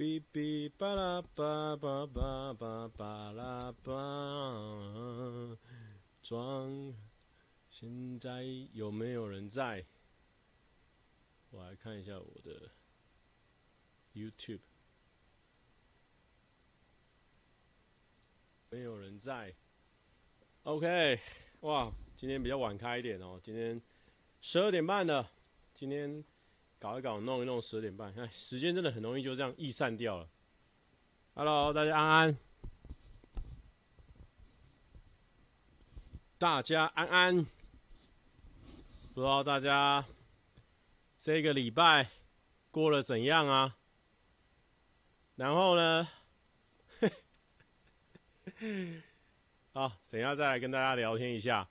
[0.00, 5.58] 哔哔巴拉巴巴巴巴巴拉巴，
[6.22, 6.94] 装。
[7.68, 8.42] 现在
[8.72, 9.84] 有没有人在？
[11.50, 12.70] 我来看一下我的
[14.14, 14.60] YouTube。
[18.70, 19.54] 没有人在。
[20.62, 21.20] OK，
[21.60, 23.78] 哇，今天比较晚开一点哦，今天
[24.40, 25.30] 十二点半了。
[25.74, 26.24] 今天
[26.80, 30.26] 搞一搞，弄一弄，十二点半，哎，时间真的很容易就这样易散掉了。
[31.34, 32.38] Hello，大家安安，
[36.38, 37.44] 大家安安，
[39.14, 40.06] 不知道大家
[41.18, 42.08] 这个礼拜
[42.70, 43.76] 过得怎样啊？
[45.36, 46.08] 然后呢？
[49.74, 51.68] 好，等一下再来跟大家聊天一下。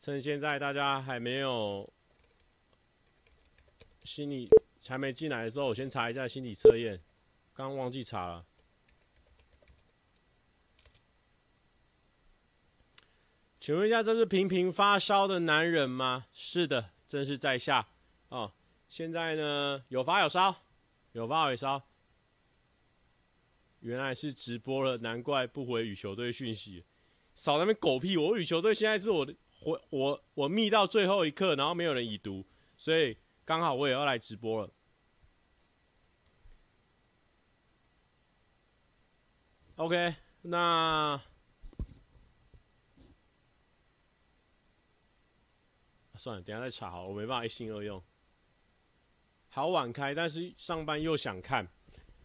[0.00, 1.88] 趁现在大家还没有。
[4.08, 4.48] 心理
[4.88, 6.98] 还没进来的时候，我先查一下心理测验，
[7.52, 8.46] 刚忘记查了。
[13.60, 16.24] 请问一下，这是频频发烧的男人吗？
[16.32, 17.86] 是的，正是在下。
[18.30, 18.50] 哦，
[18.88, 20.56] 现在呢，有发有烧，
[21.12, 21.82] 有发有烧。
[23.80, 26.82] 原来是直播了，难怪不回羽球队讯息。
[27.34, 28.16] 少那边狗屁！
[28.16, 29.26] 我羽球队现在是我
[29.60, 32.46] 回我我密到最后一刻，然后没有人已读，
[32.78, 33.14] 所以。
[33.48, 34.70] 刚好我也要来直播了。
[39.76, 41.18] OK，那
[46.16, 48.02] 算了，等下再查好，我没办法一心二用。
[49.48, 51.66] 好晚开，但是上班又想看，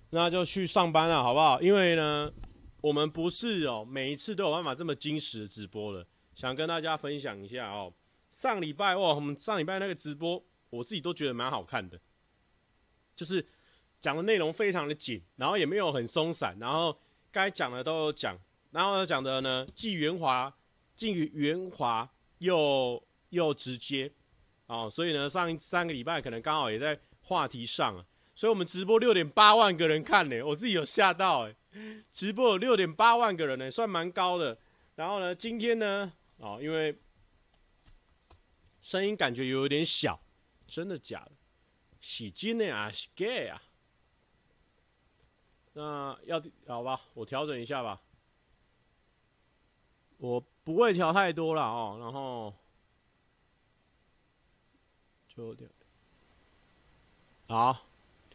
[0.10, 1.62] 那就去上班了，好不好？
[1.62, 2.34] 因为呢，
[2.82, 7.94] 我们不是哦，每一次都有办法这么精实的直播的，想跟大家分享一下哦。
[8.34, 10.44] 上礼拜哇，我们上礼拜那个直播。
[10.74, 12.00] 我自己都觉得蛮好看的，
[13.16, 13.46] 就是
[14.02, 16.98] 讲的内容非常的紧，然后也没有很松散，然后
[17.32, 18.36] 该讲的都有讲，
[18.72, 20.52] 然后讲的呢既圆滑，
[20.96, 24.12] 既圆滑又又直接，
[24.66, 31.56] 哦，所以呢上三个礼拜可能刚好也在话题上啊，所以我们直播六点八万个人看呢，我自己有吓到哎，
[32.12, 34.58] 直播有六点八万个人呢，算蛮高的。
[34.96, 36.96] 然后呢，今天呢，哦，因为
[38.82, 40.20] 声音感觉有点小。
[40.68, 41.32] 真的假的？
[42.02, 43.62] 洗金的啊，是 gay 啊？
[45.72, 48.02] 那要好吧，我调整一下吧。
[50.18, 52.54] 我不会调太多了哦，然后
[55.34, 55.68] 就调
[57.48, 57.86] 好，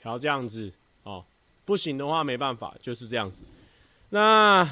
[0.01, 0.73] 调这样子
[1.03, 1.25] 哦。
[1.67, 3.43] 不行的话没办法，就是这样子。
[4.09, 4.67] 那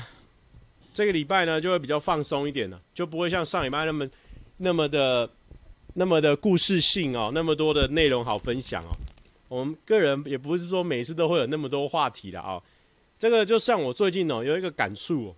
[0.94, 4.09] 这个礼拜呢，就会比较放松一点了，就不会像上礼拜那么
[4.56, 5.31] 那么的。
[5.98, 8.92] 那么的故事性哦，那么多的内容好分享哦。
[9.48, 12.62] 我们个人也不是说每次都会有那么多话题的啊。
[13.18, 15.34] 这个就像我最近哦有一个感触，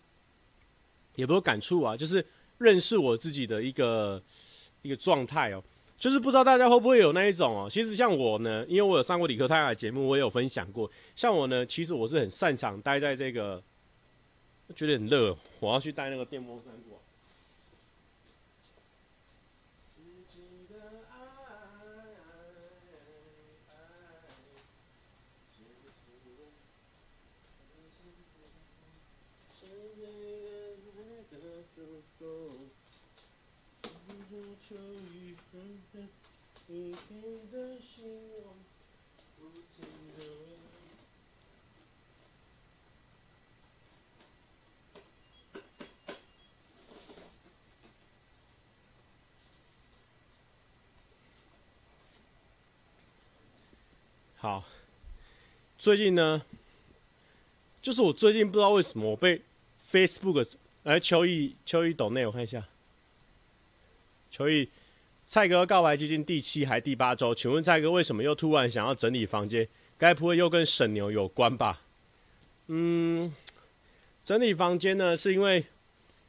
[1.14, 2.26] 也不是感触啊，就是
[2.58, 4.20] 认识我自己的一个
[4.82, 5.62] 一个状态哦。
[5.96, 7.68] 就是不知道大家会不会有那一种哦。
[7.70, 10.90] 其实像我呢，因为我有上过理科太太的节目，我也有分享过。
[11.14, 13.62] 像我呢，其实我是很擅长待在这个，
[14.74, 17.00] 觉得很热，我要去带那个电风扇过。
[54.36, 54.62] 好，
[55.78, 56.42] 最近呢，
[57.80, 59.40] 就是我最近不知道为什么我被
[59.90, 60.46] Facebook
[60.82, 62.68] 来秋意秋意抖内，我看一下，
[64.30, 64.68] 所以。
[65.30, 69.68] 蔡哥告白基金第七还第八周，请问蔡哥为什么又突然想要整理房间？
[69.98, 71.82] 该不会又跟沈牛有关吧？
[72.68, 73.30] 嗯，
[74.24, 75.66] 整理房间呢，是因为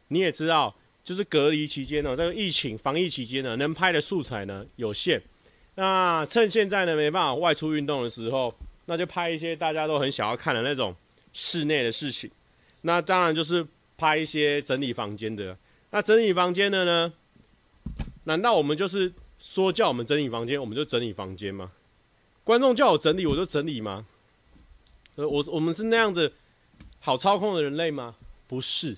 [0.09, 5.21] 你也知道，就是隔离期间呢，这个疫情防疫期间呢，能拍的素材呢有限。
[5.75, 8.53] 那趁现在呢没办法外出运动的时候，
[8.87, 10.93] 那就拍一些大家都很想要看的那种
[11.31, 12.29] 室内的事情。
[12.81, 13.65] 那当然就是
[13.95, 15.57] 拍一些整理房间的。
[15.91, 17.13] 那整理房间的呢？
[18.29, 21.71] 难道我们就是说叫我们整理房间，我们就整理房间吗？
[22.43, 24.05] 观众叫我整理，我就整理吗？
[25.15, 26.31] 呃，我我们是那样子
[26.99, 28.15] 好操控的人类吗？
[28.47, 28.97] 不是，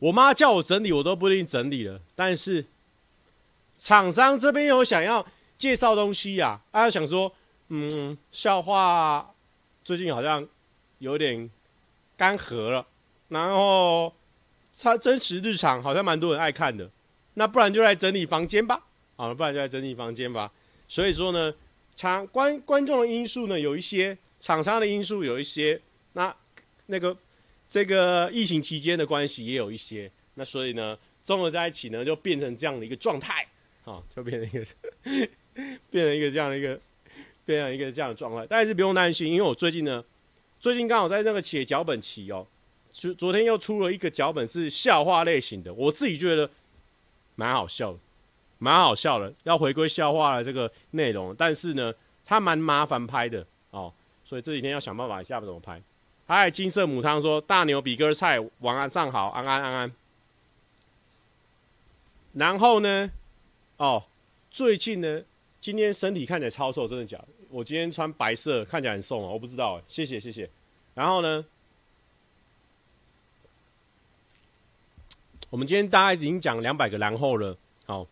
[0.00, 2.00] 我妈叫我整理，我都不一定整理了。
[2.16, 2.66] 但是
[3.78, 5.24] 厂商这边有想要
[5.56, 7.32] 介绍东西呀，啊，啊，想说，
[7.68, 9.32] 嗯，笑话
[9.84, 10.44] 最近好像
[10.98, 11.48] 有点
[12.16, 12.84] 干涸了，
[13.28, 14.12] 然后
[14.76, 16.90] 它真实日常好像蛮多人爱看的，
[17.34, 18.82] 那不然就来整理房间吧，
[19.16, 20.50] 啊，不然就来整理房间吧。
[20.88, 21.52] 所以说呢，
[21.96, 25.80] 场观观众的因素呢有一些，厂商的因素有一些，
[26.12, 26.34] 那
[26.86, 27.16] 那个
[27.68, 33.46] 这个疫情期间的关系也有一些，那所以呢，综合在一起呢，就变成这样的一个状态，
[33.84, 34.70] 啊，就变成一个
[35.90, 36.78] 变成一个这样的一个
[37.44, 38.46] 变成一个这样的状态。
[38.48, 40.04] 但是不用担心，因为我最近呢，
[40.60, 42.46] 最近刚好在那个写脚本期哦，
[42.92, 46.48] 昨昨天又出了一个脚本是笑话类型的，我自己觉得
[47.34, 47.98] 蛮好笑的。
[48.58, 51.92] 蛮好笑的，要回归笑话的这个内容，但是呢，
[52.24, 53.92] 它蛮麻烦拍的哦，
[54.24, 55.82] 所以这几天要想办法一下怎么拍。
[56.26, 59.92] 嗨，金色母汤说大牛比哥菜，晚安上好，安安安安。
[62.32, 63.10] 然后呢，
[63.76, 64.04] 哦，
[64.50, 65.22] 最近呢，
[65.60, 67.28] 今天身体看起来超瘦，真的假的？
[67.50, 70.48] 我今天穿白色，看起来很瘦哦，我不知道，谢谢谢谢。
[70.94, 71.44] 然后呢，
[75.54, 77.56] 我们今天大概已经讲两百个然后了，
[77.86, 78.04] 好、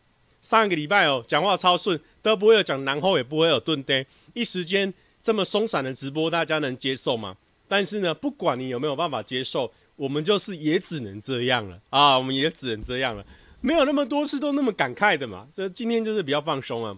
[0.43, 7.37] 上一个礼拜哦，讲话超顺，都不会有讲然后，也不会有顿呆，一时间这么松散的直播，大家能接受吗？
[7.67, 13.27] 但是呢，不管你有没有办法接受，我们就是也只能这样了啊，我们也只能这样了，
[13.61, 15.49] 没有那么多次都那么感慨的嘛。
[15.53, 16.97] 这今天就是比较放松啊。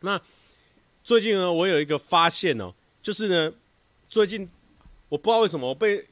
[0.00, 0.18] 那
[1.04, 3.52] 最近呢，我有一个发现哦，就是呢，
[4.08, 4.48] 最近
[5.10, 6.06] 我不知道为什么我被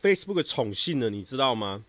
[0.00, 1.84] Facebook 宠幸了，你知道吗？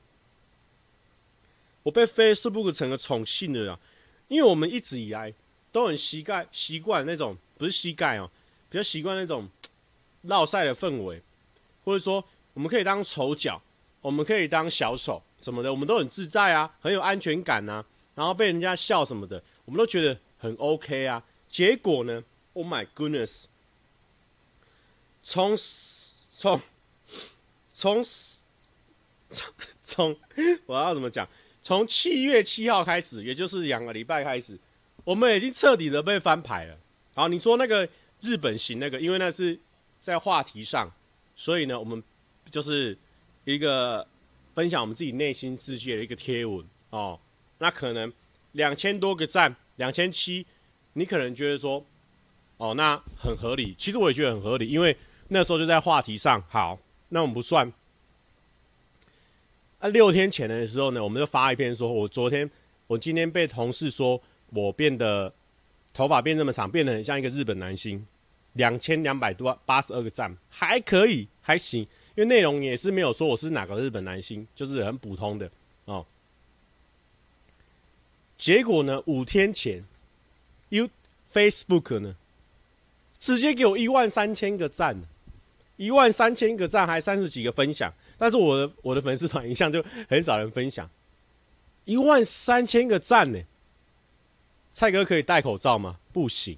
[1.83, 3.79] 我被 Facebook 成了宠幸了。
[4.27, 5.33] 因为我们一直以来
[5.73, 8.31] 都很习惯习惯那种不是膝盖哦，
[8.69, 9.49] 比较习惯那种
[10.27, 11.21] 烙赛的氛围，
[11.83, 12.23] 或者说
[12.53, 13.61] 我们可以当丑角，
[13.99, 17.83] 我们可以当小丑什么的，我们都很自在啊，很有安全感呐，
[18.15, 21.21] 然后被人家笑什么的，我们都觉得很 OK 啊。
[21.49, 22.23] 结果呢
[22.53, 23.43] ，Oh my goodness，
[25.21, 25.57] 从
[26.37, 26.61] 从
[27.73, 28.01] 从
[29.29, 30.17] 从从
[30.65, 31.27] 我要怎么讲？
[31.61, 34.57] 从七月七号开始，也就是两个礼拜开始，
[35.03, 36.77] 我们已经彻底的被翻牌了。
[37.13, 37.87] 好，你说那个
[38.21, 39.59] 日本行那个，因为那是
[40.01, 40.91] 在话题上，
[41.35, 42.01] 所以呢，我们
[42.49, 42.97] 就是
[43.45, 44.07] 一个
[44.55, 47.19] 分享我们自己内心世界的一个贴文哦。
[47.59, 48.11] 那可能
[48.53, 50.45] 两千多个赞，两千七，
[50.93, 51.85] 你可能觉得说，
[52.57, 53.75] 哦，那很合理。
[53.77, 54.97] 其实我也觉得很合理，因为
[55.27, 56.43] 那时候就在话题上。
[56.49, 56.79] 好，
[57.09, 57.71] 那我们不算。
[59.81, 62.49] 那，六天前的时候呢，我们就发一篇说，我昨天，
[62.85, 65.33] 我今天被同事说我变得
[65.91, 68.05] 头发变这么长，变得很像一个日本男星，
[68.53, 71.81] 两千两百多八十二个赞，还可以，还行，
[72.15, 75.49] 因为内容也是没有说我是哪个日本男星，就是很普通的
[75.85, 76.05] 哦。
[78.37, 79.83] 结果呢，五天前
[80.69, 80.89] ，You
[81.33, 82.15] Facebook 呢，
[83.19, 85.01] 直接给我一万三千个赞，
[85.77, 87.91] 一万三千个赞，还三十几个分享。
[88.21, 90.87] 但是我的我的粉丝团一向就很少人分享，
[91.85, 93.41] 一万三千个赞呢。
[94.71, 95.97] 蔡哥可以戴口罩吗？
[96.13, 96.55] 不行，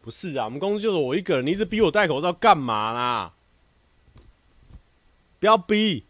[0.00, 3.34] 不是啊，我们公司就是我一个人，你一直逼我戴口罩干嘛啦？
[5.38, 6.04] 不要逼，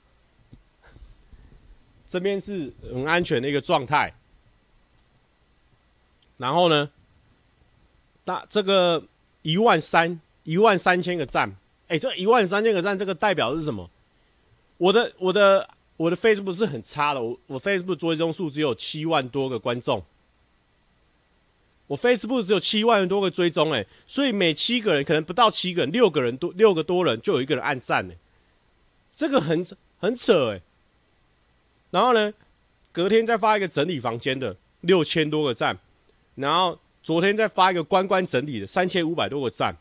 [2.08, 4.14] 这边是很安全的一个状态。
[6.36, 6.88] 然后呢，
[8.24, 9.02] 那这个
[9.42, 11.56] 一万三一万三千个赞，
[11.88, 13.90] 哎，这一万三千个赞，这个代表是什么？
[14.84, 20.04] 我的我的我的 Facebook 是很差的，我我 Facebook 追踪数只有七万多个观众，
[21.86, 28.14] 我 Facebook 只有七万多个追踪，哎，所以每七个人可能不到七个人，六个人多六个多人就有一个人按赞，哎，
[29.14, 29.64] 这个很
[29.98, 30.60] 很扯，哎。
[31.90, 32.34] 然后呢，
[32.92, 35.78] 隔天再发一个整理房间的六千多个赞，
[36.34, 39.74] 然后昨天再发一个关关整理的三千五百多个赞，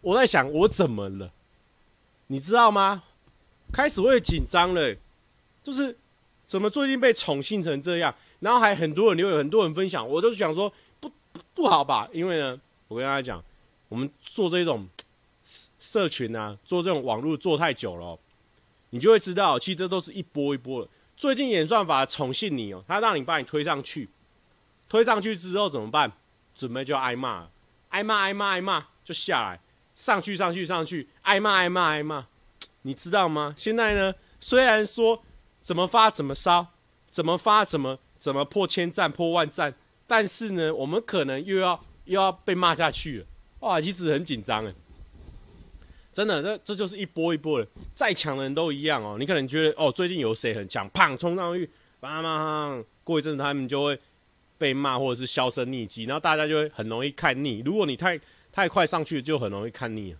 [0.00, 1.30] 我在想我怎么了，
[2.28, 3.02] 你知道吗？
[3.72, 4.94] 开始会紧张了，
[5.62, 5.96] 就是
[6.46, 11.10] 怎么最近被宠幸成这样，然后还很多人留言，很多人分享，我就想说不
[11.54, 12.08] 不，好吧？
[12.12, 13.42] 因为呢，我跟大家讲，
[13.88, 14.88] 我们做这种
[15.78, 18.18] 社群啊，做这种网络做太久了，
[18.90, 20.88] 你就会知道，其实这都是一波一波的。
[21.16, 24.08] 最近演算法宠幸你喔，他让你把你推上去，
[24.88, 26.10] 推上去之后怎么办？
[26.54, 27.46] 准备就要挨骂，
[27.90, 29.60] 挨骂挨骂挨骂就下来，
[29.94, 32.26] 上去上去上去，挨骂挨骂挨骂。
[32.82, 33.54] 你知道吗？
[33.56, 35.22] 现在呢，虽然说
[35.60, 36.66] 怎么发怎么烧，
[37.10, 39.74] 怎么发怎么怎么破千赞破万赞，
[40.06, 43.26] 但是呢，我们可能又要又要被骂下去了。
[43.60, 44.74] 哇，一直很紧张哎，
[46.12, 49.16] 真的，这这就是一波一波的，再强的人都一样哦。
[49.18, 51.68] 你可能觉得哦，最近有谁很强，砰冲上去，
[52.00, 54.00] 砰砰，过一阵子他们就会
[54.56, 57.62] 被骂或者是销声匿迹，然后大家就会很容易看腻。
[57.64, 58.18] 如果你太
[58.50, 60.18] 太快上去，就很容易看腻了。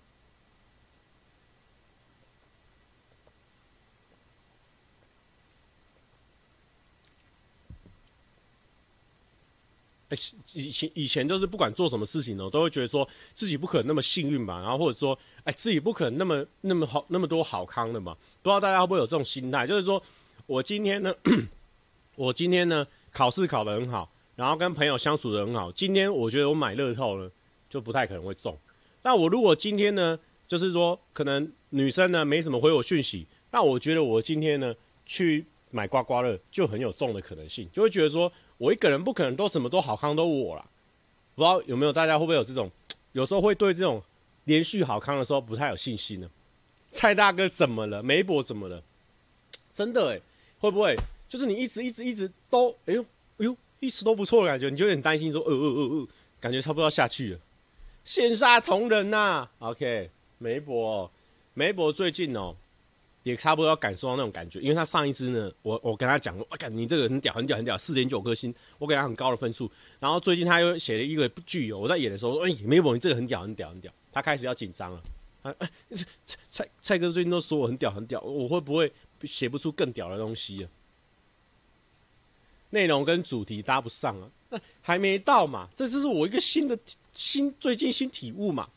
[10.55, 18.17] 以前以前就是不管做什么事情呢，都会觉得说自己不可能那么幸运吧，然后或者说，哎，自己不可能那么那么好那么多好康的嘛。
[18.43, 20.03] 不知道大家会不会有这种心态，就是说
[20.47, 21.15] 我今天呢，
[22.17, 27.31] 我今天呢考试考得很好，然后跟朋友相处得很好，今天我觉得我买乐透呢
[27.69, 28.59] 就不太可能会中。
[29.03, 34.75] 那我如果今天呢，就是说可能女生呢没什么回我讯息，那我觉得我今天呢
[35.07, 38.33] 去买刮刮乐就很有中的可能性，就会觉得说。
[38.61, 40.67] 我一个人不可能都什么都好康都我啦，
[41.35, 42.71] 不知道有没有大家会不会有这种，
[43.13, 44.03] 有时候会对这种
[44.45, 46.29] 连续好康的时候不太有信心呢？
[46.91, 48.03] 蔡大哥怎么了？
[48.03, 48.83] 梅博怎么了？
[49.73, 50.21] 真的诶，
[50.59, 50.95] 会不会
[51.27, 53.01] 就是你一直一直一直都哎呦
[53.39, 57.39] 哎呦一直都不错的感觉，你就有点担心说呃呃呃呃，感觉差不多要下去了。
[58.05, 61.11] 羡煞同人呐、，OK，梅博
[61.55, 62.55] 梅博最近哦。
[63.23, 69.71] 也差不多要感受到那种感觉，因为他上一支呢，我我跟他讲，我感你这个很屌很屌很屌，四点九颗星，我给他很高的分数。
[69.99, 75.03] 然后最近他又写了一个剧哦，我在演的时候，哎、欸，梅博你这个很屌很屌很屌，他开始要紧张了。
[75.43, 75.55] 啊，
[75.91, 78.93] 蔡蔡蔡哥最近都说我很屌很屌，我会不会
[79.25, 80.69] 写不出更屌的东西啊？
[82.71, 84.31] 内容跟主题搭不上啊？
[84.51, 86.79] 那还没到嘛，这就是我一个新的
[87.15, 88.69] 新最近新体悟嘛。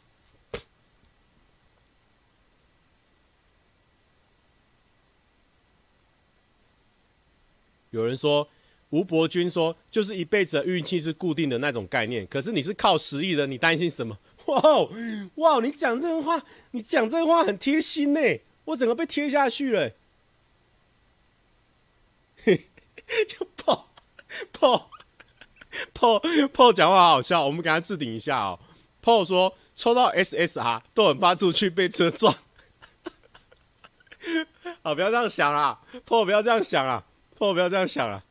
[7.93, 8.49] 有人说，
[8.89, 12.25] 吴伯君说，就是一辈子的运气是固定的那种概念。
[12.25, 14.17] 可是你是靠实力的，你担心什么？
[14.47, 14.61] 哇
[15.35, 15.61] 哇！
[15.61, 18.19] 你讲这个话，你讲这个话很贴心呢，
[18.65, 19.91] 我整个被贴下去了。
[22.43, 22.67] 嘿，
[23.55, 23.89] 炮
[24.51, 24.89] 炮
[25.93, 26.21] 炮
[26.51, 28.59] 炮讲话好笑，我们给他置顶一下哦。
[29.03, 32.33] 炮说抽到 SSR 都很怕出去被车撞。
[34.81, 37.05] 好，不要这样想啦，炮不要这样想啦。
[37.39, 38.23] 我不要这样想了，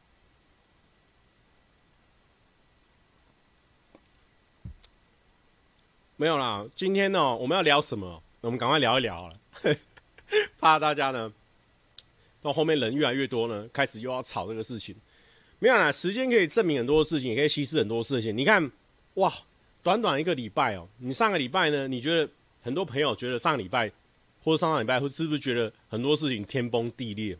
[6.16, 6.64] 没有啦。
[6.74, 8.22] 今天呢，我们要聊什么？
[8.40, 9.38] 我们赶快聊一聊了，
[10.58, 11.30] 怕大家呢
[12.40, 14.96] 到后面人越来越多呢，开始又要吵这个事情。
[15.58, 18.34] 没有啦，时间可以证明很多事情，也可以稀释很多事情。
[18.34, 18.70] 你看，
[19.14, 19.30] 哇，
[19.82, 22.26] 短短一个礼拜哦，你上个礼拜呢，你觉得
[22.62, 23.92] 很多朋友觉得上个礼拜
[24.42, 27.36] 或者上上礼拜，会是不是觉得很多事情天崩地裂？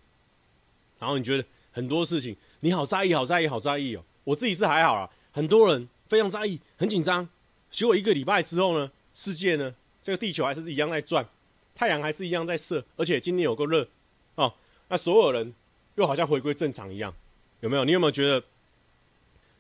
[1.03, 1.45] 然后你觉得？
[1.75, 4.05] 很多事情你好在意，好在意，好在意哦。
[4.25, 7.27] 我自己是还好啦，很多人非常在意，很紧张。
[7.71, 11.27] 结果一个礼拜之后呢，世界呢，这个地球还是一样在转，
[11.75, 13.89] 太阳还是一样在射，而且今天有个热
[14.35, 14.53] 哦。
[14.89, 15.55] 那所有人
[15.95, 17.15] 又好像回归正常一样，
[17.61, 17.87] 有没有？
[17.87, 18.45] 你有没有觉得？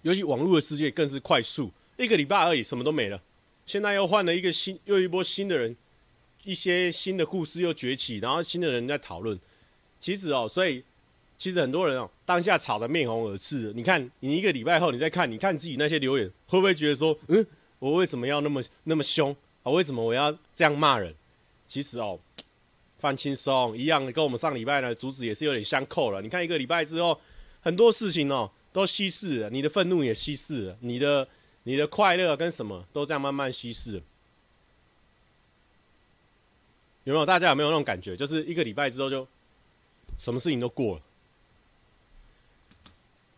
[0.02, 3.18] 尤其网络的世界更是快速，一个礼拜而已，什么都没了。
[3.64, 5.75] 现在又换了一个新，又一波新的人，
[6.44, 9.40] 一些新的故事又崛起，然后新的人在讨论。
[9.99, 10.84] 其实哦，所以。
[11.42, 13.72] 其实很多人哦，当下吵得面红耳赤。
[13.75, 17.44] 你看，你一个礼拜后，你再看，你看自己那些留言，会不会觉得说，嗯，
[17.80, 19.34] 我为什么要那么那么凶
[19.64, 19.72] 啊？
[19.72, 21.12] 为什么我要这样骂人？
[21.66, 22.16] 其实哦，
[23.00, 26.22] 放轻松，一样的，跟我们上礼拜呢主旨也是有点相扣了。
[26.22, 27.20] 你看一个礼拜之后，
[27.61, 31.26] 很多事情哦都稀释了，你的愤怒也稀释了，你的
[31.64, 34.00] 你的快乐跟什么都这样慢慢稀释。
[37.02, 37.26] 有没有？
[37.26, 38.16] 大家有没有那种感觉？
[38.16, 39.26] 就是一个礼拜之后，就
[40.18, 41.02] 什么事情都过了。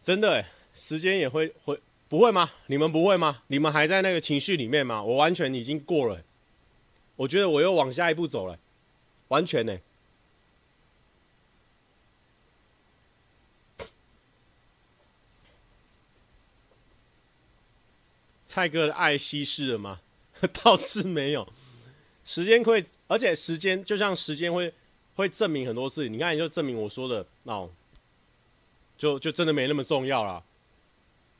[0.04, 0.44] 真的，
[0.75, 1.80] 时间也会会
[2.11, 2.50] 不会吗？
[2.66, 3.42] 你们不会吗？
[3.46, 5.02] 你们还在那个情绪里面吗？
[5.02, 6.23] 我完全已经过了，
[7.16, 8.58] 我觉得我又往下一步走了，
[9.28, 9.78] 完全呢。
[18.44, 20.00] 蔡哥的爱稀释了吗？
[20.62, 21.49] 倒是没有，
[22.26, 24.70] 时间会，而且时间就像时间会
[25.16, 26.11] 会证明很多事。
[26.11, 27.66] 你看，你就证明我说的那。
[28.96, 30.42] 就就真的没那么重要了。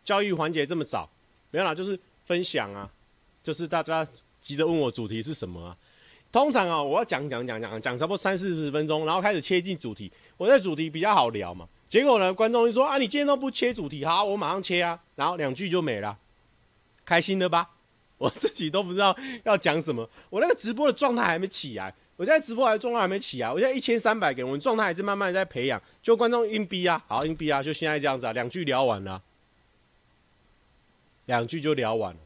[0.05, 1.09] 教育环节这么早，
[1.51, 2.91] 没有啦，就是分享啊，
[3.43, 4.07] 就是大家
[4.41, 5.77] 急着问我主题是什么啊。
[6.31, 10.11] 通常啊，我要讲讲讲讲讲差不多三四十分钟，然后开始切进主题。
[10.37, 11.69] 我在主题比较好聊嘛。
[11.89, 16.19] 结果呢，观众就说啊，你今天都不切主题，好，我马上切啊，然后两句就没了，
[17.05, 17.71] 开心了吧？
[18.19, 21.95] 我自己都不知道要讲什么，我那个直播的状态还没起来。
[22.17, 23.53] 我现在直播还状态还没起啊！
[23.53, 25.83] 我现在一千三百个人，我状态还是慢慢在培养。
[26.01, 27.61] 就观众硬逼啊，好硬逼啊！
[27.61, 29.21] 就现在这样子啊，两句聊完了，
[31.27, 32.21] 两句就聊完了。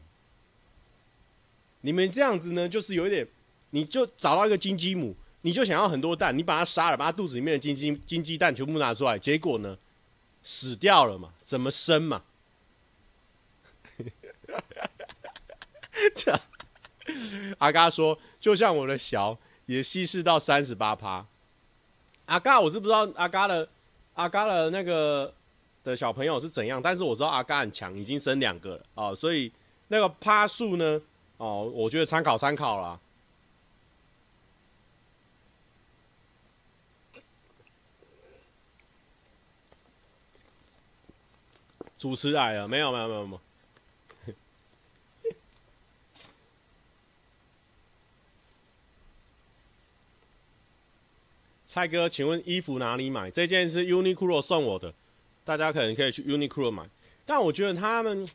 [1.81, 3.27] 你们这样子呢，就是有一点，
[3.71, 9.75] 你就找到一个金鸡母，你就想要很多蛋，你把它杀了，把它肚子里面的金鸡金鸡蛋全部拿出来，结果呢，
[10.43, 11.33] 死掉了嘛？
[11.41, 12.21] 怎么生嘛？
[16.13, 16.39] 这，
[17.57, 19.35] 阿嘎说，就像我的小。
[19.69, 21.23] 也稀释到三十八趴，
[22.25, 23.69] 阿嘎，我是不知道阿嘎的
[24.15, 25.31] 阿嘎的那个
[25.83, 29.51] 的小朋友是怎样，但是我知道阿嘎很强，已经生两个了哦，所以
[29.89, 30.99] 那个趴数呢，
[31.37, 32.99] 哦，我觉得参考参考啦。
[41.99, 43.48] 主持来了，没有没有没有没有。
[51.71, 53.29] 蔡哥，请问衣服哪里买？
[53.29, 54.91] 这件是 Uniqlo 送我的，
[55.45, 56.89] 大家可能可以去 Uniqlo 买。
[57.27, 58.27] 但我觉得他们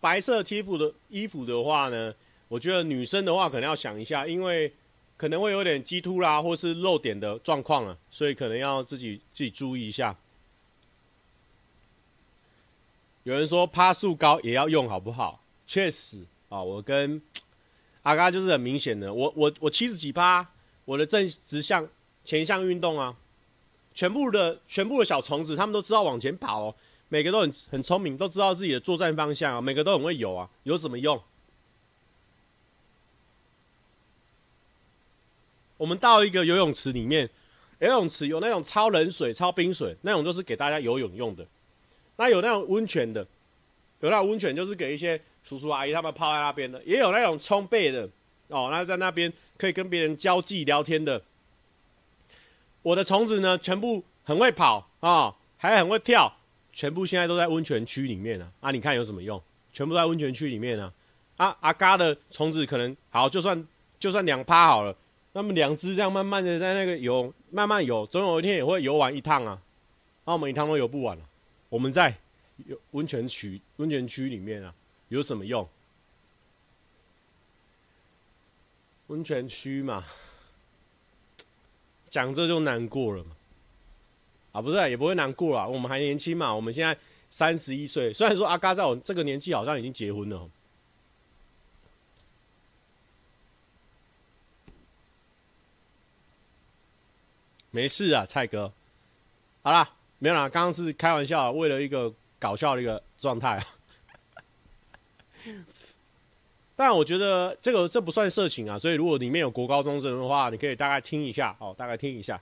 [0.00, 2.12] 白色 T 服的衣服的话呢，
[2.48, 4.72] 我觉得女生的话可能要想一下，因为
[5.16, 10.16] 可能会有点激凸啦，或是露点的状况啊，所以可能要自己自己注意一下。
[13.22, 15.40] 有人说趴数高也要用好不好？
[15.64, 17.22] 确实啊，我跟
[18.02, 20.44] 阿嘎就是很明显的，我我我七十几趴，
[20.86, 21.86] 我的正直向
[22.24, 23.16] 前向运动啊，
[23.94, 26.74] 全部的全部的小虫子他们都知道往前跑哦，
[27.08, 31.20] 每个都很很聪明，都知道自己的作战方向啊，每个都很会游啊，有什么用？
[35.76, 37.28] 我们到一个游泳池里面，
[37.78, 41.46] 游泳池有那种超冷水、超冰水，那种就是给大家游泳用的。
[42.16, 43.26] 那有那种温泉的，
[44.00, 48.06] 有那种温泉就是给一些叔叔阿姨他们泡在那边的，也有那种冲背的
[48.48, 51.20] 哦，那在那边可以跟别人交际聊天的。
[52.82, 56.32] 我的虫子呢，全部很会跑啊、还很会跳，
[56.72, 58.50] 全部现在都在温泉区里面啊。
[58.60, 59.40] 啊，你看有什么用？
[59.72, 60.92] 全部在温泉区里面啊。
[61.36, 63.66] 啊，阿嘎的虫子可能好，就算
[63.98, 64.94] 就算两趴好了，
[65.32, 69.60] 那么两只这样慢慢的在那个游，慢慢游，总有一天也会游完一趟啊。
[70.24, 71.24] 那我们一趟都游不完了。
[71.68, 72.14] 我们在
[72.90, 74.74] 温泉区温泉区里面啊，
[75.08, 75.66] 有什么用？
[79.06, 80.04] 温泉区嘛，
[82.10, 83.30] 讲这就难过了嘛。
[84.52, 85.66] 啊，不是，也不会难过啦。
[85.66, 86.96] 我们还年轻嘛，我们现在
[87.30, 88.12] 三十一岁。
[88.12, 90.50] 虽然说阿嘎在我这个年纪好像已经结婚了。
[97.70, 98.72] 没事啊，蔡哥。
[99.62, 99.90] 好啦。
[100.22, 103.58] 没有啦，刚刚是开玩笑，为了一个搞笑的一个状态。
[106.80, 112.40] 但我觉得这个这不算色情啊，所以如果里面有国高中生的话，你可以大概听一下哦，大概听一下。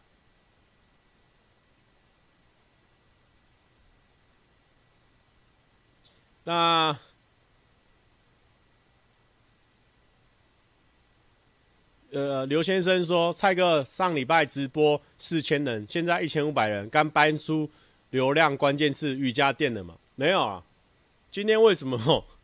[6.45, 6.97] 那。
[12.13, 17.69] 呃，刘先生说，蔡哥上礼拜直播四千人，现在一千五百人，刚搬出
[18.11, 19.97] 流量关键字瑜伽垫了嘛？
[20.15, 20.63] 没有啊。
[21.33, 22.25] 今天为什么？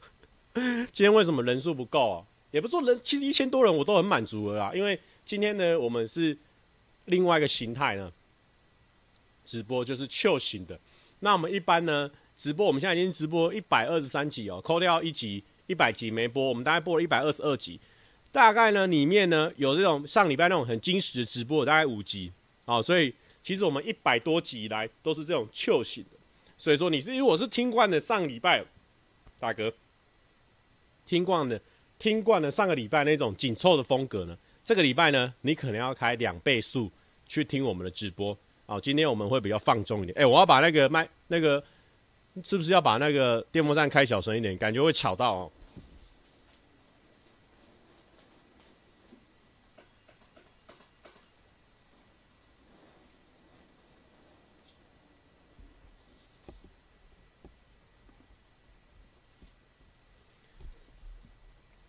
[0.92, 2.24] 今天为什么人数不够啊？
[2.52, 4.72] 也不说人，其实一千多人我都很满足了啦。
[4.72, 6.36] 因为今天呢，我们是
[7.06, 8.12] 另外一个形态呢，
[9.44, 10.78] 直播就是秋型的。
[11.18, 17.80] 那我们一般呢，直播我们现在已经直播一百二十三集哦，扣掉一集一百集没播，我们大概播了一百二十二集。
[18.30, 22.32] 大概呢，里面呢有这种上礼拜那种很精实的直播，大概五集，
[22.66, 23.12] 哦，所以
[23.42, 26.10] 其实我们一百多集以来都是这种 Q 型的，
[26.56, 28.64] 所以说你是如果是听惯了上礼拜，
[29.40, 29.72] 大哥，
[31.06, 31.58] 听惯了
[31.98, 36.90] 听惯了上个礼拜那种紧凑的风格呢，这个礼拜呢你可能要开两倍速
[37.26, 38.36] 去听我们的直播，
[38.66, 41.62] 哦，今天我们会比较放纵一点，哎，我要把那个麦那个
[42.42, 45.52] 是不是要把那个电风扇开小声一点，感觉会吵到哦。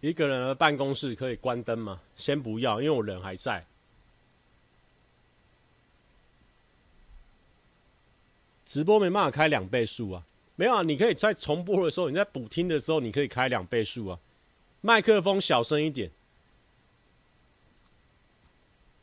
[0.06, 2.00] 一个人的办公室可以关灯吗？
[2.16, 3.66] 先不要，因为我人还在。
[8.68, 10.24] 直播没办法开两倍速啊，
[10.58, 14.20] 没有啊，你可以在重播的时候，你在补听的时候，你可以开两倍速啊。
[14.82, 16.12] 麦克风小声一点，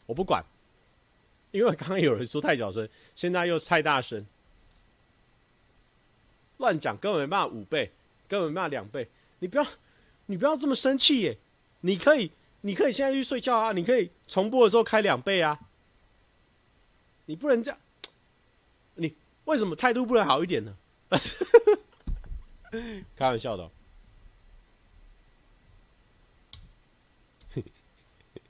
[0.06, 0.44] 我不管，
[1.50, 4.24] 因为刚刚有人说太小声，现在又太大声，
[6.58, 7.90] 乱讲，根本没办法五倍，
[8.28, 9.08] 根本没办法两倍，
[9.40, 9.66] 你不要。
[10.26, 11.38] 你不要这么生气耶！
[11.80, 12.30] 你可以，
[12.62, 13.72] 你可以现在去睡觉啊！
[13.72, 15.58] 你可以重播的时候开两倍啊！
[17.26, 17.80] 你不能这样，
[18.94, 20.76] 你为什么态度不能好一点呢？
[23.16, 23.70] 开玩笑的。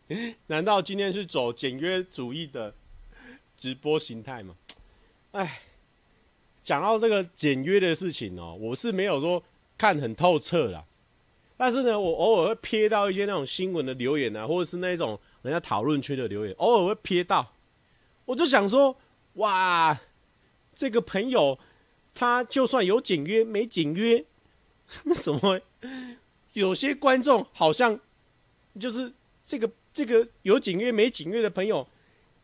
[0.46, 2.74] 难道今天是走简约主义的
[3.56, 4.54] 直播形态吗？
[5.32, 5.62] 哎，
[6.62, 9.42] 讲到这个简约的事情哦，我是没有说
[9.78, 10.84] 看很透彻啦。
[11.64, 17.52] 但是呢，我偶尔会瞥到一些那种新闻的留言啊，或者是那种人家讨论区的留言，偶尔会瞥到，
[18.24, 18.96] 我就想说，
[19.34, 19.96] 哇，
[20.74, 21.56] 这个朋友
[22.16, 24.24] 他就算有简约没简约，
[25.04, 25.60] 那什么？
[26.54, 28.00] 有些观众好像
[28.80, 29.12] 就是
[29.46, 31.86] 这个这个有简约没简约的朋友，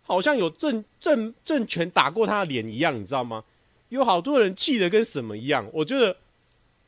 [0.03, 3.43] 好像有政政政权打过他的脸一样，你知道吗？
[3.89, 5.69] 有好多人气得跟什么一样。
[5.73, 6.19] 我觉得，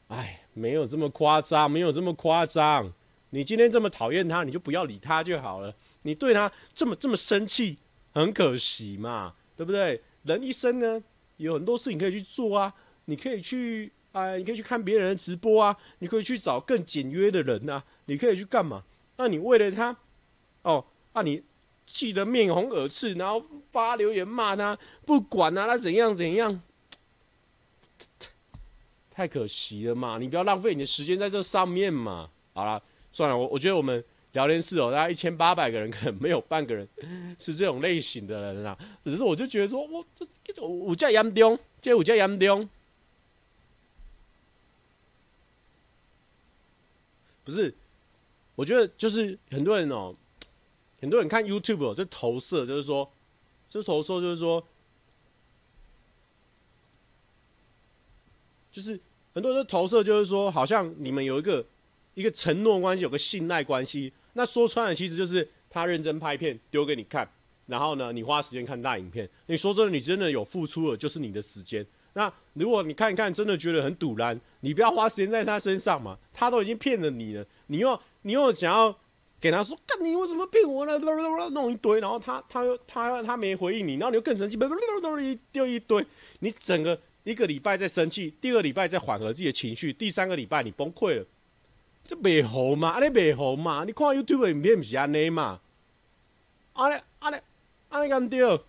[0.07, 2.93] 哎，没有这么夸张，没有这么夸张。
[3.31, 5.75] 你今天这么讨厌他，你就不要理他就好了。
[6.03, 7.79] 你对他这么这么生气，
[8.13, 10.03] 很可惜嘛，对不对？
[10.25, 11.03] 人一生呢，
[11.39, 12.75] 有很多事情可以去做啊，
[13.07, 13.91] 你可以去。
[14.13, 18.83] 啊，你可以去看别人的直播啊，你可以去找更简约的人啊，你可以去干嘛？
[19.19, 19.97] 那你为了他，
[20.63, 21.41] 哦，啊、你
[21.87, 26.61] 气得面红耳赤，然后发留言骂他，不管啊，他怎样怎样，
[29.21, 30.17] 太可惜了嘛！
[30.17, 32.31] 你不要浪费你的时间在这上面嘛。
[32.55, 34.03] 好了，算了，我我觉得我们
[34.33, 36.89] 聊天室哦，大概一千八百个人，可能没有半个人
[37.39, 38.79] 是这种类型的人啊。
[39.05, 42.67] 只是我就觉得说，我这这我这严重，这我这严重。
[47.45, 47.75] 不是，
[48.55, 50.15] 我觉得就是很多人哦，
[50.99, 53.13] 很多人看 YouTube 哦，就投射，就是说，
[53.69, 54.67] 就投射，就是说，
[58.73, 58.99] 就是
[59.33, 61.65] 很多人都投射，就是说，好像你们有一个
[62.15, 64.13] 一个承诺关系，有个信赖关系。
[64.33, 67.29] 那说穿了，其实就是他认真拍片丢给你看，
[67.67, 69.29] 然后呢，你花时间看大影片。
[69.47, 71.87] 你说真的，你真的有付出了，就是你的时间。
[72.13, 76.19] 那如果你看一看，真的觉得很堵烂，你不要花时间在他身上嘛。
[76.33, 78.93] 他都已经骗了你了，你又你又想要
[79.41, 80.99] 给他说，干你为什么骗我呢？
[81.51, 86.05] 弄一堆，然后他他又他他，没回应你，然后你又更生气，一丢一堆，
[86.41, 91.27] 你整个一个礼拜在生气，第二个礼拜在缓和自己的情绪，第三个礼拜你崩溃了，
[92.05, 92.91] 这没好嘛？
[92.91, 93.85] 啊，你没好嘛？
[93.85, 95.61] 你看 YouTube 影片不是安尼嘛？
[96.73, 97.43] 啊嘞啊嘞
[97.89, 98.65] 啊你干丢？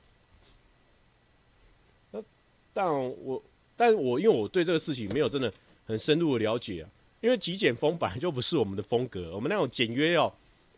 [2.74, 3.44] 但我，
[3.76, 5.52] 但我因为我对这个事情没有真的
[5.86, 10.34] 很深入的了解啊，因为极简风本来就不是我们的风格，我们那种简约哦，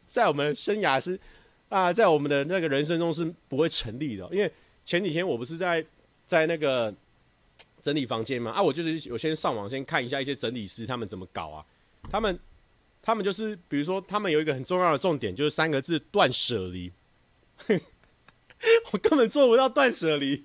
[0.07, 1.19] 在我们的生涯是
[1.69, 4.27] 啊，在我们的那个人生中是不会成立的。
[4.31, 4.51] 因为
[4.85, 5.85] 前几天我不是在
[6.25, 6.93] 在那个
[7.83, 11.65] 整理房间嘛，啊，我就是有先上网先看一下一些整理师他们怎么搞啊，
[12.09, 12.39] 他们
[13.01, 16.91] 他们就是比如说他们有一个很重要的重点就是三个字断舍离。
[18.93, 20.41] 我根本做不到断舍离，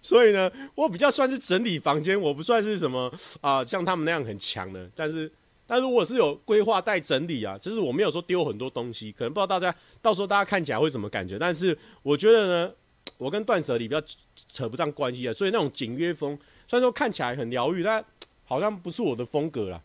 [0.00, 3.12] 所以呢，我比较算是整理房间，我不算是什么
[3.42, 4.90] 啊、像他们那样很强的。
[4.96, 5.30] 但是，
[5.66, 11.38] 但是我是有规划带整理啊，就是我没有说丢很多东西，可能不知道大家到时候大家看起来会什么感觉。
[11.38, 12.72] 但是我觉得呢，
[13.18, 14.02] 我跟断舍离比较
[14.50, 16.38] 扯不上关系啊，所以那种简约风
[16.70, 18.04] 虽然说看起来很疗愈，但
[18.46, 19.82] 好像不是我的风格啦。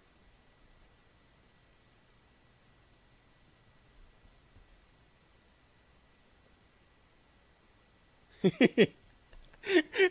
[8.39, 8.91] 嘿嘿，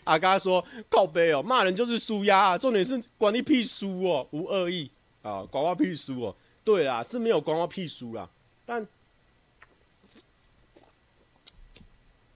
[0.02, 4.90] 阿嘎说靠北哦，骂人就是纾压啊，重点是关你屁输哦，无恶意
[5.22, 6.37] 啊，关我屁输哦。
[6.64, 8.28] 对啦，是没有关我屁输啦，
[8.66, 8.84] 但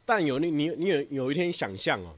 [0.06, 2.14] 但有你你你有有一天想象哦，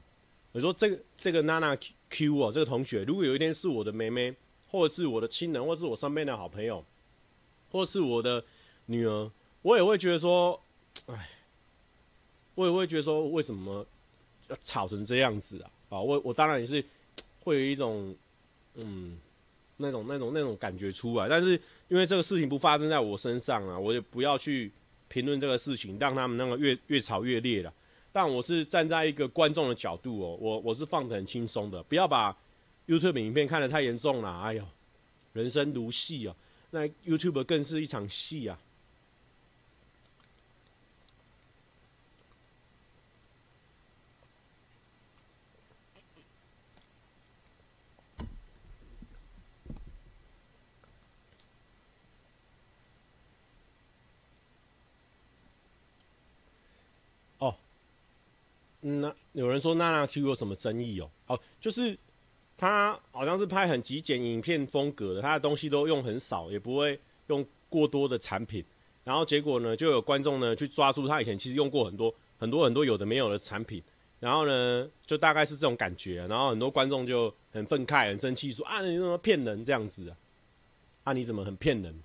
[0.51, 1.75] 我说这个这个娜娜
[2.11, 4.35] Q 啊，这个同学，如果有一天是我的妹妹，
[4.67, 6.85] 或者是我的亲人，或是我身边的好朋友，
[7.71, 8.43] 或者是我的
[8.85, 9.31] 女儿，
[9.63, 10.61] 我也会觉得说，
[11.07, 11.29] 哎。
[12.53, 13.83] 我也会觉得说，为什么
[14.49, 15.71] 要吵成这样子啊？
[15.87, 16.83] 啊，我我当然也是
[17.39, 18.13] 会有一种，
[18.75, 19.17] 嗯，
[19.77, 21.29] 那种那种那种感觉出来。
[21.29, 24.69] 但是因为这个事情不发生在我身上啊，我也不要去
[25.07, 27.73] 评论这个事情，让他们那个越越吵越烈了。
[28.11, 32.35] 但我是站在一个观众的角度哦，我我是放得很轻松的，不要把
[32.87, 34.41] YouTube 影片看得太严重了。
[34.41, 34.63] 哎呦，
[35.33, 36.35] 人生如戏哦，
[36.71, 38.59] 那 YouTube 更是一场戏啊。
[58.81, 61.09] 嗯那有人说娜娜 Q 有什么争议哦？
[61.27, 61.97] 哦，就是
[62.57, 68.63] 他好像是拍很极简影片风格的，他的东西都用很少，也不会用过多的产品。
[69.03, 73.81] 然后结果呢，就有观众呢去抓住他以前其实用过很多很多很多有的没有的产品，
[74.19, 76.25] 然后呢，就大概是这种感觉。
[76.27, 80.17] 然后很多观众就很愤慨、很生气，说啊，你怎么骗人这样子啊？
[81.05, 81.99] 啊，你怎么很骗人？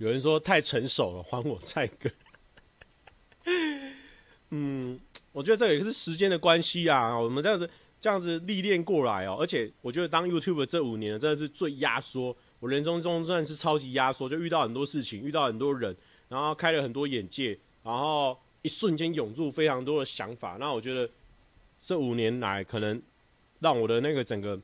[0.00, 2.10] 有人说太成熟了，还我蔡哥。
[4.48, 4.98] 嗯，
[5.30, 7.14] 我觉得这也是时间的关系啊。
[7.18, 7.68] 我们这样子
[8.00, 15.94] 这样子历练过来哦，而且我觉得当 YouTube 这五年真的是最压缩，我人生中真的是超级压缩，就遇到很多事情，遇到很多人，
[16.30, 20.56] 然后开了很多眼界，然后一瞬间涌入非常多的想法。
[20.58, 21.06] 那我觉得
[21.82, 23.00] 这五年来，可能
[23.58, 24.58] 让我的那个整个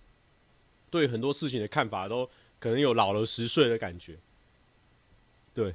[0.90, 2.26] 对很多事情的看法，都
[2.58, 4.16] 可能有老了十岁的感觉。
[5.56, 5.74] 对，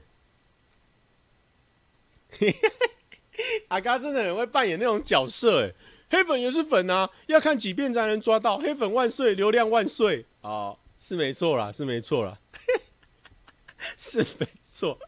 [3.70, 5.74] 阿嘎真的很会扮演那种角色，哎，
[6.12, 8.60] 黑粉也是粉啊，要看几遍才能抓到。
[8.60, 10.78] 黑粉万岁，流量万岁啊！
[11.00, 12.38] 是没错啦，是没错啦，
[13.98, 15.00] 是没错。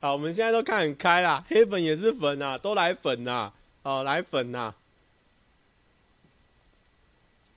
[0.00, 3.52] 好，我们现在都看很开啦，黑粉也是粉啊，都来粉呐，
[3.84, 4.74] 哦，来粉呐。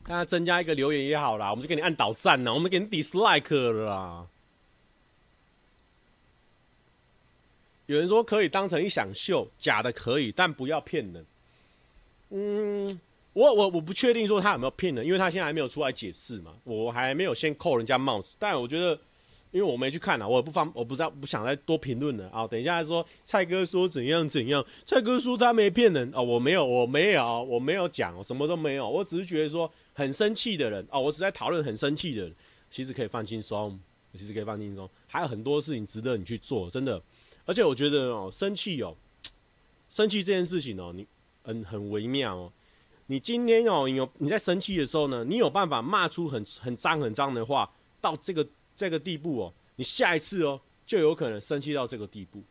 [0.06, 4.28] 大家增加一个留言也好啦，我们就给你按倒赞呐，我们给你 dislike 了啦。
[7.86, 11.26] 有人说可以当成一想秀，假的可以，但不要骗人。
[12.30, 13.00] 嗯。
[13.34, 18.36] 我我我不确定说他有没有骗人，因为他现在还没有出来解释嘛，我还没有先扣人家帽子。
[18.38, 18.92] 但我觉得，
[19.50, 22.46] 因为我没去看啊，我也不方，我不知道，不想再多评论了啊。
[22.46, 32.36] 等一下说蔡哥说怎样怎样，蔡哥说他没骗人哦，我没有，我没有，我没有讲，我什么都没有，我只是觉得说很生气的人哦，我只在讨论很生气的人，
[32.70, 33.80] 其实可以放轻松，
[34.16, 37.02] 其实可以放轻松，还有很多事情值得你去做，真的。
[37.46, 38.96] 而且我觉得哦，生气哦，
[39.90, 41.06] 生气这件事情哦，你
[41.44, 42.52] 很很微妙哦。
[43.08, 52.42] 你今天哦，你有你在生气的时候呢，你有办法骂出很很脏很脏的话，到这个这个地步哦，你下一次哦就有可能生气到这个地步。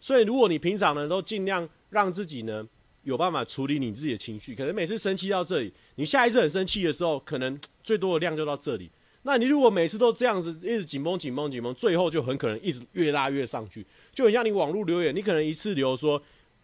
[0.00, 2.66] 所以如果你平常呢都尽量让自己呢
[3.02, 8.90] 有办法处理你自己的情绪，可能每次生气到这里，你下一次很生气的时候，可能 最多的量就到这里。
[9.26, 16.22] 那你如果每次都这样子一直紧绷紧绷紧绷，最后就很可能一直越拉越上去，就很像你网络留言，你可能一次留说，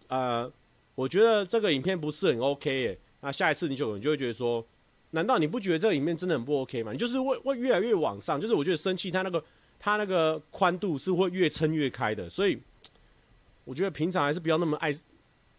[0.08, 0.50] 呃，
[0.94, 2.98] 我觉得这个影片不是很 OK 耶。
[3.22, 4.62] 那下一次你就你就会觉得说，
[5.12, 6.92] 难道你不觉得这个影片真的很不 OK 吗？
[6.92, 9.42] 你就是会会越来越往上，就是我觉得生气它那个
[9.78, 12.58] 它那个宽度是会越撑越开的，所以
[13.64, 14.94] 我觉得平常还是不要那么爱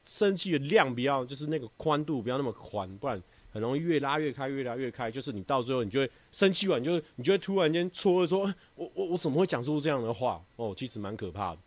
[0.06, 3.22] 生气的量，不要就是那个宽度不要那么宽，不然
[3.54, 10.42] 很容易越拉越开，越拉越开，就是你到最后你就会生气完，你就你就会突然间戳说，我我我怎么会讲出这样的话？
[10.56, 11.58] 哦，其实蛮可怕的。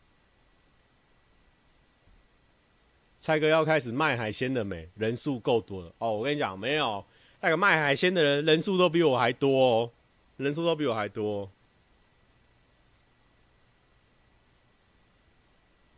[3.20, 4.88] 蔡哥要开始卖海鲜了没？
[4.97, 6.12] 人数够多了哦。
[6.12, 7.05] 我跟你讲，没有
[7.40, 9.90] 那个卖海鲜的人人数都比我还多哦，
[10.37, 11.51] 人数都比我还多。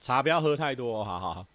[0.00, 1.46] 茶不要喝太多，好好好。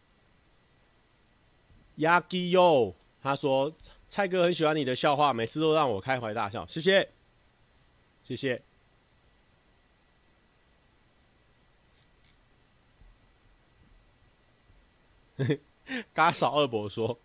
[1.97, 3.71] Yaki Yo，他说
[4.11, 7.07] 蔡哥很喜欢你的笑话，每次都让我开怀大笑，谢谢，
[8.25, 8.61] 谢谢。
[16.13, 17.17] 嘎嫂二伯说：“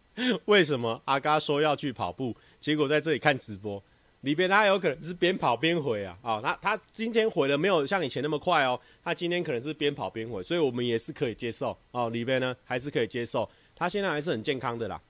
[0.47, 3.83] 为什么阿嘎说要去跑步，结果在这里看直播？
[4.21, 6.17] 里边他有可能是边跑边回啊！
[6.23, 12.09] 啊、哦，他他今天回的没有像以前那么快哦，他今天可能是边跑边回，所以我们也是可以接受哦。
[12.11, 15.03] 里边呢还是可以接受，他现在还是很健康的啦。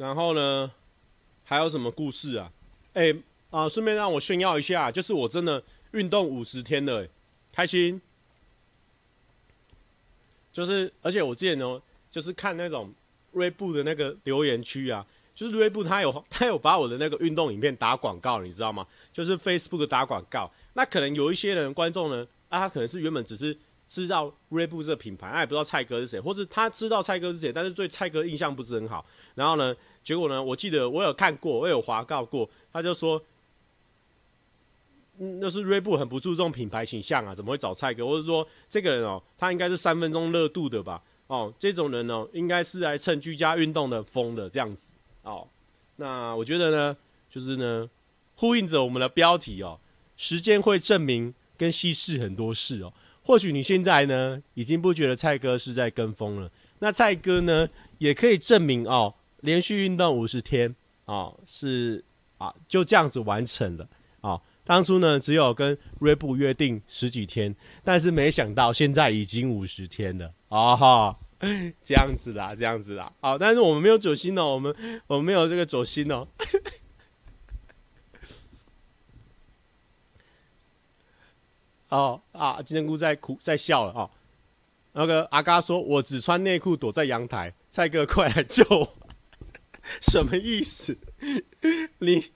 [0.00, 0.72] 然后呢，
[1.44, 2.50] 还有什么故事啊？”
[2.94, 3.14] 哎、
[3.50, 3.68] 啊！
[3.68, 7.06] 顺便让我炫耀一下，就是我真的运动五十天了，
[7.52, 8.00] 开心。
[10.54, 12.90] 就是，而且我之前呢，就是看那种
[13.32, 18.86] 锐步的那个留言区啊，就是锐步他有 他有把我的那个运动影片打广告，你知道吗？
[19.12, 20.50] 就是 Facebook 打广告。
[20.72, 23.54] 那可能有一些人观众呢，啊，他可能是原本只是
[23.88, 29.04] 知道锐步这个品牌，他也不知道蔡哥是谁，或者他知道蔡哥是谁，但是对蔡哥印象不是很好。
[29.36, 32.48] 然后呢，结果呢，我记得我有看过，我有滑告过。
[32.72, 33.22] 他就说，
[35.18, 38.06] 嗯，那是锐步很不注重品牌形象啊，怎么会找蔡哥？
[38.06, 41.02] 或者说这个人哦，他应该是三分钟热度的吧？
[41.26, 44.90] 哦，这种人哦，应该是来蹭居家运动的风的这样子
[45.22, 45.46] 哦。
[45.96, 46.96] 那我觉得呢，
[47.28, 47.88] 就是呢，
[48.36, 49.78] 呼应着我们的标题哦，
[50.16, 52.92] 时间会证明跟稀释很多事哦。
[53.22, 60.74] 或许你现在呢，已经不觉得蔡哥是在跟风了，那蔡哥呢，也可以证明哦，连续运动五十天
[61.04, 62.04] 哦，是。
[62.40, 63.86] 啊，就这样子完成了
[64.22, 64.40] 啊！
[64.64, 70.74] 当初呢，只有跟锐步约定十几天，但是没想到现在已经五十天了啊！
[70.74, 71.18] 哈，
[71.84, 73.12] 这样子啦，这样子啦。
[73.20, 74.74] 好，但是我们没有走心哦，我们
[75.06, 76.26] 我们没有这个走心哦。
[81.90, 84.08] 哦啊，金针菇在哭，在笑了啊！
[84.92, 88.96] 那个阿嘎说：“我只穿内裤躲在阳台，蔡哥快来救我！”
[90.00, 90.96] 什么意思？
[91.98, 92.30] 你，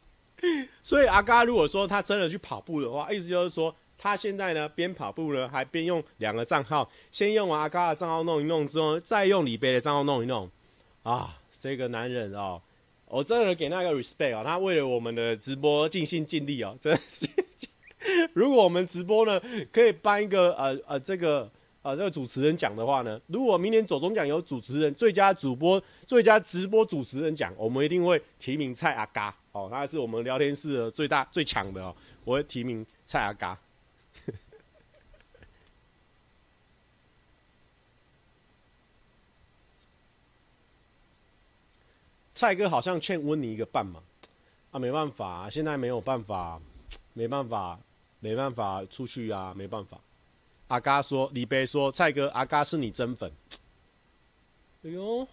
[0.82, 10.50] 所以阿嘎如果说他真的去跑步的话，意思就是说他现在呢边跑步呢还边用两个账号，先用完阿嘎的账号弄一弄之后，再用李贝的账号弄一弄
[11.02, 11.38] 啊。
[11.60, 12.60] 这个男人哦，
[13.06, 17.00] 我真的给那个 respect 啊，他为了我们的直播尽心尽力啊，真的。
[18.34, 19.40] 如果我们直播呢，
[19.72, 21.50] 可以颁一个呃呃这个
[21.84, 31.94] 啊这个主持人奖的话呢，如果明年走中奖有主持人最佳主播、最佳直播主持人奖，我们一定会提名蔡阿嘎哦，他是我们聊天室的最大最强的哦，
[32.24, 33.58] 我会提名蔡阿嘎。
[42.34, 44.02] 蔡哥好像欠温妮一个半嘛，
[44.70, 46.58] 啊，没办法，现在没有办法，
[47.12, 47.78] 没办法，
[48.20, 50.00] 没办法出去啊，没办法。
[50.68, 53.30] 阿嘎说，李贝说，蔡哥，阿嘎是你真粉。
[54.84, 55.26] 哎呦，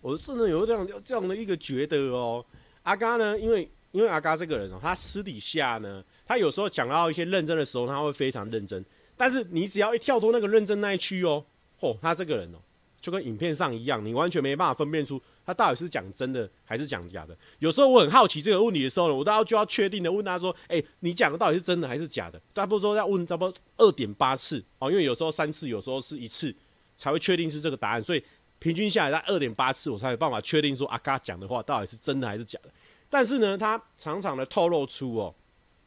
[0.00, 2.44] 我真的有这样这样的一个觉得哦。
[2.82, 8.84] 阿嘎呢，因为因为阿嘎这个人哦，他私底下呢，他有时候讲到一些认真的时候，他会非常认真。
[9.16, 11.44] 但是你只要一跳脱那个认真那一区哦，
[11.80, 12.58] 嚯，他这个人哦，
[13.00, 15.20] 就跟影片上一样，你完全没办法分辨出。
[15.44, 17.36] 他到底是讲真的还是讲假的？
[17.58, 26.54] 有时候我很好奇这个问题的时候呢，我都要就要确定的问他说：“哎、你讲的到底是真的还是假的？”差不多说要问差不多二点八次哦，因为有时候三次，有时候是一次
[26.96, 28.22] 才会确定是这个答案，所以
[28.58, 32.70] 平均下来在二点八次，我才有办法确定说阿嘎讲的话到底是真的还是假的。
[33.10, 35.34] 但是呢，他常常的透露出哦，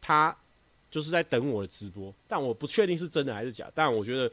[0.01, 0.35] 他
[0.91, 4.31] 就是在等我的直播，但我不确定是真的还是假，但我觉得。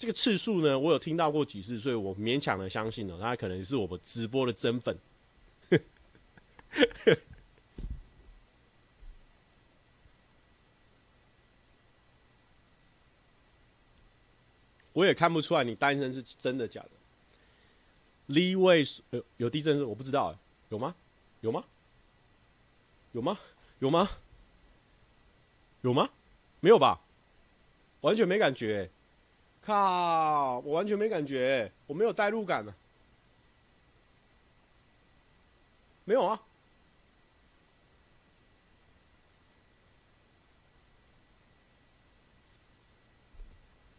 [0.00, 4.96] 这个次数呢，我有听到过几次，所以我勉强的相信了，他可能是我们直播的真粉。
[14.94, 16.90] 我也看不出来你单身是真的假的。
[18.28, 20.34] Lee Wei 有有地震是我不知道，
[20.70, 20.94] 有吗？
[21.42, 21.62] 有吗？
[23.12, 23.38] 有吗？
[23.80, 24.08] 有吗？
[25.82, 26.08] 有吗？
[26.60, 27.02] 没有吧？
[28.00, 28.90] 完全没感觉。
[29.70, 30.58] 靠！
[30.60, 32.74] 我完全没感觉，我没有代入感呢。
[36.04, 36.40] 没有啊，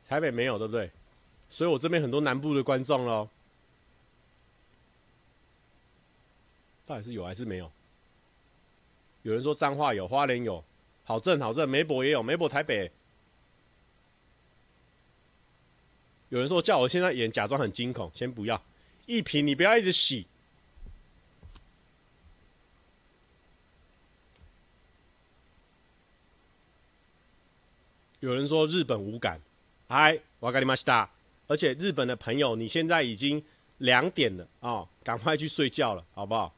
[0.09, 0.91] 台北没有，对不对？
[1.49, 3.29] 所以我这边很多南部的观众喽。
[6.85, 7.71] 到底是有还是没有？
[9.21, 10.61] 有人说彰化有，花莲有，
[11.05, 12.91] 好正好正，美博也有，美博台北。
[16.30, 18.60] 有人说叫我现在演假装很惊恐，先不要。
[19.06, 20.26] 一平，你不要一直洗。
[28.18, 29.40] 有人说日本无感，
[29.88, 31.08] 嗨，わかりました。
[31.46, 33.44] 而且日本的朋友，你现在已经
[33.78, 36.52] 两点了啊，哦，赶快去睡觉了，好不好？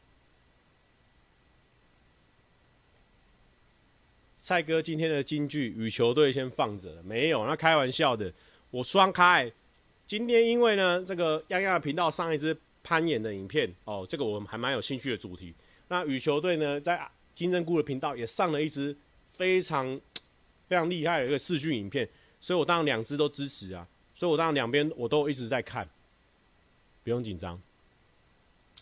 [4.40, 8.32] 蔡哥今天的金句，羽球队先放着了，没有，那开玩笑的，
[8.70, 9.52] 我双开。
[10.05, 15.53] 今天因为呢，这个丫丫的频道上一支攀岩的影片哦，这个我们还蛮有兴趣的主题。
[15.87, 16.99] 那羽球队呢，在
[17.33, 18.95] 金针菇的频道也上了一支
[19.31, 19.99] 非常
[20.67, 22.07] 非常厉害的一个视讯影片，
[22.41, 23.87] 所以我当然两支都支持啊。
[24.15, 25.87] 所以我当然两边我都一直在看，
[27.03, 27.59] 不用紧张。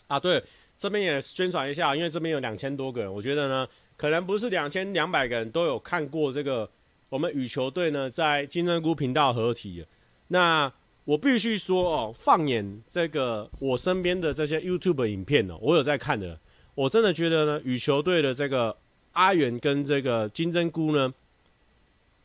[0.08, 0.42] 啊，对，
[0.78, 6.68] 这边也宣传一下，因为这边有两千多个人，我觉得呢，可能不是两千两百个人都有看过这个
[7.08, 9.84] 我们羽球队呢在金针菇频道合体。
[10.28, 10.70] 那
[11.04, 16.38] 我必须说哦，放眼这个我身边的这些 YouTube 影片呢，我有在看的。
[16.74, 18.76] 我真的觉得呢，羽球队的这个
[19.12, 21.12] 阿元跟这个金针菇呢，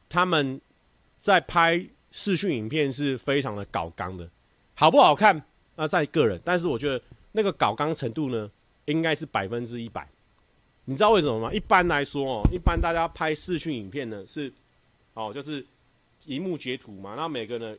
[0.07, 0.61] 他们
[1.19, 4.29] 在拍视讯影片是非常的搞刚的，
[4.75, 5.43] 好不好看？
[5.75, 8.49] 那在个人，但是我觉得那个搞刚程度呢，
[8.85, 10.07] 应该是百分之一百。
[10.85, 11.51] 你知道为什么吗？
[11.51, 14.53] 一般来说哦，一般大家拍视讯影片呢是，
[15.15, 15.65] 哦，就是
[16.25, 17.75] 荧幕截图嘛，那每个呢。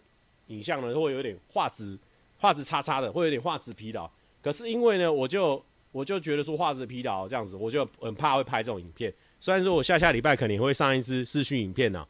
[0.48, 1.98] 影像呢会有点画质，
[2.37, 4.11] 画质差差的，会有点画质疲劳。
[4.42, 9.12] 可是因为呢，我就我就觉得说画质疲劳这样子，我就很怕会拍这种影片。
[9.40, 12.07] 虽然说我下下礼拜肯定会上一支视讯影片呢，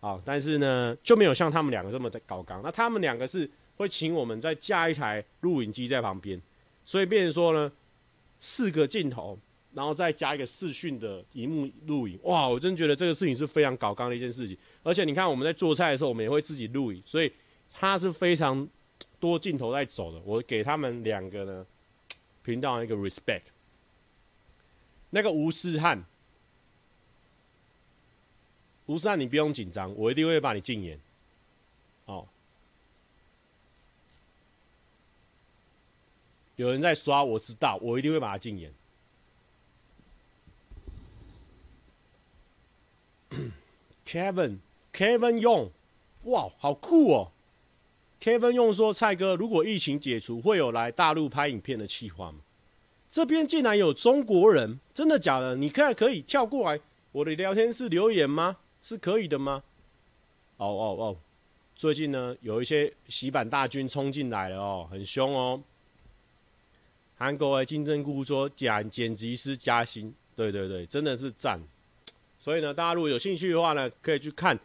[0.00, 2.60] 啊，但是呢就没有像他们两个这么的搞刚。
[2.62, 6.40] 那他们两个是会请我们再加一台录影机在旁边，
[6.84, 7.72] 所以变成说呢
[8.38, 9.38] 四个镜头，
[9.72, 12.18] 然后再加一个视讯的荧幕录影。
[12.24, 14.56] 哇，我真觉得这个事情是非常搞刚的一件事情。
[14.82, 17.32] 而且你看我们在做菜的时候，我们也会自己录影，所以。
[17.72, 18.68] 他是非常
[19.18, 21.66] 多镜头在走的，我给他们两个呢
[22.42, 23.42] 频道一个 respect。
[25.10, 26.04] 那个吴思汉，
[28.86, 31.00] 吴思汉你不用紧张，我一定会把你禁言。
[32.04, 32.28] 哦，
[36.56, 38.72] 有人在刷，我知道，我一定会把他禁言。
[44.06, 45.70] Kevin，Kevin 用，
[46.24, 47.32] 哇，好酷哦
[48.20, 52.38] ！Kevin 用说：“蔡哥，如果疫情解除，会有来大陆拍影片的计划吗？
[53.10, 55.56] 这边竟然有中国人，真的假的？
[55.56, 56.80] 你看可以跳过来
[57.12, 58.56] 我的聊天室留言吗？
[58.82, 59.62] 是可以的吗？
[60.58, 61.16] 哦哦哦，
[61.74, 65.60] 最近呢有一些洗版大军冲进来了哦，很凶哦。
[67.16, 71.60] 韩国的金针菇说剪剪辑师加薪，对对对，真的是赞。
[72.38, 74.58] 所以呢，大家如果有兴趣的话呢，可以去看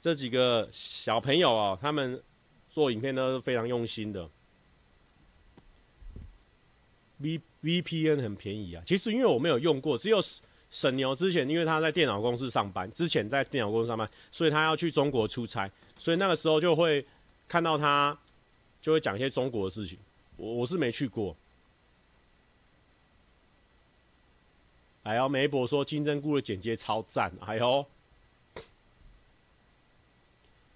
[0.00, 2.20] 这几个小朋友、哦，他们
[2.74, 4.28] 做影片都是非常用心的。
[7.18, 10.18] V VPN 很便宜啊，其实因为我没有用过，只有
[10.70, 17.06] 沈牛之前因为他在电脑公司上班，之前在电脑公司上班，所以他要去中国出差，所以那个时候就会
[17.46, 18.18] 看到他
[18.82, 19.96] 就会讲一些中国的事情。
[20.36, 21.36] 我我是没去过。
[25.04, 27.86] 哎呦，梅博说金针菇的剪接超赞，哎呦，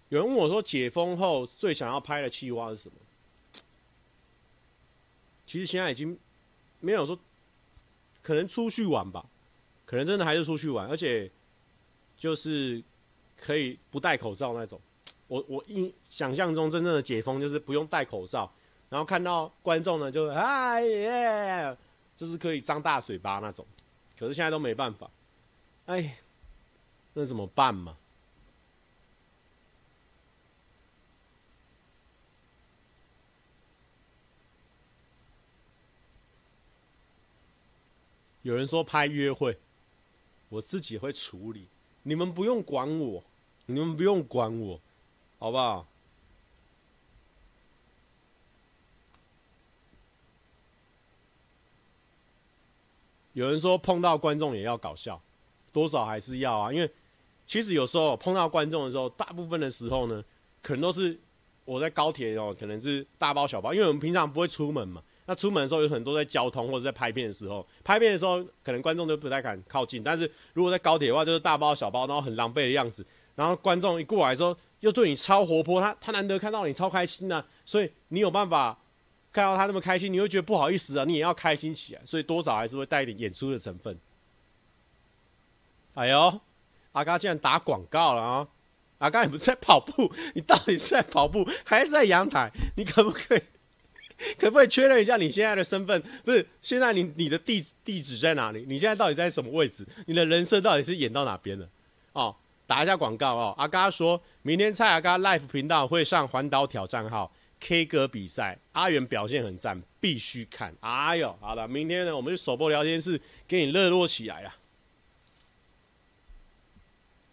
[0.09, 2.95] 有人问我说解封后最想要拍的企划是什么？
[5.47, 6.19] 其实现在已经。
[6.81, 7.19] 没有说，
[8.23, 9.27] 可能出去玩吧，
[9.85, 11.29] 可能真的还是出去玩，而且
[12.17, 12.81] 就是
[13.37, 14.81] 可以不戴口罩那种。
[15.27, 18.49] 我我印想象中真正的解封就是不用戴口罩，
[18.91, 21.77] 然后看到观众呢就是哎耶，
[22.17, 23.67] 就是可以张大嘴巴那种。
[24.17, 25.11] 可是现在都没办法，
[25.87, 26.17] 哎，
[27.15, 27.97] 那怎么办嘛？
[38.49, 39.59] 有人说拍约会，
[40.49, 41.67] 我自己会处理，
[42.05, 43.23] 你们不用管我，
[43.67, 44.81] 你们不用管我，
[45.39, 45.87] 好不好？
[53.35, 55.21] 有人说碰到观众也要搞笑，
[55.71, 56.91] 多少还是要啊，因为
[57.47, 60.25] 其实有时候碰到观众的时候，大部分的时候呢，
[60.63, 61.19] 可能都是
[61.67, 65.03] 我在高铁哦，可能是大包小包，因为我们平常不会出门嘛。
[65.31, 70.03] 那出门的时候有很多在交通或者在拍片的时候，拍片的时候可能观众都不太敢靠近。
[70.03, 73.05] 但是如果在高铁的话，就是大包小包，然后很狼狈的样子。
[73.37, 78.79] 然后观众一过来的时候，又对你超活泼，他他难得看到你超开心啊，所以你有办法
[79.31, 83.99] 看到他那么开心，你会觉得不好意思啊，你也要开心起来，所以多少还是会带一点演出的成分。
[85.93, 86.41] 哎呦，
[86.93, 88.49] 阿嘎竟然打广告了啊！
[88.97, 92.51] 阿嘎你不是在跑步，你到底是在跑步还是在阳台？
[92.79, 93.43] 你可不可以？
[94.37, 96.03] 可不可以确认一下你现在的身份？
[96.25, 98.65] 不是，现在你你的地地址在哪里？
[98.67, 99.87] 你现在到底在什么位置？
[100.07, 101.69] 你的人设到底是演到哪边了？
[102.15, 102.35] 哦，
[102.67, 103.55] 打一下广告哦。
[103.57, 110.75] 阿嘎说明天蔡阿嘎 Live 频道会上环岛挑战号 K 歌比赛，阿元表现很赞，必须看。
[110.81, 114.57] 哎呦，好了，明天呢，我们就首播聊天室给你热络起来啊！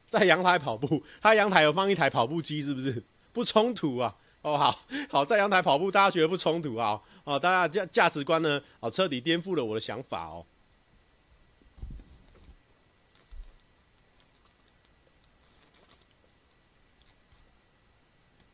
[0.07, 3.03] 在阳台跑步，他阳台有放一台跑步机，是不是？
[3.33, 4.15] 不冲突啊。
[4.45, 4.79] 哦，好
[5.09, 7.01] 好，在阳台跑步，大家觉得不冲突啊？
[7.23, 8.61] 哦，大家价价值观呢？
[8.79, 10.45] 哦，彻底颠覆了我的想法哦。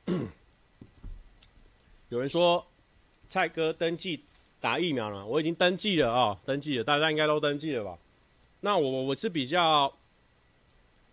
[2.08, 2.66] 有人说
[3.28, 4.24] 蔡哥登记
[4.62, 7.98] 打疫苗了，我已经登记了啊、登记了，大家应该都登记了吧？
[8.62, 9.94] 那我我是比较，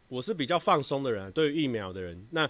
[0.06, 2.48] 我是比较放松的人，对于疫苗的人，那。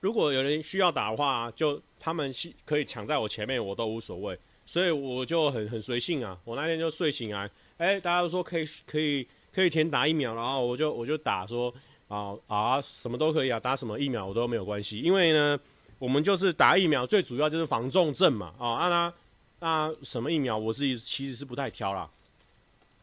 [0.00, 2.32] 如果有人需要打的话，就他们
[2.64, 6.38] 可以抢在我前面，我都无所谓，所以我就很很随性啊。
[6.44, 11.72] 我那天就睡醒啊，哎、大家都说可以可以可以填打疫苗，然后我就我就打说
[12.08, 15.58] 啊啊什么都可以啊，打什么疫苗我都没有关系，因为呢，
[15.98, 19.12] 我们就是打疫苗，最主要就是防重症嘛，啊啊那
[19.60, 22.08] 那什么疫苗我自己其实是不太挑啦，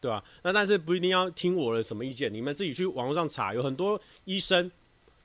[0.00, 4.68] 对吧、那但是不一定要听我的什么意见，你们自己去网络上查，有很多医生，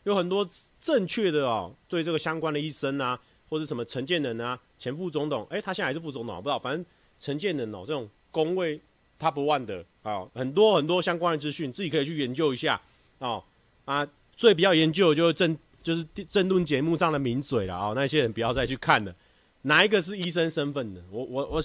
[0.04, 0.48] 有很多。
[0.84, 6.86] 正确的哦，对这个相关的医生啊，或者什么陈建仁啊，前副总统，哎，他现在还是副总统，不知道，反正
[7.22, 8.78] 陈建仁哦，这种公卫
[9.18, 12.82] top one 的啊，很多很多相关的资讯，自己可以去研究一下
[13.20, 13.42] 哦。
[13.86, 19.16] 啊，最比较研究就是政就是政论节目上的名嘴了啊、哦，那些人不要再去看了，
[19.62, 21.02] 哪一个是医生身份的？
[21.10, 21.64] 我我我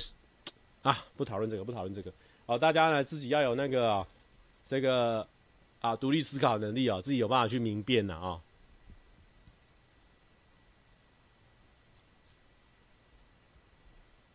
[0.83, 2.13] 啊，不讨论这个，不讨论这个。
[2.47, 4.07] 好、大家呢自己要有那个、
[4.69, 5.27] 这个
[5.81, 8.41] 啊独立思考能力啊、哦，自己有办法去明辨的啊。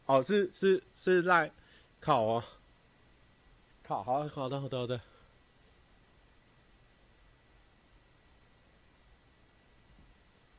[0.06, 1.50] 哦，是是是赖，
[2.02, 2.46] 考啊，
[3.82, 5.00] 考，好好的好的好的，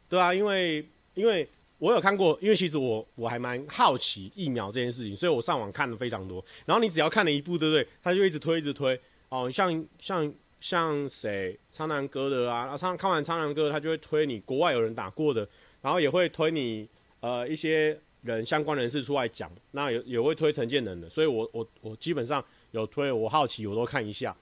[0.08, 1.46] 对啊，因为因为
[1.78, 6.42] 我有看过，因为其实我我还蛮好奇疫苗这件事情，所以我上网看了非常多。
[6.64, 7.86] 然后你只要看了一部，对不对？
[8.02, 8.98] 他就一直推一直推。
[9.28, 10.32] 哦，像像
[10.64, 15.46] 像谁，苍南哥的啊，啊，苍看完苍南哥，他就会推你国外有人打过的，
[15.82, 16.88] 然后也会推你
[17.20, 18.00] 呃一些。
[18.22, 24.34] 人相关人士出来讲，那有也会推陈建仁的，所以我我我基本上有推，我好奇我都看一下，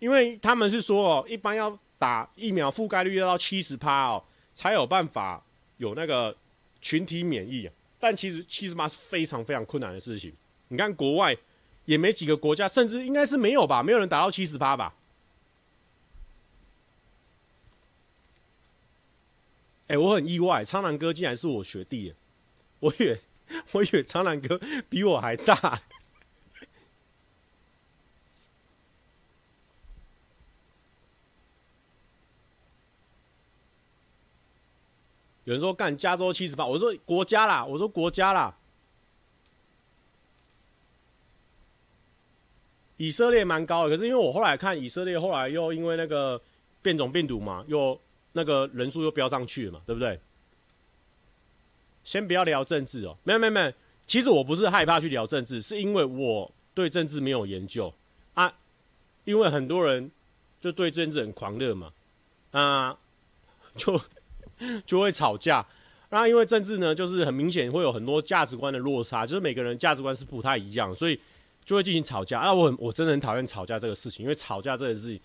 [0.00, 4.24] 因为他们是说哦，一般要打疫苗覆盖率要到七十趴哦，
[4.56, 5.40] 才有办法
[5.76, 6.36] 有那个
[6.80, 10.32] 群体免疫啊，但其实七十趴是非常非常困难的事情，
[10.66, 11.36] 你看国外
[11.84, 14.92] 也没几个国家，甚至应该是没有吧，没有人达到七十趴吧。
[19.90, 22.14] 哎、我很意外，苍南哥竟然是我学弟，
[22.78, 23.20] 我以为
[23.72, 24.56] 我以为苍南哥
[24.88, 25.82] 比我还大。
[35.42, 38.56] 有人说干加州七十八，我说国家啦，我说国家啦。
[42.96, 46.40] 以色列蛮高的，可是因为我后来看以色列，后来又因为那个
[46.80, 48.00] 变种病毒嘛，又。
[48.32, 50.20] 那个人数又飙上去了嘛，对不对？
[52.02, 53.72] 先不要聊政治哦，没有没有没有，
[54.06, 57.92] 其实我不是害怕去聊政治，是因为我对政治没有研究
[58.34, 58.52] 啊。
[59.24, 60.10] 因为很多人
[60.60, 61.92] 就对政治很狂热嘛，
[62.52, 62.96] 啊，
[63.76, 64.00] 就
[64.86, 65.64] 就会吵架。
[66.08, 71.20] 那因为政治呢，就是很明显会有很多价值观的落差，就是每个人价值观是不太一样，所以
[71.64, 72.40] 就会进行吵架。
[72.40, 75.20] 啊，我很我真的很讨厌吵架这个事情，因为吵架这个事情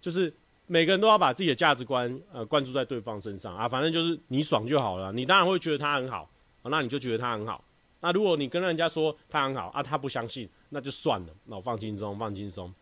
[0.00, 0.32] 就是。
[0.72, 5.12] 每个人都要把自己的价值观呃灌注在对方身上啊，反正就是你爽就好了。
[5.12, 6.30] 你当然会觉得他很好，
[6.62, 7.64] 那你就觉得他很好。
[7.98, 11.34] 那如果你跟人家说他很好啊，他不相信，那就算了。
[11.46, 12.72] 那我放轻松，放轻松。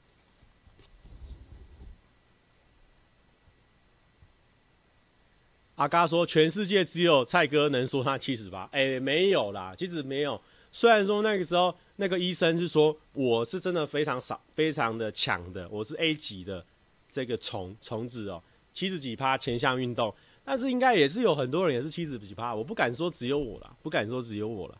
[5.77, 10.39] 阿嘎说，全世界只有蔡哥能说他七十八，哎，没有啦，其实没有。
[10.71, 16.63] 虽然说那个时候那个医生是说我是真的非常少，非常的强的，我是 A 级的。
[17.11, 18.43] 这个虫虫子哦，
[18.73, 24.79] 七十几趴前项运动，但是应该也是有很多人也是七十几趴，我不敢说只有我啦，不敢说只有我啦。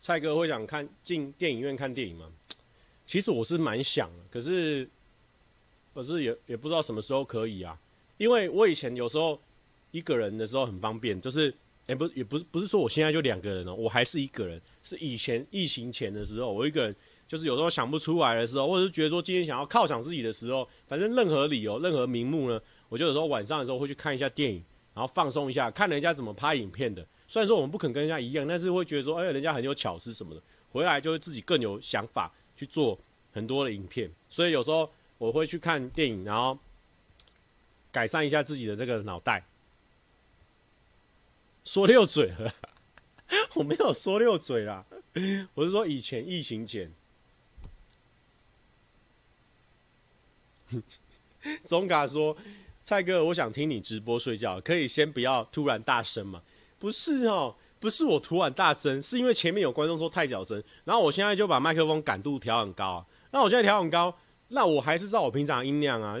[0.00, 2.26] 蔡哥会想看进电影院看电影吗？
[3.12, 4.88] 其实我是蛮想的，可是，
[5.92, 7.78] 可是也也不知道什么时候可以啊。
[8.16, 9.38] 因为我以前有时候
[9.90, 11.54] 一个人的时候很方便，就是，
[11.86, 14.58] 也不也不是不是说我现在就两个人哦，我还是一个人。
[14.82, 16.96] 是以前疫情前的时候，我一个人
[17.28, 22.58] 就是有时候想不出来的时候，或者是觉得说今天想要犒赏自己的时候，反正任何理由、任何名目呢，
[22.88, 27.06] 我就有时候晚上的时候会去看一下电影，然后放松一下，看人家怎么拍影片的。
[27.28, 30.40] 虽然说我们不肯跟人家一样，但是会觉得说，哎，人家很有巧思什么的，
[30.70, 32.32] 回来就会自己更有想法。
[32.62, 32.96] 去做
[33.32, 34.88] 很多的影片，所以有时候
[35.18, 36.56] 我会去看电影，然后
[37.90, 39.44] 改善一下自己的这个脑袋。
[41.64, 42.54] 说溜嘴了，
[43.54, 44.84] 我没有说溜嘴啦，
[45.54, 46.92] 我是说以前疫情前。
[51.64, 52.36] 总卡说
[52.84, 56.40] ：“蔡哥，我想听你直播睡觉，可以先不要突然大声吗？”
[56.78, 57.56] 不是哦。
[57.82, 63.06] 不是我突然大声，是因为前面有观众说太小声，然后我现在就把麦克风感度调很高啊。
[63.32, 64.16] 那我现在调很高，
[64.48, 66.16] 那我还是照我平常音量啊。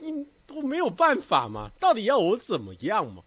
[0.00, 3.22] 音我没有办法嘛，到底要我怎么样嘛？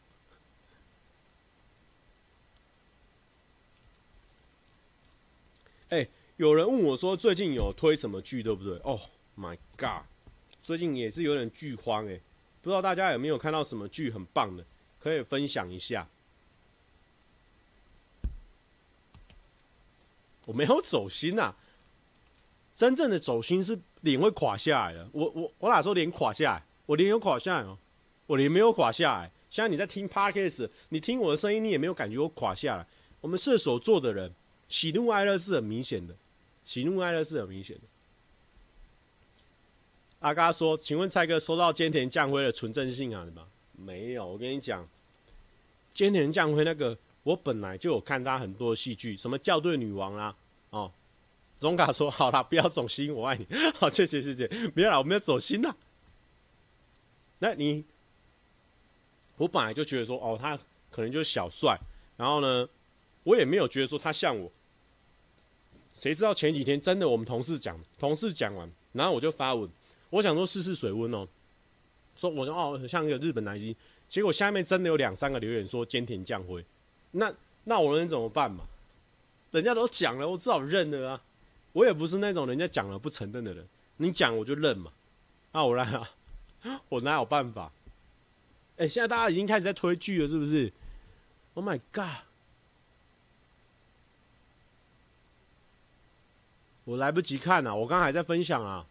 [5.89, 6.07] 哎、
[6.37, 8.73] 有人问我说最近有推什么剧，对不对？
[8.77, 8.99] 哦、
[9.37, 10.01] oh，My God，
[10.63, 12.19] 最近也是有点剧荒哎，
[12.63, 14.65] 不知道大家有没有看到什么剧很棒的，
[14.99, 16.07] 可以分享一下。
[20.45, 21.55] 我没有走心呐、
[22.75, 25.07] 真正的走心是脸会垮下来的。
[25.13, 26.63] 我我我哪时候脸垮下来？
[26.85, 27.77] 我脸有垮下来哦，
[28.27, 29.31] 我脸没有垮下来。
[29.49, 32.85] 现在你在听 Podcast，你听我的声音，你也没有感觉我垮下来。
[33.21, 34.33] 我们射手座的人，
[34.67, 36.15] 喜怒哀乐是很明显的，
[36.65, 37.83] 喜怒哀乐是很明显的。
[40.19, 44.87] 阿嘎说：“请问蔡哥收到菅田将晖的纯正信函了吗？”没有，我跟你讲，
[45.95, 46.97] 菅田将晖那个。
[47.23, 50.35] 我本来就有看他很多戏剧，什么校对女王啊，
[50.69, 50.91] 哦，
[51.59, 55.73] 总卡说好啦， 不要走心，我爱你，好， 谢谢谢谢，没有啦，我没有走心呐。
[57.39, 57.85] 那你，
[59.37, 60.57] 我本来就觉得说，哦，他
[60.91, 61.77] 可能就是小帅，
[62.17, 62.67] 然后呢，
[63.23, 64.51] 我也没有觉得说他像我。
[65.93, 69.69] 谁知道前几天真的我们同事讲，同事讲完，然后我就发文，
[70.09, 71.27] 我想说试试水温哦，
[72.15, 73.75] 说我说哦像一个日本男星，
[74.09, 76.65] 结果下面真的有两三个留言说菅田将晖。
[77.13, 77.33] 那
[77.63, 78.65] 那我能怎么办嘛？
[79.51, 81.21] 人家都讲了，我只好认了啊。
[81.71, 84.91] 我也不是那种人家讲了不承认的人，你讲我就认嘛。
[85.51, 86.09] 那我来啊，
[86.89, 87.71] 我哪有办法？
[88.77, 90.73] 哎、现在大家已经开始在推剧了，是不是
[91.53, 92.25] ？Oh my god！
[96.85, 98.85] 我来不及看啊，我刚还在分享啊。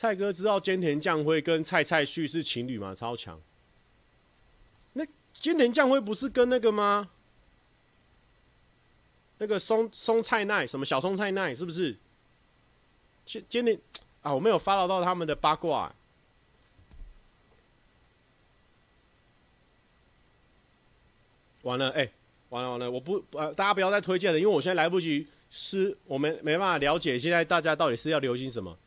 [0.00, 2.94] 蔡哥知道菅田将晖跟蔡蔡旭是情侣吗？
[2.94, 3.38] 超强。
[4.94, 5.04] 那
[5.38, 7.10] 菅田将晖不是跟那个吗？
[9.36, 11.94] 那个松松菜奈什么小松菜奈是不是？
[13.26, 13.78] 菅菅田
[14.22, 15.94] 啊，我没有 follow 到他们的八卦、啊。
[21.60, 22.10] 完了，哎、
[22.48, 28.78] 完了完了，我不呃，大家不要再推荐了，因为我现在来不及，是我们没办法了解现在大家到底是要流行什么。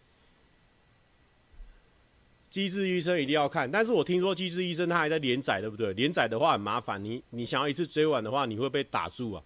[2.54, 5.91] 机智医生一定要看，但是我听说机智医生他还在连载，对不对？
[5.93, 9.43] 连载的话很麻烦，你你想要一次追完的话，你会被打住啊。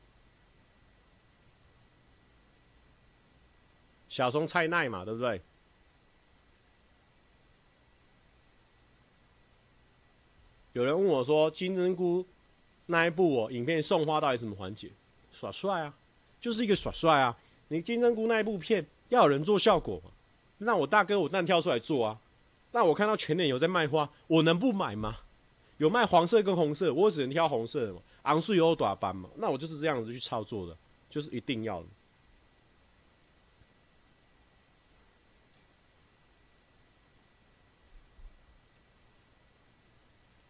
[4.10, 5.42] 小松菜奈嘛，对不对？
[10.74, 12.26] 有人问我说，金针菇
[12.88, 14.90] 那一部哦，影片送花到底什么环节？
[15.32, 15.96] 耍帅啊，
[16.42, 17.38] 就是一个耍帅啊。
[17.70, 20.12] 你金针菇那一部片要有人做效果嘛，
[20.58, 22.20] 那我大哥我当然跳出来做啊。
[22.78, 25.18] 那我看到全脸有在卖花，我能不买吗？
[25.78, 28.00] 有卖黄色跟红色，我只能挑红色的嘛。
[28.22, 30.78] 昂睡有短斑嘛，那我就是这样子去操作的，
[31.10, 31.88] 就是一定要的。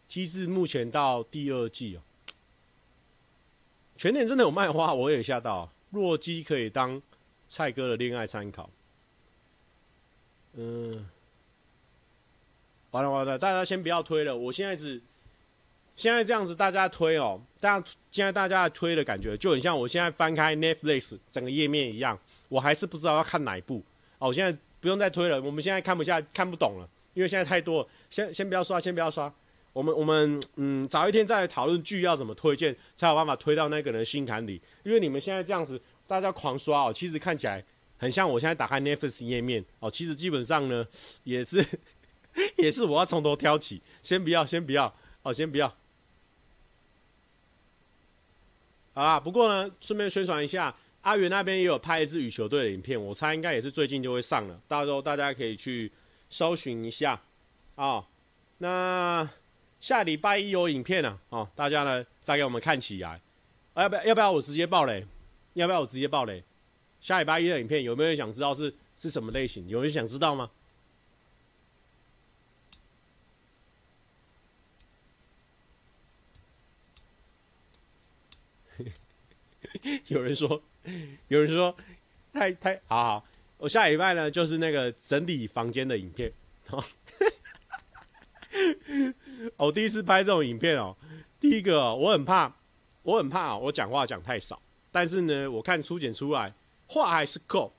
[0.10, 2.02] 机智目前到第二季哦，
[3.96, 5.72] 全脸真的有卖花，我也吓到。
[5.92, 7.02] 洛基可以当
[7.48, 8.70] 蔡哥的恋爱参考，
[10.56, 11.08] 嗯。
[12.92, 14.36] 完了完了，大家先不要推了。
[14.36, 15.02] 我现在只
[15.96, 17.42] 现在这样子，大家推哦。
[17.60, 22.18] 大家现在大家推的感觉，就很像我现在翻开 Netflix 整个页面一样，
[22.50, 23.84] 我还是不知道要看哪一部。
[24.20, 25.42] 哦，我现在不用再推了。
[25.42, 27.88] 我们现在看不下，看不懂了，因为现在太多了。
[28.10, 29.32] 先先不要刷，先不要刷。
[29.74, 34.62] 我们我们嗯，早一天再来讨论剧要怎么推荐，才有办法推到那个人心坎里。
[34.84, 37.64] 因为你们现在这样子，大家狂刷哦，其实看起来
[37.98, 39.90] 很像我现在打开 Netflix 页面哦。
[39.92, 40.88] 其实基本上呢，
[41.24, 41.64] 也是。
[42.58, 45.68] 也是我要从头挑起，先不要，先不要，哦，先不要。
[48.94, 55.92] 好啦，不过呢，顺便宣传一下，阿元那边也有拍一支羽球队的影片，我猜应该也是最近就会上了，到时候大家可以去
[56.30, 57.14] 搜寻一下
[57.76, 58.06] 啊、哦。
[58.60, 59.30] 那
[59.80, 63.22] 下礼拜一有影片呢、啊，哦，大家呢再给我们看起来。
[63.76, 64.04] 要不要？
[64.06, 65.06] 要不要我直接爆雷？
[65.54, 66.44] 要不要我直接爆雷？
[67.00, 69.68] 下礼拜一的影片有没有人想知道是是什么类型？
[69.68, 70.50] 有人想知道吗？
[80.08, 80.62] 有人说，
[81.28, 81.76] 有人说，
[82.34, 83.26] 太太好好，
[83.58, 86.32] 我下礼拜呢就是那个整理房间的影片。
[89.56, 90.96] 我 第一次拍这种影片哦，
[91.40, 92.54] 第一个我很怕，
[93.04, 94.62] 我很怕我讲话讲太少，
[94.92, 96.54] 但是呢，我看初剪出来
[96.88, 97.72] 话还是够，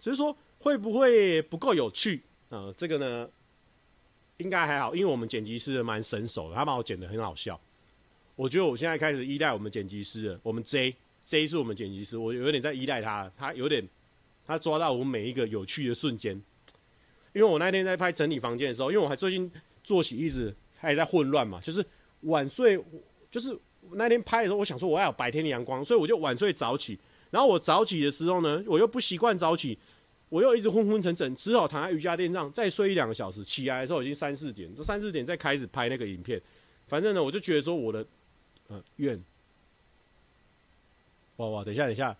[0.00, 3.28] 只是说会不会不够有趣啊、这个呢
[4.38, 7.60] 应该还好，因为我们剪辑师蛮神手的，他把我剪得很好笑。
[8.34, 10.40] 我觉得我现在开始依赖我们剪辑师了。
[10.44, 10.94] 我们 J
[11.28, 13.30] J，J 是我们剪辑师，我有点在依赖他。
[13.36, 13.86] 他有点，
[14.46, 16.32] 他抓到我每一个有趣的瞬间。
[17.34, 19.52] 因为我那天在拍整理房间的时候，因为我还最近
[19.84, 21.84] 作息一直还在混乱嘛，就是
[22.22, 22.82] 晚睡，
[23.30, 23.54] 就是
[23.92, 26.98] 那天拍的时候，我想说我要有白天的阳光，所以我就晚睡早起。
[27.30, 29.78] 然后我早起的时候呢，我又不习惯早起，
[30.30, 33.44] 我又一直昏昏沉沉，只好躺在瑜伽垫上再睡一两个小时。
[33.44, 36.40] 起来的时候已经三四点，这三四点再开始拍那个影片。
[36.86, 38.06] 反正呢，我就觉得说我的。
[38.70, 39.18] 呃，愿，
[41.38, 42.16] 哇哇，等一下，等一下，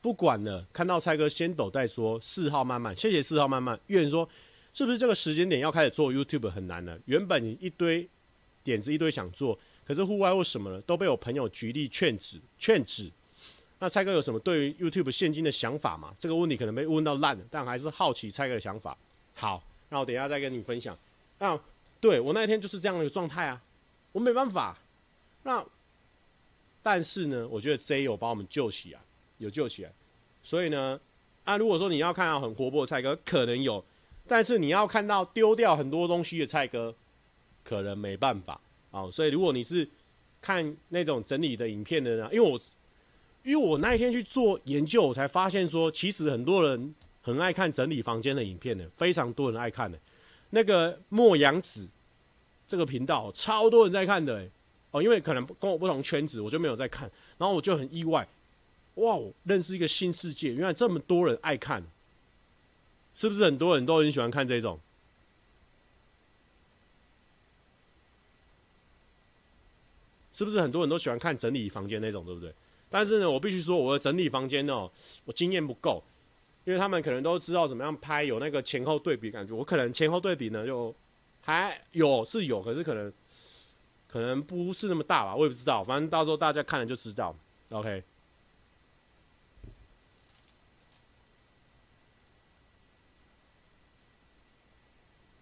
[0.00, 2.20] 不管了，看到蔡哥先抖再说。
[2.20, 3.78] 四号慢慢，谢谢四号慢慢。
[3.86, 4.28] 愿说，
[4.72, 6.98] 是不是这个时间点要开始做 YouTube 很难了？
[7.06, 8.08] 原本一堆
[8.64, 9.56] 点子，一堆想做，
[9.86, 13.08] 可是户外或什么了，都被我朋友极力劝止，劝止。
[13.78, 16.12] 那蔡哥有什么对于 YouTube 现金的想法吗？
[16.18, 18.96] 这个问题可能被问到烂了，但还是好奇蔡哥的想法。
[19.34, 20.98] 好，那我等一下再跟你分享。
[21.38, 21.56] 那
[22.00, 23.62] 对我那天就是这样的一个状态啊，
[24.10, 24.76] 我没办法。
[25.44, 25.64] 那，
[26.84, 29.00] 但是呢，我觉得 J 有把我们救起来，
[29.38, 29.92] 有救起来，
[30.42, 31.00] 所以呢，
[31.44, 33.82] 啊，如果说你要看到很活泼的蔡哥，可能有，
[34.28, 36.94] 但是你要看到丢掉很多东西的蔡哥，
[37.64, 38.60] 可能没办法。
[38.90, 39.10] 啊。
[39.10, 39.88] 所以如果你是
[40.42, 42.60] 看那种整理的影片的人，因为我，
[43.44, 49.98] 因为我那一天去做研究，我才发现说，其实很多人很爱看整理房间的影片的，非常多人爱看的，
[50.50, 51.88] 那个莫阳子
[52.68, 54.46] 这个频道超多人在看的，
[54.94, 58.24] 哦，因为可能跟我不同圈子，我就没有在看，然后我就很意外，
[58.94, 61.82] 哇，我认识一个新世界，原来这么多人爱看，
[63.12, 64.78] 是不是很多人都很喜欢看这种？
[70.32, 72.54] 是不是很多人都喜欢看整理房间那种，对不对？
[72.88, 74.88] 但是呢，我必须说，我的整理房间哦，
[75.24, 76.00] 我经验不够，
[76.64, 80.94] 因为他们可能都知道怎么样拍，有那个前后对比感觉，我可能前后对比呢就
[81.40, 83.12] 还有是有，可是可能
[84.14, 87.36] 可能不是那么大吧，我也不知道，反正到时候大家看了就知道。
[87.70, 88.04] OK。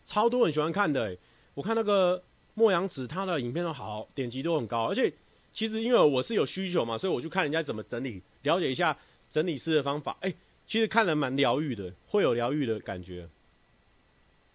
[0.06, 1.14] 超多人喜欢看的，
[1.52, 4.86] 我看那个莫阳子他的影片都好，点击都很高。
[4.86, 5.12] 而且
[5.52, 8.96] 其实因为我是有需求嘛，所以我去看人家怎么整理，了解一下
[9.30, 10.16] 整理师的方法。
[10.20, 10.32] 哎，
[10.66, 13.28] 其实看了蛮疗愈的，会有疗愈的感觉。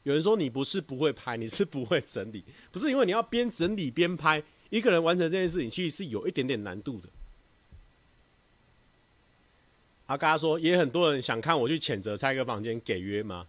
[0.07, 2.41] 有人说你不是不会拍，你是不会整理，
[2.71, 7.09] 不是因为你要边整理边拍，一个人完成这件事情其实是有一点点难度的。
[10.05, 13.45] 阿嘎说，也很多人想看我去谴责拆个房间给约吗？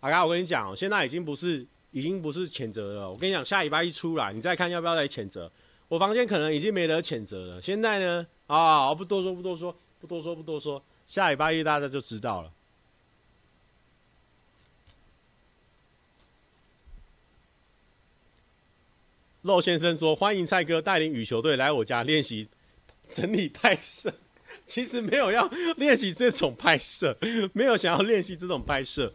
[0.00, 3.10] 阿嘎，我跟你讲，现在已经不是，已经不是谴责了。
[3.10, 5.50] 我跟你讲，下礼拜一出来，你再看要不要来谴责。
[5.88, 7.62] 我房间可能已经没得谴责了。
[7.62, 10.82] 现在呢，啊，不多说，不多说，不多说，不多说。
[11.06, 12.52] 下礼拜一大家就知道了。
[19.42, 22.48] 肉先生说：“欢迎蔡哥带领羽球队来我家练习
[23.08, 24.12] 整理拍摄。
[24.66, 27.16] 其实没有要练习这种拍摄，
[27.52, 29.12] 没有想要练习这种拍摄。”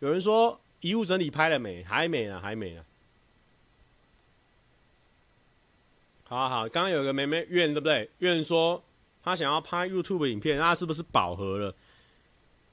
[0.00, 1.82] 有人说遗物整理拍了没？
[1.84, 2.84] 还没呢，还没呢。
[6.24, 8.10] 好好，刚刚有个妹妹怨对不对？
[8.18, 8.82] 怨说
[9.22, 11.74] 她想要拍 YouTube 影片，那是不是饱和了？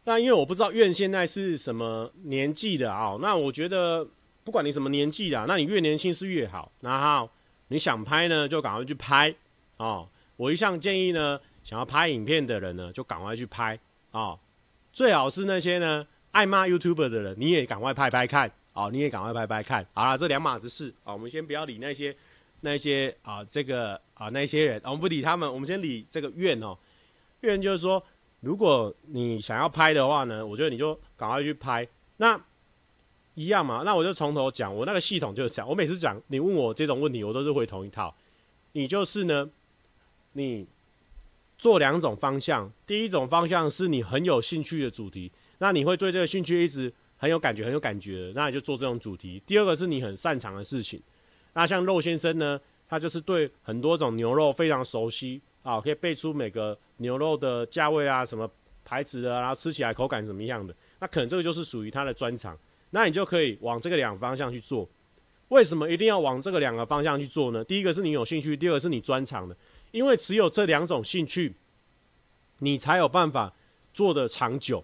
[0.03, 3.17] 那因为我不知道怨现在是什么年纪的啊。
[3.19, 4.07] 那我觉得
[4.45, 6.71] 不管你什么年纪的，那你越年轻是越好。
[6.79, 7.27] 然后
[7.69, 9.35] 你想拍呢，就赶快去拍
[9.77, 10.05] 啊。
[10.37, 13.77] 我一向建议呢，想要拍影片的人呢，就赶快去拍
[14.11, 14.37] 啊。
[14.93, 16.05] 最好是那些呢。
[16.31, 18.89] 爱骂 YouTuber 的人，你也赶快拍拍看啊！
[18.91, 19.87] 你也赶快拍拍看。
[19.93, 22.13] 好了，这两码子事啊，我们先不要理那些
[22.59, 26.77] 那些啊，这个啊那些人，我们不理他们，我们先理这个愿哦。
[27.39, 28.03] 愿就是说，
[28.41, 31.87] 如果你想要拍的话呢，我觉得你就赶快去拍。
[32.17, 32.37] 那
[33.35, 38.13] 一样嘛，那我就从头讲，我那个系统就是讲，我每次讲你问我这种问题，我都是回同一套。
[38.71, 39.49] 你就是呢，
[40.33, 40.65] 你
[41.57, 45.31] 做两种方向，第一种方向是你很有兴趣的主题。
[45.59, 49.41] 那你会对这个兴趣一直很有感觉，很有感觉，那你就做这种主题。
[49.45, 51.01] 第二个是你很擅长的事情。
[51.53, 58.49] 那像肉先生呢，他就是对很多种牛肉非常熟悉啊，可以背出每个牛肉的价位啊，什么
[58.83, 60.75] 牌子的，然后吃起来口感怎么样的。
[60.99, 62.57] 那可能这个就是属于他的专长。
[62.95, 64.87] 那你就可以往这个两个方向去做。
[65.49, 67.61] 为什么一定要往这个两个方向去做呢？
[67.61, 69.53] 第一个是你有兴趣，第二个是你专长的。
[69.91, 71.53] 因为只有这两种兴趣，
[72.59, 73.53] 你才有办法
[73.93, 74.81] 做得长久。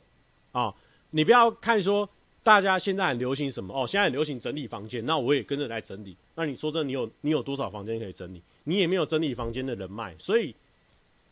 [0.51, 0.75] 啊、
[1.11, 2.07] 你不要看说
[2.43, 6.17] 大家现在很流行什么哦，现在很流行整理房间，那我也跟着来整理。
[6.35, 8.43] 那你说这你有你有多少房间可以整理？
[8.65, 10.53] 你也没有整理房间的人脉，所以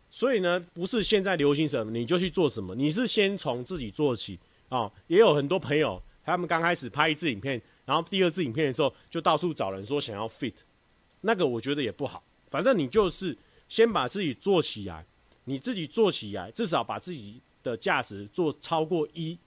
[0.09, 10.53] 所以呢，不是现在流行什么你就去做什么，你是先从自己做起啊、也有很多朋友，他们刚开始拍一支影片，然后第二支影片的时候就到处找人说想要 fit，
[11.21, 12.23] 那个我觉得也不好。
[12.49, 15.05] 反正你就是先把自己做起来，
[15.45, 17.41] 你自己做起来，至少把自己。
[17.61, 19.37] 的价值做超过一，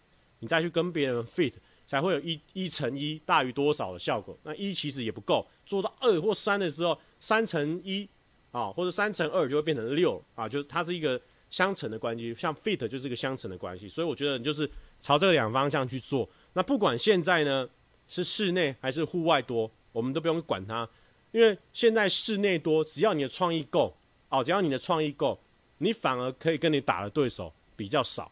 [0.41, 1.55] 你再去跟别人 fit，
[1.87, 4.37] 才会有一一乘一大于多少的效果。
[4.43, 8.07] 那一其实也不够，做到二或三的时候，三乘一
[8.51, 11.19] 啊，或者三乘二就会变成六啊，就是它是一个
[11.49, 12.35] 相乘的关系。
[12.35, 14.71] 像 fit 就是一个相乘的关系，所以我觉得你就是
[15.01, 16.29] 朝这两方向去做。
[16.53, 17.69] 那不管现在呢
[18.09, 20.89] 是室内还是户外多，我们都不用管它，
[21.31, 23.97] 因为现在室内多，只要你的创意够
[24.29, 25.39] 哦，只要你的创意够，
[25.79, 27.53] 你反而可以跟你打的对手。
[27.75, 28.31] 比较少，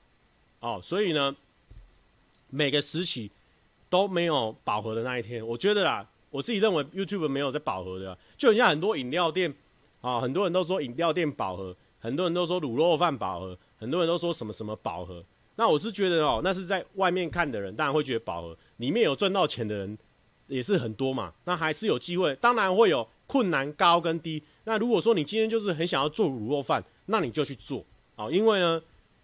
[0.60, 1.34] 哦，所以呢，
[2.50, 3.28] 每个时期
[3.88, 5.44] 都没有饱和的那一天。
[5.44, 9.52] 我觉得啦，我自己认为 YouTube 没有在饱和的，就很像很多饮料店
[10.02, 15.24] 啊、很多人都说饮料店饱和，很多人都说卤肉饭饱和，很多人都说什么什么饱和。
[15.60, 19.98] 那我是觉得哦，那是在外面看的人当然会觉得饱和，里面有赚到钱的人
[20.46, 22.34] 也是很多嘛，那还是有机会。
[22.36, 24.42] 当然会有困难高跟低。
[24.64, 27.84] 那如果说你今天就是很想要做卤肉饭，那你就去做
[28.16, 28.80] 啊、哦，因为呢。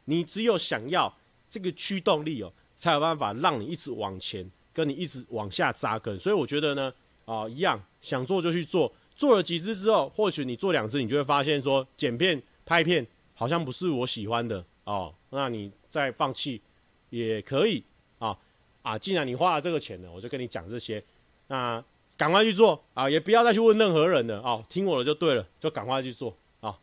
[0.09, 1.13] 你只有想要
[1.51, 6.17] 这个驱动力哦，才有办法让你一直往前，跟你一直往下扎根。
[6.21, 8.93] 所以我觉得呢，啊、一样想做就去做。
[9.17, 15.13] 做了几只之后，或许你做两只，你就会发现说，剪片、拍片好像不是我喜欢的哦。
[15.31, 16.61] 那你再放弃
[17.09, 17.83] 也可以
[18.19, 18.37] 啊
[18.83, 18.99] 啊！
[18.99, 21.03] 既然你花了这个钱呢，我就跟你讲这些，
[21.47, 21.83] 那
[22.19, 26.79] 赶快去做啊，也不要再去问任何人了啊，听我的就对了，就赶快去做啊。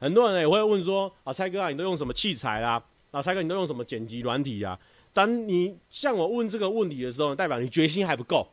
[0.00, 2.82] 很多人也会问说啊，蔡哥啊，你都用什么器材啦？
[3.10, 4.80] 啊，蔡哥你都用什么剪辑软体啊？
[5.12, 8.48] 当你向我问这个问题的时候，代表你决心还不够，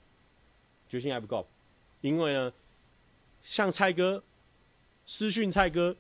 [0.90, 1.48] 决心还不够，
[2.02, 2.52] 因为呢，
[3.42, 4.22] 像蔡哥
[5.06, 5.96] 私讯蔡哥，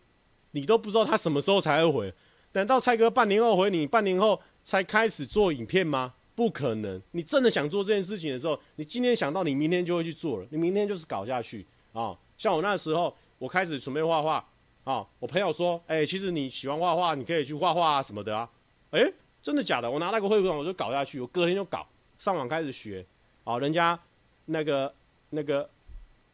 [0.51, 2.13] 你都不知道他什么时候才会回。
[2.51, 6.13] 等到蔡哥半年后回你，半年后才开始做影片吗？
[6.33, 6.99] 不可能！
[7.11, 10.47] 你真的想做这件事情的时候，你今天想到，你明天就会去做了。
[10.49, 14.43] 你明天就是搞下去啊、像我那时候，我开始准备画画
[14.85, 15.05] 啊。
[15.19, 18.49] 我朋友说：“哎、其实你喜欢画画，你可以去画画啊什么的啊。”
[18.91, 19.11] 哎，
[19.43, 19.91] 真的假的？
[19.91, 21.19] 我拿那个绘本，我就搞下去。
[21.19, 21.85] 我隔天就搞，
[22.17, 23.05] 上网开始学
[23.43, 23.59] 啊。
[23.59, 23.99] 人家
[24.45, 24.93] 那个、
[25.31, 25.69] 那个、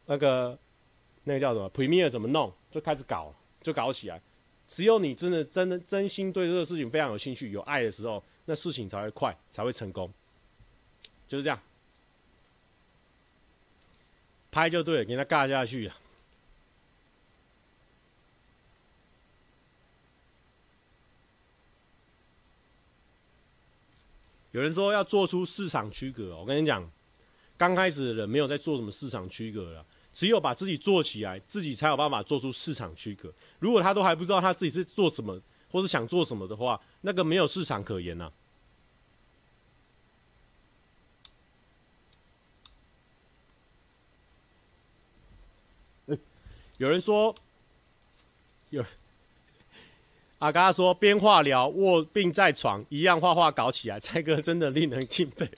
[0.06, 0.58] 那个、
[1.24, 4.22] 那个叫什么 Premiere 怎么弄，就开始搞，就搞起来。
[4.68, 10.12] 只有你真的、真的、真心对这个事情非常有兴趣、有爱的时候，那事情才会快，才会成功。
[11.26, 11.58] 就是这样，
[14.50, 15.98] 拍就对了，给他尬下去啊。
[24.50, 26.90] 有人说要做出市场区隔，我跟你讲，
[27.56, 29.84] 刚开始的人没有在做什么市场区隔了。
[30.18, 33.32] 只有把自己做起来，自己才有办法做出市场区隔。
[33.60, 35.40] 如果他都还不知道他自己是做什么，
[35.70, 38.24] 或是想做什么的话，那个没有市场可言呐、
[46.08, 46.16] 啊。
[46.78, 47.32] 有人说，
[48.70, 48.84] 有
[50.40, 55.48] 阿嘎说边化疗卧病在床，一样画画搞起来，蔡哥真的令人敬佩。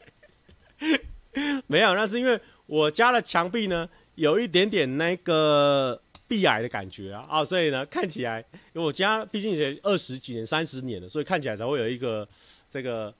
[1.66, 3.88] 没有，那是因为我家的墙壁呢。
[4.16, 8.40] 有一点点那个壁癌的感觉啊啊，所以呢，看起来，
[8.72, 12.28] 因为我家毕竟也二十几年、三十年了，所以看起来才会有一个
[12.68, 13.12] 这个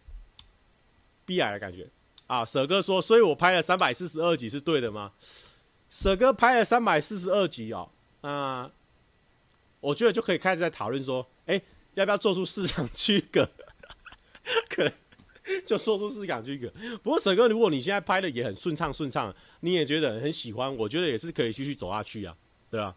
[1.25, 1.87] 壁癌的感觉
[2.27, 2.45] 啊。
[2.45, 5.13] 舍哥说，所以我拍了三百四十二集是对的吗？
[5.89, 7.89] 舍哥拍了三百四十二集哦，
[8.21, 8.71] 啊，
[9.81, 11.61] 我觉得就可以开始在讨论说，哎、
[11.95, 13.49] 要不要做出市场区隔？
[14.69, 14.93] 可能。
[15.67, 16.71] 就说出市场区隔。
[17.03, 22.37] 不过沈哥，如果你现在拍的也很顺畅顺畅，你也觉得很喜欢，我觉得也是可以继续走下去啊，
[22.71, 22.95] 对啊？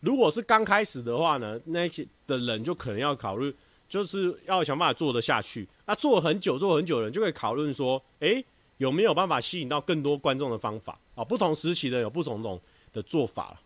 [0.00, 3.54] 如果是刚开始的话呢，那些的人就可能要考虑，
[3.88, 5.66] 就是要想办法做得下去。
[5.86, 8.44] 那做很久做很久的人就可以讨论说，诶，
[8.76, 11.24] 有没有办法吸引到更多观众的方法啊？
[11.24, 12.60] 不同时期的有不同种
[12.92, 13.58] 的做法。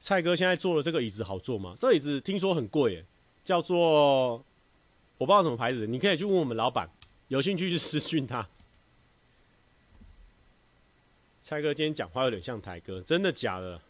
[0.00, 1.76] 蔡哥现在坐的这个椅子好坐吗？
[1.78, 3.04] 这椅子听说很贵，哎，
[3.44, 4.42] 叫做
[5.18, 6.90] 我不知道什么牌子，你可以去问我们老板，
[7.28, 8.48] 有兴趣去私讯他。
[11.42, 13.80] 蔡哥今天讲话有点像台哥，真的假的？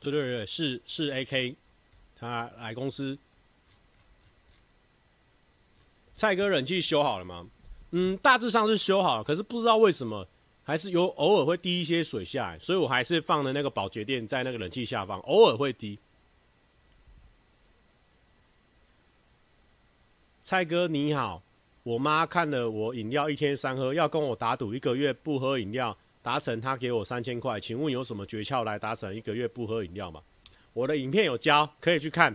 [0.00, 1.54] 对对对，是是 AK，
[2.16, 3.18] 他来公司。
[6.14, 7.46] 蔡哥，冷气修好了吗？
[7.90, 10.26] 嗯，大致上是修好了，可是不知道为什么
[10.62, 15.98] 还是有偶尔会滴一些水下来，所以我还是放了那个保洁垫在那个冷气下方，偶尔会滴。
[20.42, 21.42] 蔡哥你好，
[21.82, 30.20] 我妈看了我饮料一天三喝，要跟我打赌一个月不喝饮料，达成她给我三千块，请问有什么诀窍来达成一个月不喝饮料吗？
[30.72, 32.34] 我的影片有教，可以去看。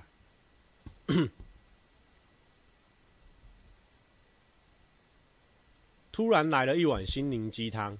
[6.18, 7.96] 突然来了一碗心灵鸡汤，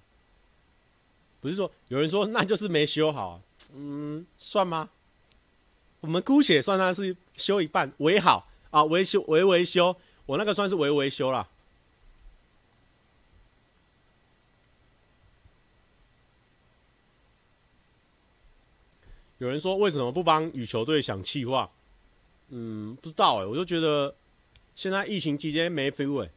[1.40, 3.40] 不是说有人说那就是没修好，
[3.76, 4.90] 嗯，算吗？
[6.00, 9.96] 我们姑且算它是修一半，维好啊，维修维维修，
[10.26, 11.48] 我那个算是维维修啦。
[19.38, 21.70] 有人说为什么不帮羽球队想企划？
[22.50, 24.16] 嗯，不知道哎、我就觉得
[24.76, 26.32] 现在疫情期间没 feel 哎。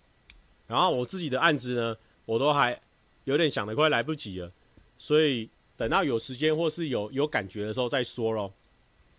[0.71, 2.81] 然后我自己的案子呢，我都还
[3.25, 4.49] 有点想得快来不及了，
[4.97, 8.53] 所以等到有时间或是有有感觉的时候再说咯。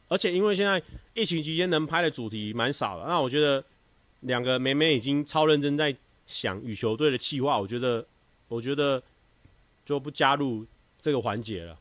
[0.07, 0.81] 而且因为现在
[1.13, 3.61] 疫情期间能拍的主题蛮少的，那我觉得
[4.21, 5.93] 两个妹妹已经超认真在
[6.25, 8.05] 想羽球队的计划，我觉得
[8.47, 9.03] 我觉得
[9.85, 10.65] 就不加入
[11.01, 11.77] 这个环节了。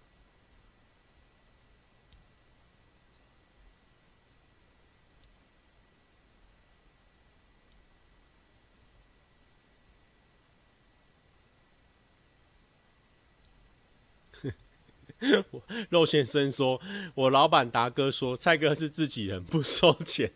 [15.90, 16.80] 肉先生说
[17.14, 20.32] ：“我老板达哥说，蔡哥是自己人，不收钱。”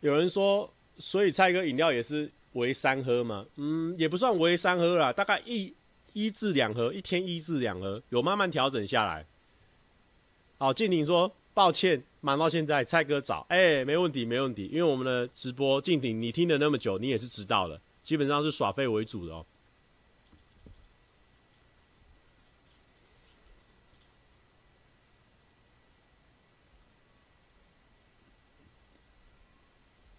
[0.00, 5.74] 有人说：“所以蔡哥饮料也是为三喝吗？”嗯，也不算为三喝啦，大概一
[6.12, 9.26] 一至两盒，一天一至两盒，有慢慢调整下来。
[10.56, 19.46] 好，静婷说抱歉，忙到现在，蔡哥早，哎、没问题，没问题，因为我们的直播，静婷你听了那么久，你也是知道的，基本上是耍废为主的哦。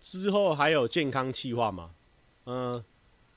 [0.09, 1.91] 之后还有健康计划吗？
[2.45, 2.83] 嗯、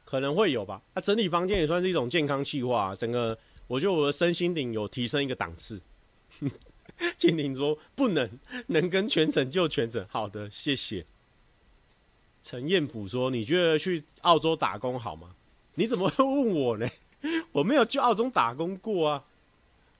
[0.04, 0.80] 可能会有吧。
[0.94, 5.80] 那、整理房间也算是一种健康计划、整个，我觉得我的身心灵有提升一个档次。
[7.18, 10.06] 静婷说不能，能跟全程就全程。
[10.08, 11.04] 好的，谢谢。
[12.42, 15.30] 陈彦甫说：“你觉得去澳洲打工好吗？”
[15.74, 16.88] 你怎么会问我呢？
[17.52, 19.24] 我没有去澳洲打工过啊。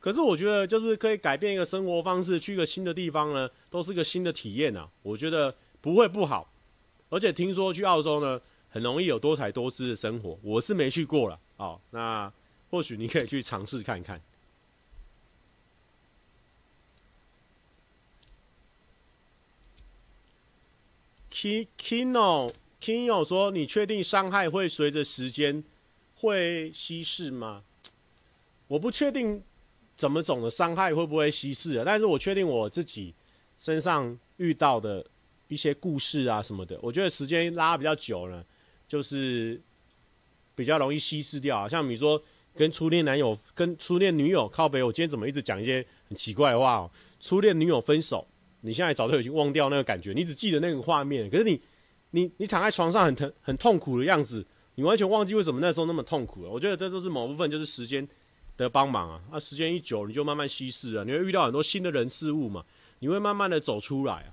[0.00, 4.88] 可是我觉得，就是可以改变一个生活方式，去一个新的地方呢，都是个新的体验啊。
[5.02, 6.51] 我觉得不会不好。
[7.12, 8.40] 而且听说去澳洲呢，
[8.70, 10.38] 很容易有多彩多姿的生活。
[10.42, 12.32] 我是没去过了，哦，那
[12.70, 14.18] 或许你可以去尝试看看。
[21.30, 22.50] Kino
[22.80, 25.62] Kino 说：“你确定伤害会随着时间
[26.14, 27.62] 会稀释吗？”
[28.68, 29.42] 我不确定
[29.98, 33.14] 怎么种的伤害会不会稀释啊，但是我确定我自己
[33.58, 35.04] 身上遇到的。
[35.52, 38.42] 一些故事啊什么的，我觉得时间拉比较久了，
[38.88, 39.60] 就是
[40.54, 41.58] 比较容易稀释掉。
[41.58, 42.20] 啊像比如说
[42.54, 46.90] 跟初恋男友、跟初恋女友靠北，我今天怎么一直讲一些很奇怪的话哦？
[47.20, 48.26] 初恋女友分手，
[48.62, 51.28] 你现在早就已经忘掉那个感觉，你只记得那个画面。
[51.28, 51.60] 可是你、
[52.12, 54.46] 你、你躺在床上很疼、很痛苦的样子，
[54.76, 56.50] 你完全忘记为什么那时候那么痛苦了。
[56.50, 58.06] 我觉得这都是某部分就是时间
[58.56, 59.20] 的帮忙啊。
[59.30, 62.64] 那时间一久，你就慢慢稀释了，你会遇到很多新的人事物嘛，
[63.00, 64.32] 你会慢慢的走出来。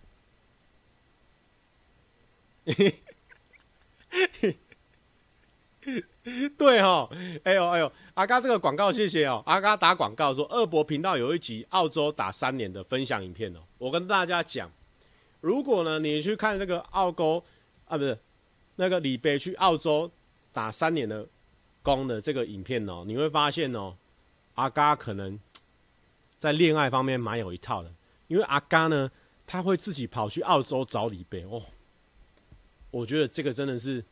[6.57, 7.09] 对哦，
[7.43, 9.41] 哎呦哎呦，阿嘎这个广告谢谢哦。
[9.45, 13.59] 阿嘎打广告说，二博频道有一集澳洲打三年的分享影片哦。
[13.79, 14.69] 我跟大家讲，
[15.41, 17.43] 如果呢你去看这个澳洲
[17.87, 18.17] 啊，不是
[18.75, 20.11] 那个李贝去澳洲
[20.53, 21.25] 打三年的
[21.81, 23.95] 工的这个影片哦，你会发现哦，
[24.55, 25.39] 阿嘎可能
[26.37, 27.91] 在恋爱方面蛮有一套的，
[28.27, 29.09] 因为阿嘎呢
[29.47, 31.63] 他会自己跑去澳洲找李贝哦。
[32.91, 34.03] 我觉得这个真的是，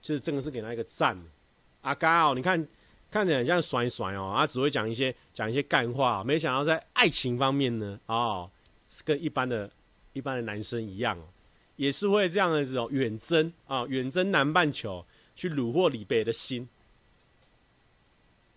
[0.00, 1.16] 就是真的是给他一个赞。
[1.82, 2.66] 阿嘎哦，你看
[3.10, 8.50] 看起来很像甩甩哦，他只会讲一些讲一些干话，没想到在爱情方面呢，哦，
[9.04, 9.70] 跟一般的
[10.12, 11.24] 一般的男生一样哦，
[11.76, 16.68] 也是会这样的这种远征啊，远征南半球去虏获李贝的心。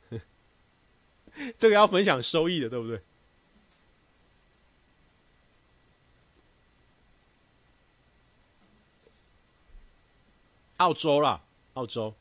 [1.58, 3.00] 这个要分享收益的，对不对？
[10.78, 11.42] 澳洲啦，
[11.74, 12.14] 澳洲。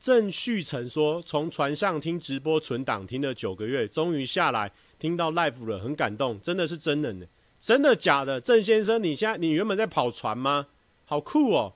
[0.00, 7.26] 郑旭成说：“从船上听直播存档听了九个月，终于下来听到 live 了，很感动，真的是真人呢，
[7.58, 8.40] 真的假的？
[8.40, 10.68] 郑先生，你现在你原本在跑船吗？
[11.06, 11.72] 好酷哦！”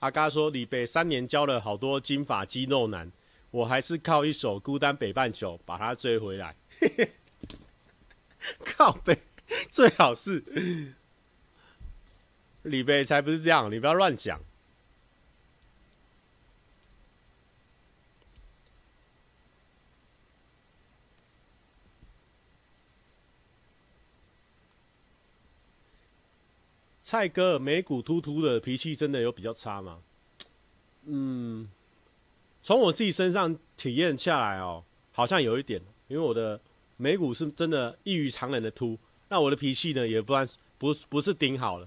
[0.00, 3.10] 阿嘎说：“李北三年教了好多金发肌肉男。”
[3.54, 6.56] 我还是靠一首《孤单北半球》把他追回来。
[8.66, 9.16] 靠北，
[9.70, 10.42] 最好是
[12.62, 14.40] 李贝才不是这样，你不要乱讲。
[27.02, 30.00] 蔡哥，眉骨突突的脾气真的有比较差吗？
[31.04, 31.70] 嗯。
[32.64, 36.58] 从我自己身上体验下来哦，好像有一点，因为我的
[36.96, 38.98] 眉骨是真的异于常人的秃，
[39.28, 40.48] 那我的脾气呢也不算
[40.78, 41.86] 不不是顶好了。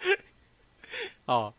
[1.26, 1.52] 哦，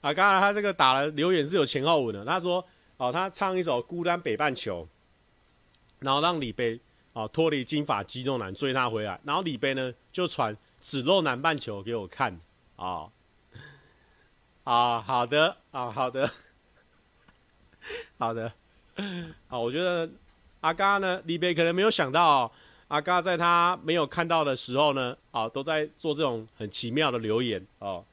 [0.00, 2.64] 啊，刚才他这个打了留言是有前后文的，他说
[2.98, 4.84] 哦，他唱一首《孤单北半球》，
[5.98, 6.78] 然后让李贝。
[7.16, 12.30] 哦，脱离金发肌肉男追他回来，然后李贝呢就传只露南半球给我看，
[12.76, 13.12] 啊、哦，
[14.64, 16.30] 啊，好的，啊，好的，
[18.20, 18.52] 好的，
[19.48, 20.06] 啊，我觉得
[20.60, 22.52] 阿嘎呢，李贝可能没有想到、
[22.88, 28.04] 阿嘎在他没有看到的时候呢，啊，都在做这种很奇妙的留言，哦，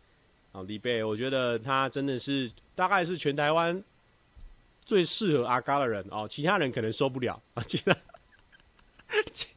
[0.54, 3.84] 啊，李贝，我觉得他真的是大概是全台湾
[4.86, 7.94] 最适合阿嘎的人哦，其他人可能受不了啊，其他。
[9.32, 9.48] 其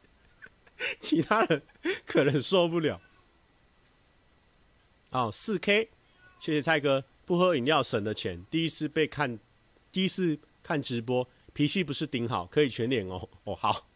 [0.99, 1.61] 其他人
[2.05, 3.01] 可能受不了。
[5.11, 5.89] 哦，四 K，
[6.39, 8.45] 谢谢蔡哥，不喝饮料省的钱。
[8.51, 9.39] 第一次被看，
[9.91, 13.27] 第一次看直播，脾气不是顶好，可以全脸哦。
[13.45, 13.87] 哦，好。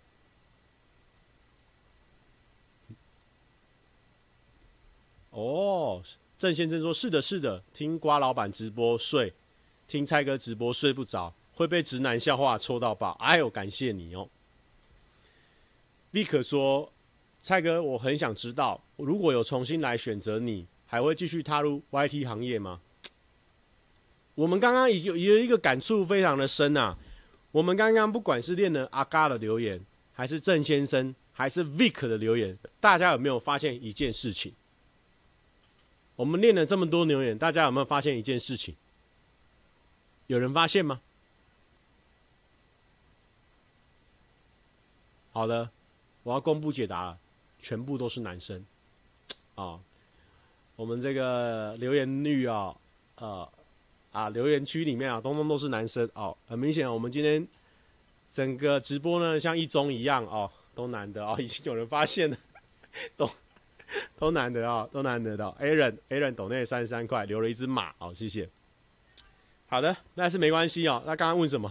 [5.32, 6.04] 哦，
[6.38, 9.34] 郑先生说：“是的，是的，听瓜老板直播睡，
[9.88, 14.28] 听蔡哥直播睡不着，会被直男笑话戳到爆。”哎呦，感谢你哦。
[16.12, 16.92] 立可说
[17.42, 22.82] ：“蔡哥，我很想知道，如果有重新来选择你，还会继续踏入 YT 行业吗？”
[24.36, 26.98] 我们刚刚已经有一个感触非常的深啊。
[27.52, 34.54] 我们刚刚不管是练了阿嘎的留言，还是郑先生，还是 Vic 的留言，大家有没有发现一件事情？
[36.16, 38.76] 我们练了这么多留言，大家有没有发现一件事情？
[40.28, 41.02] 有人发现吗？
[45.34, 45.70] 好的，
[46.24, 47.18] 我要公布解答了，
[47.60, 48.66] 全部都是男生
[49.56, 49.80] 啊、
[50.76, 52.76] 我们这个留言率啊，
[53.16, 53.50] 呃
[54.12, 56.36] 啊，留言区里面啊，通通都是男生哦。
[56.48, 57.48] 很明显，我们今天
[58.32, 62.38] 整个直播呢，像一中一样哦，都男的哦，已经有人发现了，
[63.18, 63.30] 都。
[64.18, 65.54] 都难得啊，都难得到。
[65.60, 68.48] Aaron，Aaron 抖内三十三块，留了一只马，哦，谢谢。
[69.68, 71.04] 好的，那是没关系哦。
[71.06, 71.70] 那刚刚问什么？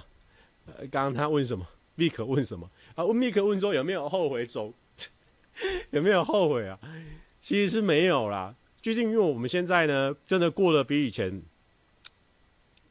[0.91, 2.71] 刚刚他问什么？Vic 问什么？
[3.07, 4.73] 啊密克问说有没有后悔走？
[5.91, 6.79] 有没有后悔啊？
[7.41, 8.55] 其实是没有啦。
[8.83, 11.43] 最近因为我们现在呢，真的过得比以前。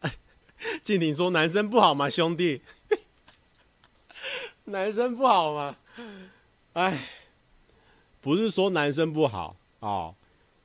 [0.83, 2.61] 静婷说男生不好吗，兄弟？
[4.65, 5.77] 男生不好吗？
[6.73, 6.99] 哎。
[8.21, 10.13] 不是说男生不好哦，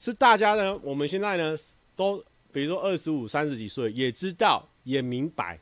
[0.00, 1.56] 是大家呢，我们现在呢
[1.94, 5.60] 都，比如说二十五、三十几岁，也知道也明白，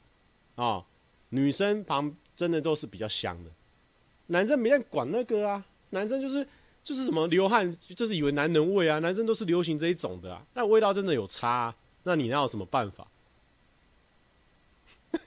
[0.55, 0.83] 哦，
[1.29, 3.51] 女生旁真的都是比较香的，
[4.33, 6.47] 男生没在管那个啊，男生就是
[6.83, 11.75] 就是什么流汗，就是以为男人味啊，男生都是流行这一种的啊，那味道真的有差啊，
[12.05, 13.07] 那你那有什么办法？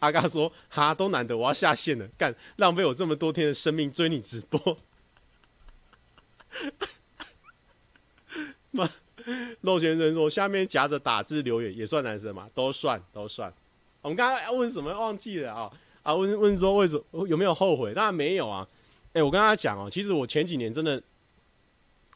[0.00, 4.76] 阿嘎说哈都难得，我要下线了，干浪费我这么多天的生命追你直播。
[8.70, 8.88] 妈，
[9.62, 12.50] 陆先生说下面夹着打字留言也算男生吗？
[12.54, 13.52] 都算，都算。
[14.02, 15.72] 我们刚刚要问什么忘记了啊？
[16.02, 17.92] 啊，问问说为什么有没有后悔？
[17.94, 18.66] 当然没有啊。
[19.12, 21.02] 哎、我跟大家讲哦，其实我前几年真的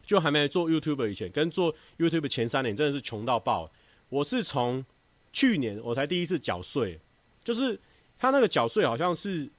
[0.05, 3.71] 就还没做 YouTube 以前，跟做 YouTube 前三年真的是穷到爆。
[4.09, 4.85] 我是从
[5.33, 7.01] 去年我才第一次缴税，
[7.43, 7.79] 就是
[8.19, 9.51] 他那个缴税好像是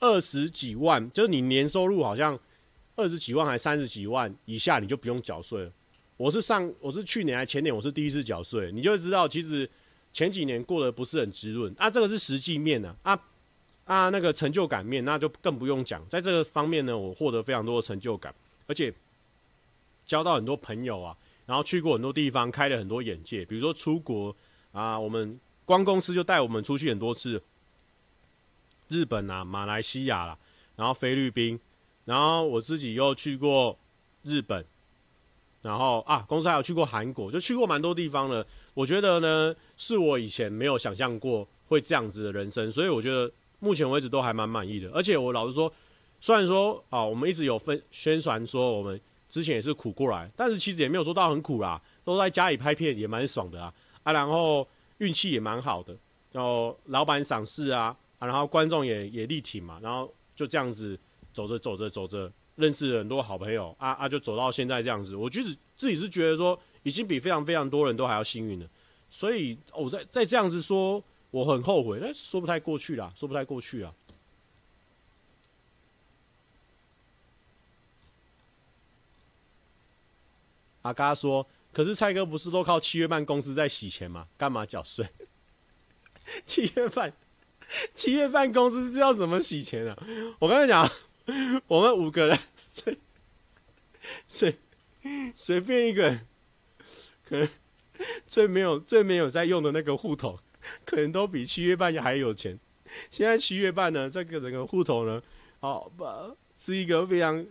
[0.00, 2.38] 二十几万，就是你年收入好像。
[3.00, 5.72] 二十几万还三十几万以下，你就不用缴税了。
[6.16, 9.70] 我是上，我是去年还前年，我是第一次缴税，你就知道，其实
[10.12, 11.88] 前几年过得不是很滋润啊。
[11.88, 13.16] 这个是实际面的，啊，
[13.88, 16.06] 啊，那个成就感面，那就更不用讲。
[16.10, 18.32] 在这个方面呢，我获得非常多的成就感，
[18.66, 18.92] 而且
[20.04, 21.16] 交到很多朋友啊，
[21.46, 23.46] 然后去过很多地方，开了很多眼界。
[23.46, 24.36] 比如说出国
[24.72, 27.42] 啊，我们光公司就带我们出去很多次，
[28.88, 30.38] 日本啊、马来西亚啦，
[30.76, 31.58] 然后菲律宾。
[32.04, 33.78] 然后我自己又去过
[34.22, 34.64] 日本，
[35.60, 38.46] 然后啊，公司还有去过韩国，就去过蛮多地方了。
[38.72, 44.90] 我觉得呢，是我以前没有想象过会这样子的人生，所以我觉得目前为止都还蛮满意的。
[44.92, 45.72] 而且我老实说，
[46.20, 53.72] 虽然说啊，我们一直有分宣传说我们之前也是苦过来，但是其实也没有说到很苦啦，都在家里拍片也蛮爽的啊
[54.02, 54.66] 啊，然后
[54.98, 55.96] 运气也蛮好的，
[56.32, 60.98] 然后老板赏识啊，啊，然后观众也也力挺嘛，然后就这样子。
[61.30, 65.14] 走着走着走着，认识了很多好朋友啊啊，就走到现在这样子。
[65.14, 68.66] 我觉得自己是觉得说，已经比非常非常多人都还要幸运了。
[69.08, 73.94] 所以，我在在这样子说，我很后悔，那说不太过去啦，说不太过去啊。
[80.82, 84.26] 阿嘎说：“可是蔡哥不是都靠七月半公司在洗钱吗？
[84.38, 85.06] 干嘛缴税？
[86.46, 87.12] 七月半，
[87.94, 89.96] 七月半公司是要怎么洗钱啊？
[90.38, 90.90] 我跟你讲。”
[91.66, 92.38] 我们五个人
[92.70, 92.96] 随
[94.26, 94.56] 随
[95.36, 96.26] 随便一个人，
[97.26, 97.46] 可能
[98.26, 100.40] 最没有最没有在用的那个户头，
[100.84, 102.58] 可能都比七月半还有钱。
[103.10, 105.22] 现在七月半呢，这个整个户头呢，
[105.60, 106.04] 哦不，
[106.56, 107.46] 是一个非常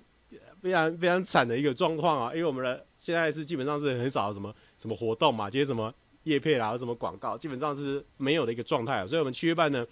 [0.61, 2.33] 非常非常惨的一个状况啊。
[2.33, 9.07] 因为我们的现在是基本上是很少什么什么活动嘛，接什么业配啦，什么广告，基本上是没有的一个状态啊。
[9.07, 9.85] 所以，我们七月半呢，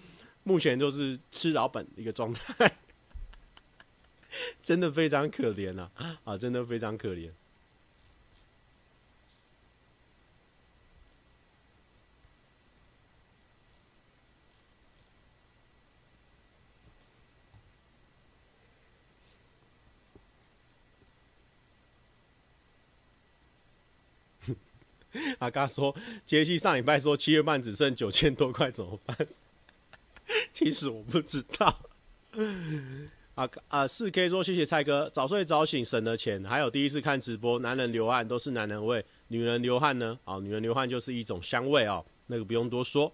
[0.44, 2.72] 目前就是吃老本的一个状态。
[4.62, 5.90] 真的非常可怜啊！
[6.26, 7.32] 啊，真的非常可怜。
[25.40, 29.18] 阿嘎说，杰西上礼拜说七月半只剩九千多块怎么办？
[30.52, 31.78] 其实我不知道。
[33.36, 33.86] 啊啊！
[33.86, 40.18] 四 K 说谢谢蔡哥，早睡早醒省了钱，还有第一次看直播，男人流汗都是男人味，女人流汗呢？
[40.24, 43.14] 啊，女人流汗就是一种香味哦，那个不用多说。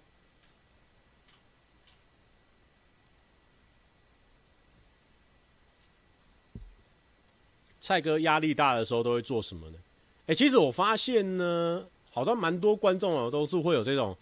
[7.80, 9.78] 蔡哥压力大的时候都会做什么呢？
[10.27, 14.15] 哎、其实我发现呢，好像蛮多观众哦，都是会有这种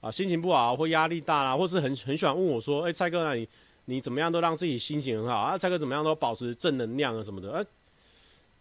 [0.00, 3.48] 啊心情不好或压力大啦，或是很很喜欢问我说：“哎、蔡哥，那你？”
[3.86, 5.58] 你怎么样都让自己心情很好啊？
[5.58, 7.52] 蔡哥怎么样都保持正能量啊什么的？
[7.52, 7.64] 啊，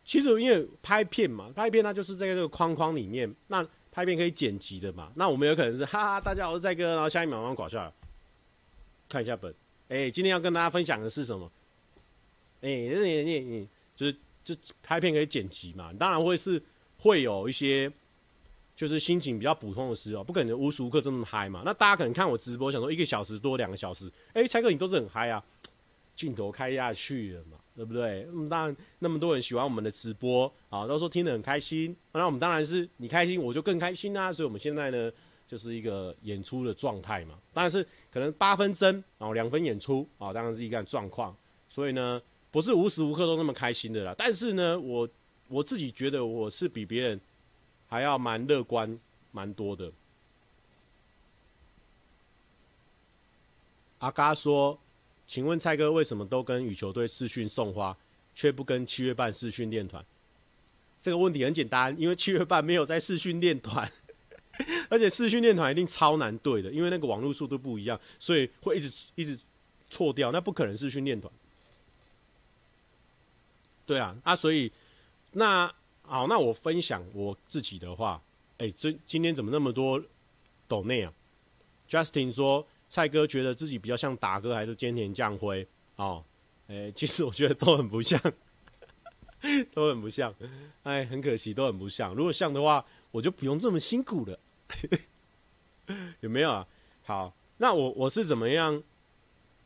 [0.04, 5.12] 其实因为拍片嘛，拍片它就是在这个框框里面，那拍片可以剪辑的嘛。
[5.14, 7.94] 那我们有可能是哈哈，大家好，我是蔡哥，然后下一秒马上挂下来。
[9.08, 9.54] 看一下本，
[9.90, 11.52] 哎、今天要跟大家分享的是什么？
[12.62, 13.68] 哎、欸，你你你
[14.44, 16.62] 就开片可以剪辑嘛，当然会是
[16.98, 17.92] 会有一些。
[18.74, 21.62] 就是心情比较普通的时候，不可能无时无刻这么嗨嘛。
[21.64, 25.44] 那大家可能看我直播，想说一个小时多两个小时，哎、欸，蔡哥你都是很嗨啊，
[26.16, 28.26] 镜头开下去了嘛，对不对？
[28.32, 31.96] 那么当然那么多人喜欢我们的直播啊，都说听得很开心。
[32.14, 34.34] 那我们当然是你开心，我就更开心啊。
[34.34, 35.12] 所以我们现在呢，
[35.46, 37.38] 就是一个演出的状态嘛。
[37.54, 41.36] 当然是可能八分真，然后两分演出啊，当然是一个状况。
[41.70, 42.20] 所以呢，
[42.52, 44.14] 不是无时无刻都那么开心的啦。
[44.18, 45.10] 但是呢，我
[45.48, 47.20] 我自己觉得我是比别人。
[47.94, 48.98] 还要蛮乐观，
[49.34, 49.92] 蛮多的。
[54.00, 54.80] 阿嘎说
[55.28, 57.98] ：“请问蔡哥为什么都跟羽球队视讯送花，
[58.34, 60.06] 却不跟七月半视讯练团？”
[61.02, 63.92] 这个问题很简单，因为七月半没有在视讯练团，
[64.88, 69.38] 而且视讯练团一定超难对的，因为那个网络速度不一样，所以会一直一直
[69.90, 71.30] 错掉，那不可能是训练团。
[73.92, 74.72] 对啊，啊，所以
[75.34, 75.74] 那。
[76.04, 78.22] 好，那我分享我自己的话，
[78.58, 80.02] 哎、这今天怎么那么多
[80.68, 81.14] 抖内啊
[81.88, 85.66] ？Justin 说，蔡哥觉得自己比较像达哥还是菅田将晖？
[85.96, 86.22] 哦，
[86.68, 88.20] 哎、其实我觉得都很不像，
[89.74, 90.34] 都很不像，
[90.84, 92.14] 哎，很可惜，都很不像。
[92.14, 94.38] 如果像的话，我就不用这么辛苦了，
[96.20, 96.68] 有没有啊？
[97.04, 98.84] 好，那我我是怎么样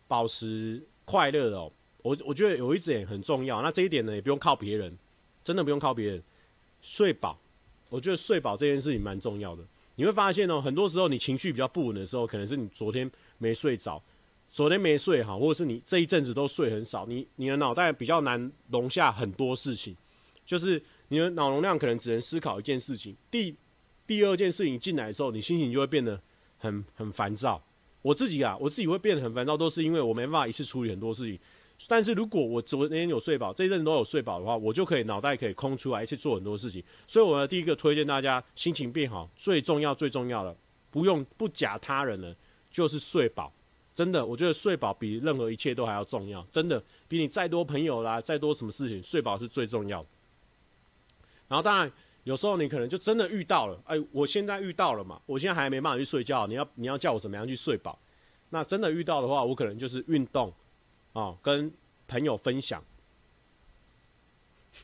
[0.07, 1.71] 保持快乐的哦？
[2.05, 4.95] 我我觉得有一点很重要，那这一点呢，也不用靠别人，
[5.43, 6.21] 真的不用靠别人。
[6.79, 7.35] 睡饱，
[7.89, 9.63] 我觉得睡饱这件事情蛮重要的。
[9.95, 13.09] 你会发现哦，很多时候你情绪比较不稳的时候，可能是你昨天
[13.39, 13.99] 没睡着，
[14.47, 19.97] 昨天没睡好，或者是你这一阵子都睡很少，你你的脑袋比较难容下很多事情，
[20.45, 23.17] 就是你的脑容量可能只能思考一件事情。
[23.31, 23.55] 第
[24.05, 26.21] 第二件事情进来的时候，你心情就会变得
[26.59, 27.59] 很很烦躁。
[28.03, 31.39] 我自己啊，我自己会变得很烦躁，都是因为我没办法一次处理很多事情。
[31.87, 36.83] 但是如果我昨天有睡饱，这一阵子都有睡饱的话，我就可以脑袋可以空出来去做很多事情。
[37.07, 40.55] 所以，我的第一个推荐大家心情变好，最重要最重要的，
[40.89, 42.35] 不用不假他人了，
[42.71, 43.51] 就是睡饱。
[43.93, 46.45] 真的，我觉得睡饱比任何一切都还要重要。
[46.51, 50.07] 真的，比你再多朋友啦，再多什么事情，睡饱是最重要的。
[51.47, 51.91] 然后，当然
[52.23, 57.99] 有时候你可能就真的遇到了，哎，我现在遇到了嘛，我现在还没办法去睡觉，你要你要叫我怎么样去睡饱？
[58.49, 60.51] 那真的遇到的话，我可能就是运动。
[61.15, 61.71] 哦，跟
[62.09, 62.83] 朋友分享，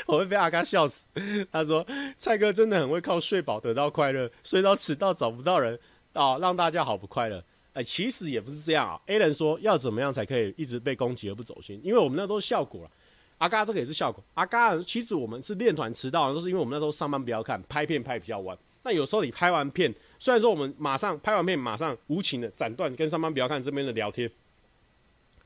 [0.04, 1.06] 我会被阿嘎笑死。
[1.50, 1.86] 他说
[2.18, 5.80] ：“蔡哥真的很会靠睡饱得到快乐，睡到迟到找不到人
[6.12, 7.42] 哦，让大家好不快乐。”
[7.72, 9.00] 哎，其实也不是这样啊。
[9.06, 11.80] Alan 说：“要怎么样才可以一直被攻击而不走心？
[11.82, 12.90] 因为我们那都是效果了。
[13.38, 14.22] 阿嘎这个也是效果。
[14.34, 18.58] 阿嘎其实我们是练团迟到，都是因为我们那时候上班比较看，拍片拍比较晚。
[18.82, 24.30] 那有时候你拍完片。”虽然说我们马上拍完片，马上无情的斩断跟上班不要看这边的聊天，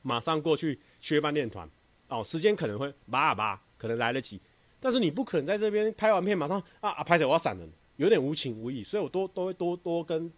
[0.01, 1.67] 马上过去缺班练团，
[2.09, 4.37] 哦，时间可能会叭啊叭，可能来得及，
[4.81, 10.29] 但是你不可能在这边拍完片马上啊啊拍手我要闪人，有点无情无义，所以我都都会多多跟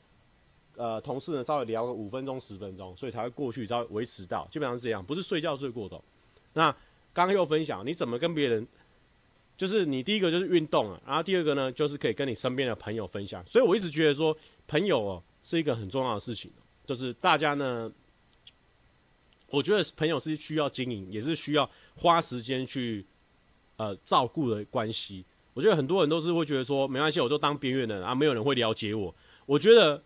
[0.76, 6.04] 呃同事呢稍微聊个五分钟十分钟，所以才会过去稍微维持到，基本上是这样，不是睡觉睡过头。
[6.54, 6.72] 那
[7.12, 8.68] 刚刚又分享你怎么跟别人。
[9.58, 16.52] 就是你第一个就是运动啊，然后第二个呢就是可以跟你身边的朋友分享，所以我一直觉得说朋友哦是一个很重要的事情，
[16.86, 17.92] 就是大家呢，
[19.50, 23.04] 我觉得朋友是需要经营，也是需要花时间去
[23.78, 25.26] 呃照顾的关系。
[25.56, 29.14] 我觉得很多人都是会觉得说没关系，我就当边缘人啊，没有人会了解我。
[29.48, 30.04] 我觉得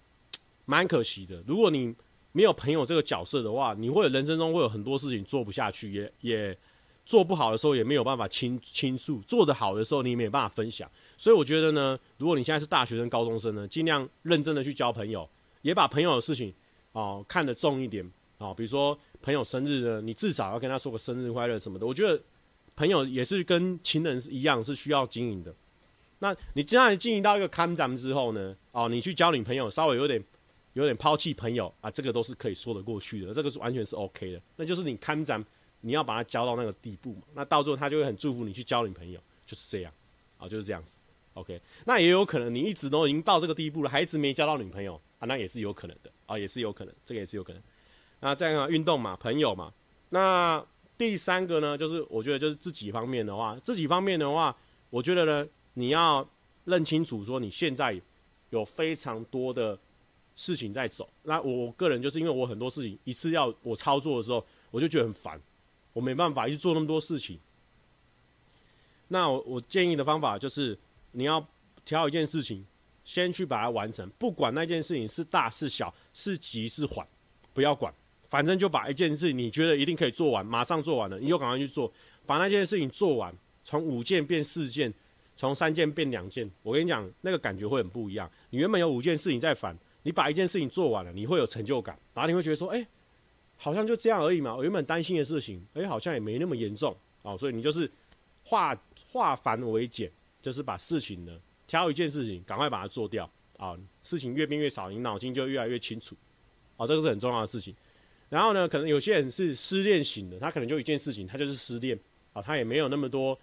[0.64, 1.44] 蛮可惜的。
[1.45, 1.94] 如果你
[2.32, 6.57] 没有朋友这个角色的话，你会人生中会有很多事情做不下去，也也。
[7.06, 15.28] 做不好的时候也没有办法倾倾诉，做得好的时候你也没有办法分享，所以我觉得呢，如果你现在是大学生、高中生呢，尽量认真的去交朋友，
[15.61, 16.53] 也把朋友的事情
[16.94, 18.06] 哦、看得重一点
[18.38, 21.86] 哦，比如说朋友生日呢，你至少要跟他说个生日快乐什么的。
[21.86, 22.22] 我觉得
[22.76, 25.53] 朋友也是跟情人一样是需要经营的。
[26.19, 30.23] 那你既然经营到一个坎站之后呢，哦，你去交女朋友稍微有点
[30.73, 34.41] 有点抛弃朋友啊，这个都是可以说得过去的，这个是完全是 OK 的。
[34.56, 35.44] 那就是你看展，
[35.82, 39.91] 你要把他教到那个地步嘛，那到最后他就会很祝福你去交女朋友，就是这样，
[40.38, 40.98] 啊，就是这样子。
[41.34, 47.62] OK，那也有可能你一直都已经到这个地步了，还一直没交到女朋友啊，那也是有可能的啊，也是有可能，这个也是有可能。
[48.20, 49.74] 那这样啊，运动嘛，朋友嘛。
[50.10, 50.64] 那
[50.98, 54.56] 第三个呢，就是我觉得就是自己方面的话，自己方面的话，
[54.90, 56.28] 我觉得呢，你要
[56.66, 57.99] 认清楚说你现在
[58.49, 59.80] 有非常多的
[60.36, 61.10] 事情在走。
[61.24, 65.41] 那我个人就是因为我很多事情一次要我操作的时候，我就觉得很烦，
[65.93, 67.39] 我没办法去做那么多事情。
[69.07, 70.77] 那我我建议的方法就是。
[71.13, 71.45] 你要
[71.84, 72.65] 挑一件事情，
[73.03, 77.05] 先去把它完成，不管那件事情是大是小，是急是缓，
[77.53, 77.93] 不要管，
[78.30, 81.91] 反正就把一件事你觉得一定可以做完，马上做完了，你就赶快去做，
[82.26, 83.35] 把那件事情做完，
[83.65, 84.93] 从五件变四件，
[85.35, 86.49] 从三件变两件。
[86.63, 88.31] 我跟你讲，那个感觉会很不一样。
[88.51, 92.88] 你原本有五件事情在烦，你把一件事情做完了，你会有成就感，然后你会觉得说，哎，
[93.61, 94.55] 好像就这样而已嘛。
[94.55, 97.38] 我原本担心的事情，哎，好像也没那么严重哦。
[97.38, 97.89] 所以你就是
[98.43, 98.75] 化
[99.11, 100.11] 化繁为简。
[100.41, 103.77] 就是把事情呢，挑一件事情，赶快把它做掉啊！
[104.01, 106.15] 事情越变越少，你脑筋就越来越清楚，
[106.77, 107.75] 啊，这个是很重要的事情。
[108.27, 111.95] 然后呢，可能有些人是失恋型的，他可能就一件事情，他就是失恋
[112.33, 113.38] 啊，他也没有那么多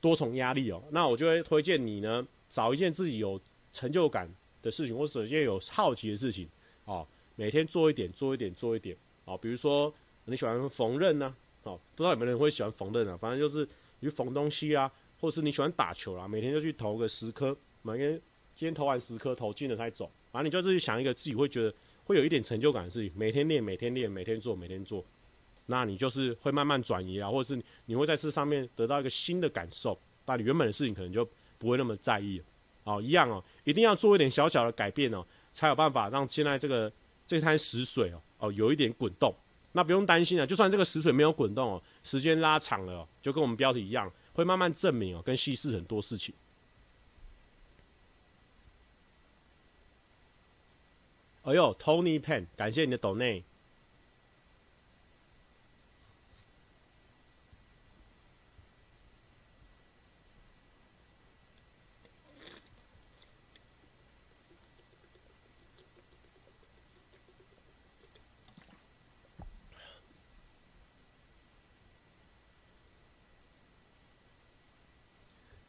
[0.00, 0.80] 多重压力哦。
[0.92, 3.40] 那我就会推荐你呢，找一件自己有
[3.72, 4.32] 成就感
[4.62, 6.48] 的事情，或者一件有好奇的事情，
[6.84, 8.96] 哦，每天做一点，做一点，做一点，
[9.26, 9.92] 哦，比如说
[10.24, 13.16] 你喜欢缝纫呢，哦，不知道有没有人会喜欢缝纫啊？
[13.16, 13.68] 反正就是
[14.00, 14.90] 你去缝东西啊。
[15.18, 18.12] 或者是你喜欢打球啦，每天就去投个十颗，每天
[18.54, 20.12] 今天投完十颗，投进了才走。
[20.30, 21.74] 反正你就是想一个自己会觉得
[22.04, 25.02] 会有一点成就感的事情，每天练，每天练，每天做，每天做，
[25.64, 31.26] 那你就是会慢慢转移啊，或者是你会在这上面得到一个新的感受，那你原本的事情可能就
[31.56, 32.44] 不会那么在意了。
[32.84, 36.92] 哦，一样哦，一定要做一点小小的改变哦，才有办法让现在这个
[37.26, 39.34] 这滩死水哦哦有一点滚动。
[39.72, 44.10] 那不用担心啊，就算这个死水没有滚动哦，时间拉长了哦，就跟我们标题一样。
[44.32, 46.34] 会慢慢证明哦，跟稀释很多事情。
[51.42, 53.42] 哎呦，Tony Pen，感谢你的 donate。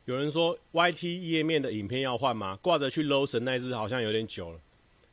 [0.08, 2.58] 有人说 YT 页面的影片要换吗？
[2.62, 4.60] 挂着去 Lotion 那只好像有点久了。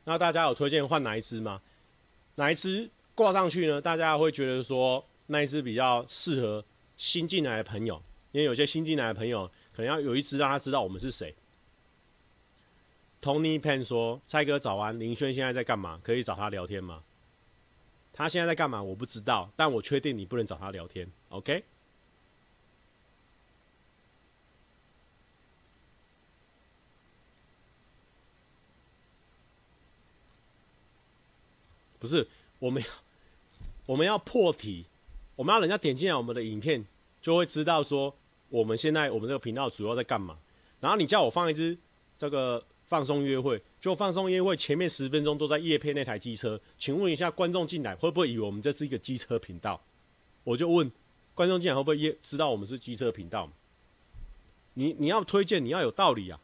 [0.05, 1.61] 那大家有推荐换哪一只吗？
[2.35, 3.81] 哪一只挂上去呢？
[3.81, 6.63] 大家会觉得说那一只比较适合
[6.95, 8.01] 新进来的朋友，
[8.31, 9.45] 因为有些新进来的朋友
[9.75, 11.35] 可能要有一只让他知道我们是谁。
[13.21, 15.99] Tony Pan 说：“蔡哥早安，林轩现在在干嘛？
[16.01, 17.03] 可以找他聊天吗？”
[18.13, 18.81] 他现在在干嘛？
[18.81, 21.05] 我不知道，但我确定你不能找他聊天。
[21.27, 21.65] OK。
[32.05, 32.27] 不是，
[32.59, 32.87] 我们要
[33.87, 34.85] 我们要破题，
[35.35, 36.85] 我们要人家点进来我们的影片，
[37.19, 38.15] 就会知道说
[38.49, 40.37] 我们现在我们这个频道主要在干嘛。
[40.79, 41.75] 然后你叫我放一支
[42.15, 49.81] 这个放松约会，就放松约会前面十分钟都在夜配那台机车，请问一下观众进来会不会以为我们这是一个机车频道？
[50.43, 50.91] 我就问
[51.33, 53.51] 观众进来会不会也知道我们是机车频道？
[54.75, 56.39] 你你要推荐，你要有道理啊。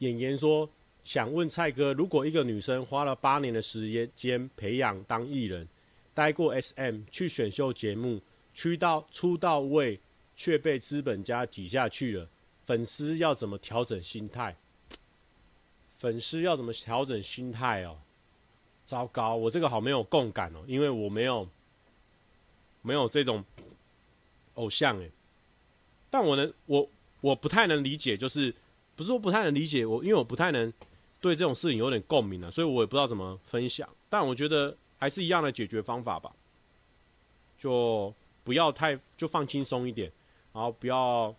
[0.00, 0.68] 演员说
[1.04, 5.66] ：“想问蔡哥，如果一个女生花了八年的时间培养当艺人，
[6.14, 8.20] 待过 SM，去选秀节目，
[8.54, 10.00] 去到出到位，
[10.34, 12.26] 却被资本家挤下去了，
[12.64, 14.56] 粉丝要怎么调整心态？
[15.98, 17.98] 粉丝要怎么调整心态哦？
[18.84, 21.46] 糟糕，我这个好没有共感哦，因为我没有
[22.80, 23.44] 没有这种
[24.54, 25.10] 偶像诶，
[26.08, 26.88] 但我能，我
[27.20, 28.54] 我不太能理解，就是。”
[29.00, 30.70] 不是说不太能理解我，因为我不太能
[31.22, 33.88] 对这种事情有点共鸣啊，所以我也不知道怎么分享。
[34.10, 36.30] 但我觉得还是一样的解决方法吧，
[37.58, 38.12] 就
[38.44, 40.12] 不要太就放轻松一点，
[40.52, 41.34] 然后不要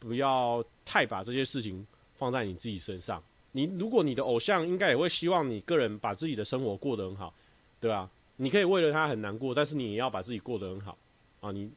[0.00, 1.86] 不要太把这些事情
[2.18, 3.22] 放在你自己身上。
[3.52, 7.32] 你如果你的偶像应该也会希望你个人把自己的生活过得很好，
[7.80, 8.10] 对吧？
[8.38, 10.98] 你可以为了他很难过，但是你也要把自己过得很好
[11.42, 11.52] 啊！
[11.52, 11.70] 你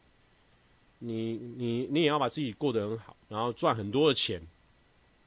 [0.97, 4.41] 你你你也要把自己过得很好，然后赚很多的钱。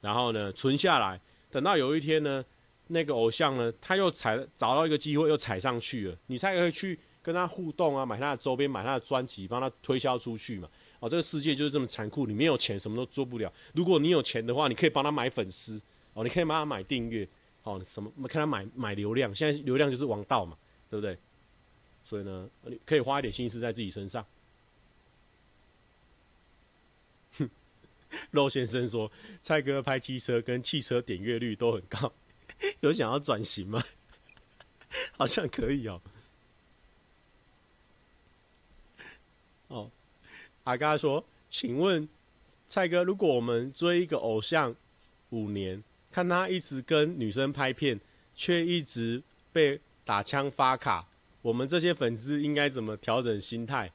[0.07, 1.20] 然后呢，存下来，
[1.51, 2.45] 等到有一天呢，
[2.87, 10.69] 那个偶像呢，他又踩找到一个机会又踩上去了，你才可以去跟他互动啊，买他的周边，买他的专辑，帮他推销出去嘛。
[11.01, 13.53] 哦，这个世界就是这么残酷，你没有钱什么都做不了。
[13.74, 15.81] 如果你有钱的话，你可以帮他买粉丝，
[16.15, 17.28] 哦，你可以帮他买订阅，
[17.65, 20.57] 哦，什么看他买买流量，现在流量就是王道嘛，
[20.89, 21.19] 对不对？
[22.05, 24.24] 所以呢，你可以花一点心思在自己身上。
[28.30, 29.10] 肉先生说，
[29.43, 32.12] 蔡哥拍机车跟汽车点阅率都很高，
[32.80, 33.82] 有想要转型吗？
[35.16, 36.01] 好像可以哦。
[39.68, 39.90] 哦。
[40.64, 42.09] 阿嘎说：“请问
[42.68, 44.74] 蔡哥，如果我们追一个偶像
[45.30, 48.01] 五年，看他一直跟女生拍片，
[48.34, 49.22] 却一直
[49.52, 51.06] 被打枪发卡，
[51.43, 53.93] 我们这些粉丝应该怎么调整心态？”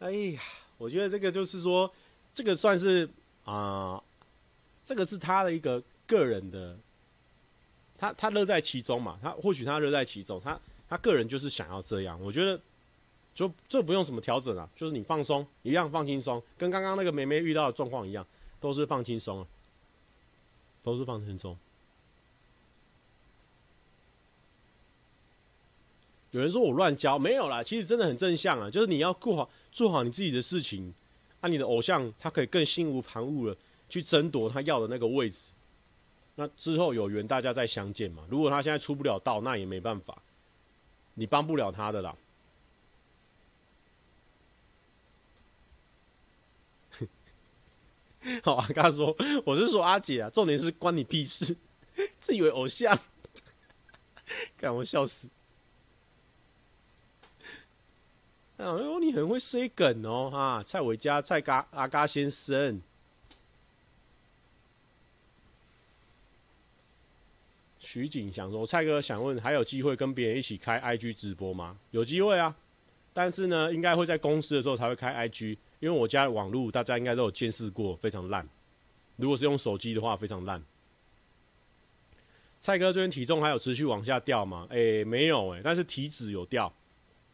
[0.00, 0.42] 哎呀，
[0.78, 1.94] 我觉得这个就是说，
[2.32, 3.08] 这个算是
[3.44, 4.02] 啊、
[4.84, 6.76] 这个是他的一个个人的，
[7.98, 12.60] 他他乐在其中嘛，他或许他乐在其中，他他个人就是想要这样，我觉得。
[13.34, 18.26] 就这不用什么调整啊，就是你放松，一样放轻松，跟刚刚那个梅梅遇到的状况一样，
[18.60, 19.46] 都是放轻松啊，
[20.82, 21.56] 都是放轻松。
[26.32, 30.92] 有人说我乱教，没有啦，其实真的很正向啊，就是你要顾好做好你自己的事情，
[31.42, 33.56] 啊，你的偶像他可以更心无旁骛了
[33.88, 35.50] 去争夺他要的那个位置，
[36.36, 38.24] 那之后有缘大家再相见嘛。
[38.30, 40.22] 如果他现在出不了道，那也没办法，
[41.14, 42.16] 你帮不了他的啦。
[48.44, 51.56] 好啊，刚刚说我是说阿姐啊，重点是关你屁事，
[52.20, 52.96] 自以为偶像，
[54.56, 55.28] 看我笑死。
[58.62, 62.80] 哎呦，你很会塞梗哦，哈，蔡伟嘉、蔡嘎阿嘎先生。
[67.80, 71.76] 徐景想说，蔡哥想问，还有机会跟别人一起开 IG 直播吗？
[71.90, 72.54] 有机会啊，
[73.12, 75.58] 但是呢，应该会在公司的时候才会开 IG。
[75.80, 78.48] 因为我家的网络大家应该都有见识过，非常烂。
[79.16, 80.62] 如果是用手机的话，非常烂。
[82.60, 84.68] 蔡哥最近体重还有持续往下掉吗？
[84.70, 86.72] 诶、欸，没有诶、但是体脂有掉。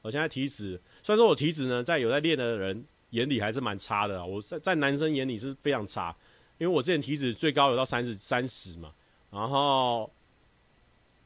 [0.01, 4.23] 我现在体脂，虽然说我体脂呢，在有在练的人眼里还是蛮差的。
[4.27, 6.15] 我在在男生眼里是非常差，
[6.59, 8.93] 因为我之前体脂最高有到三十三十嘛，
[9.31, 10.13] 然后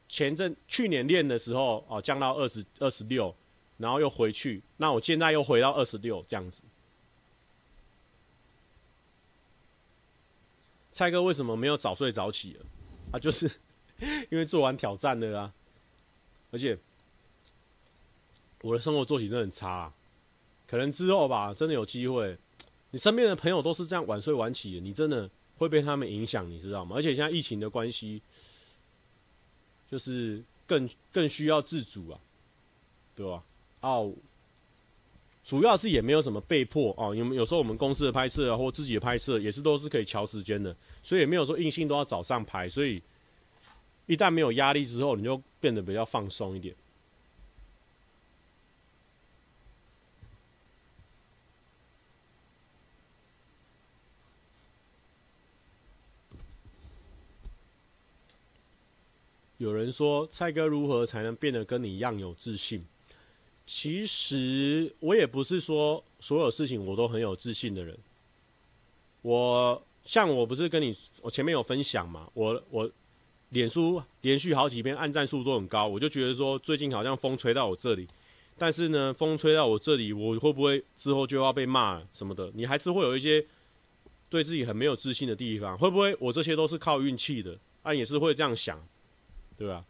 [0.07, 3.35] 前阵去年练的时候哦降到二十二十六，
[3.75, 6.61] 然后又回去，那我现在又回到二十六这样子。
[10.93, 12.65] 蔡哥为什么没有早睡早起了？
[13.11, 13.51] 啊，就是
[14.31, 15.53] 因为做完挑战了啊，
[16.51, 16.77] 而且
[18.63, 19.91] 我的生活作息真的很差，
[20.65, 22.37] 可能之后吧，真的有机会，
[22.91, 26.95] 你身边的朋友都是这样晚睡晚起的，你真的会被他们影响，你知道吗？
[26.95, 28.21] 而且现在疫情的关系，
[29.91, 32.19] 就是更更需要自主啊，
[33.15, 33.43] 对吧？
[33.81, 34.13] 哦。
[35.45, 40.73] 主要是也没有什么被迫哦，有有时候我们公司的拍摄，或自己的拍摄也是都是可以调时间的，
[41.03, 43.01] 所以也没有说硬性都要早上拍，所以
[44.05, 46.73] 一旦没有压力之后，你就变得比较放松一点。
[59.63, 62.83] 有人说蔡哥如何才能变得跟你一样有自信？
[63.65, 67.97] 其实我也不是说所有事情我都很有自信的人。
[69.21, 72.91] 我像我不是跟你我前面有分享嘛，我我
[73.51, 78.05] 脸书连续好几篇按赞数都很高，我就觉得说最近好像风吹到我这里，
[78.57, 82.51] 但是呢，风吹到我这里，我会不会之后就要被骂什么的？
[82.53, 83.45] 你还是会有一些
[84.29, 87.57] 对自己很没有自信的地方，会不会我这些都是靠运气的？
[87.81, 88.81] 啊，也是会这样想，
[89.57, 89.85] 对吧？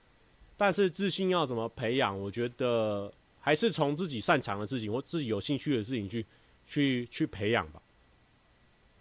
[0.57, 2.19] 但是自信要怎么培养？
[2.19, 3.13] 我觉得。
[3.45, 6.25] 还是从自己擅长的事情或自己有兴趣的事情去，
[6.65, 7.81] 去去培养吧。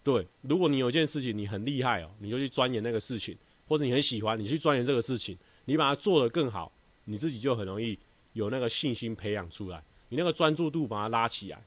[0.03, 6.73] 对，如果你有一件事情你很厉害哦，你就去钻研那个事情，或者你很喜欢，你去钻研这个事情，你把它做得更好，
[7.05, 7.97] 你自己就很容易
[8.33, 11.63] 有那个信心培养出来，你那个专注度把它拉起来。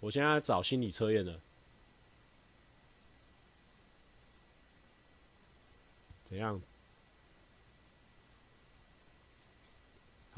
[0.00, 1.40] 我现在找心理测验了，
[6.28, 6.60] 怎样？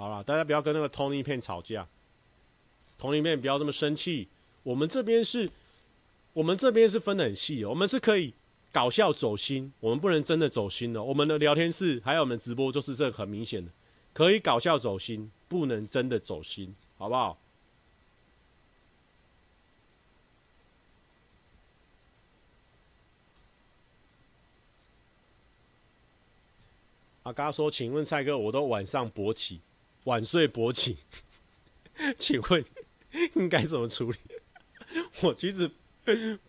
[0.01, 1.87] 好了，大家不要跟那个 Tony 片吵架
[2.99, 4.29] ，Tony 片不要这么生气。
[4.63, 5.51] 我们这边是，
[6.33, 8.33] 我们这边是分得很细，我们是可以
[8.73, 11.03] 搞笑走心，我们不能真的走心的。
[11.03, 13.71] 我们的聊天室还有我们直播就是这个很明显的，
[14.15, 17.39] 可以搞笑走心，不能真的走心，好不好？
[27.25, 29.61] 阿刚说：“请问蔡哥，我都晚上勃起，
[30.05, 30.99] 晚睡勃起，
[32.19, 32.65] 请问
[33.35, 34.19] 应该怎么处理？”
[35.23, 35.71] 我其实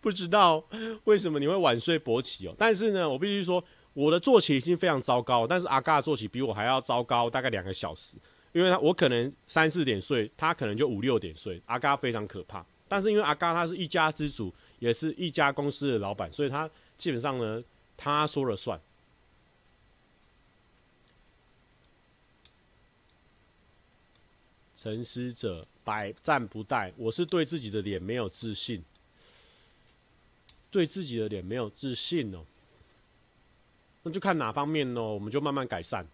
[0.00, 0.64] 不知道
[1.04, 2.54] 为什么你会晚睡勃起哦。
[2.58, 3.62] 但是呢，我必须说，
[3.92, 8.16] 我的作息已经非常糟糕，但是阿嘎的作息比我还要糟糕，大概两个小时。
[8.52, 11.62] 因为他我可能三四点睡，他可能就五六点睡。
[11.66, 16.68] 阿嘎非常可怕，但是因为阿嘎他是一家之主，也是一家公司的老板，所以他
[16.98, 17.62] 基本上呢，
[17.96, 18.78] 他说了算。
[24.82, 28.82] 沉思者百战不殆，我是对自己的脸没有自信，
[30.72, 32.44] 对自己的脸没有自信哦。
[34.02, 36.04] 那就看哪方面哦，我们就慢慢改善。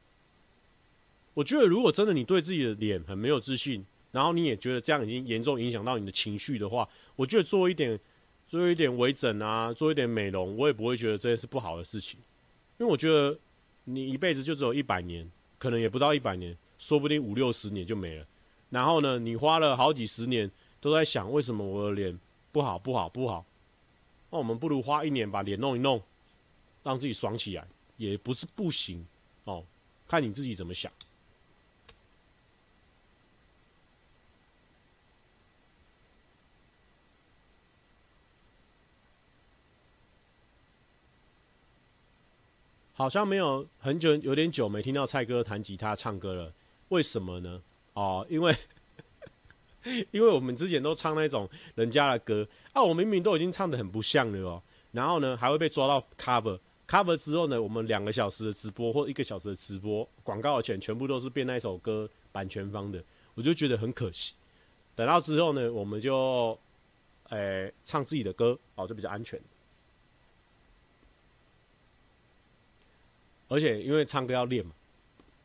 [1.32, 3.82] 我觉得，如果真的你对自己的脸很没有自信，
[4.12, 6.86] 然后你也觉得这样已经严重影响到你的情绪的话，
[7.16, 7.98] 我觉得做一点，
[8.50, 12.20] 做一点微整啊，做一点美容，我也不会觉得这是不好的事情。
[12.76, 13.34] 因为我觉得
[13.84, 15.26] 你一辈子就只有一百年，
[15.58, 18.26] 可能也不到一百年，说不定五六十年就没了。
[18.70, 20.50] 然后呢，你花了好几十年
[20.80, 22.18] 都在想为什么我的脸
[22.52, 23.44] 不好不好不好，
[24.30, 26.02] 那我们不如花一年把脸弄一弄，
[26.82, 27.66] 让自己爽起来，
[27.96, 29.06] 也不是不行
[29.44, 29.64] 哦，
[30.06, 30.92] 看你自己怎么想。
[42.92, 46.52] 好像没有很久，有点久没听到蔡哥弹吉他唱歌了，
[46.88, 47.62] 为什么呢？
[47.98, 48.54] 哦，因为
[50.12, 54.62] 因为我们之前都唱那种人家的歌啊，我明明都已经唱得很不像了哦，
[54.92, 63.02] 然后呢还会被抓到 cover cover 之后呢，我们两个小时的直播或一个小时的直播广告的钱全部都是变那首歌版权方的，
[63.34, 64.34] 我就觉得很可惜。
[64.94, 66.56] 等到之后呢，我们就
[67.30, 69.40] 诶、唱自己的歌哦，就比较安全。
[73.48, 74.72] 而且因为唱歌要练嘛，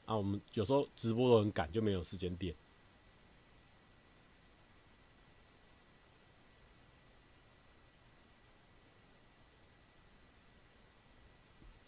[0.06, 2.54] 啊，我们有时候直播都很赶，就没有时间点。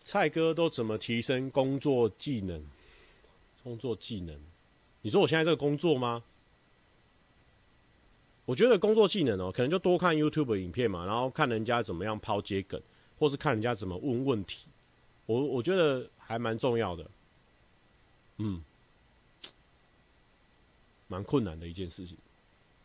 [0.01, 2.63] 蔡哥都怎么提升工作技能？
[3.63, 4.39] 工作技能？
[5.01, 6.23] 你说我现在这个工作吗？
[8.45, 12.79] 我觉得工作技能哦，可能就多看 YouTube 影片嘛，然后看人家怎么样抛接梗，
[13.17, 14.67] 或是看人家怎么问问题。
[15.25, 17.09] 我我觉得还蛮重要的，
[18.37, 18.61] 嗯，
[21.07, 22.17] 蛮困难的一件事情，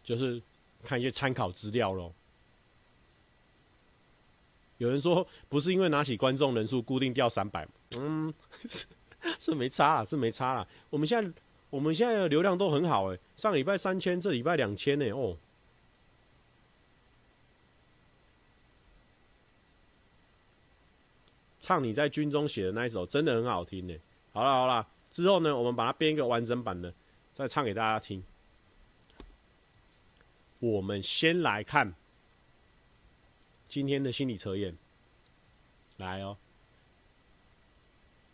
[0.05, 0.41] 就是
[0.85, 2.13] 看一些参考资料咯。
[4.79, 7.69] 有人说不是因为拿起观众人数固定掉三百，
[7.99, 8.33] 嗯，
[8.65, 8.87] 是，
[9.39, 10.67] 是没差啦，是没差啦。
[10.89, 11.33] 我们现在
[11.69, 15.37] 我们现在的流量都很好诶，上礼拜三千，这礼拜两千呢哦。
[21.61, 23.95] 唱你在军中写的那一首，真的很好听呢。
[24.33, 26.93] 好了好了，之后呢，我们把它编一个完整版的，
[27.35, 28.23] 再唱给大家听。
[30.59, 31.95] 我们先来看
[33.69, 34.77] 今天的心理测验，
[35.97, 36.37] 来哦。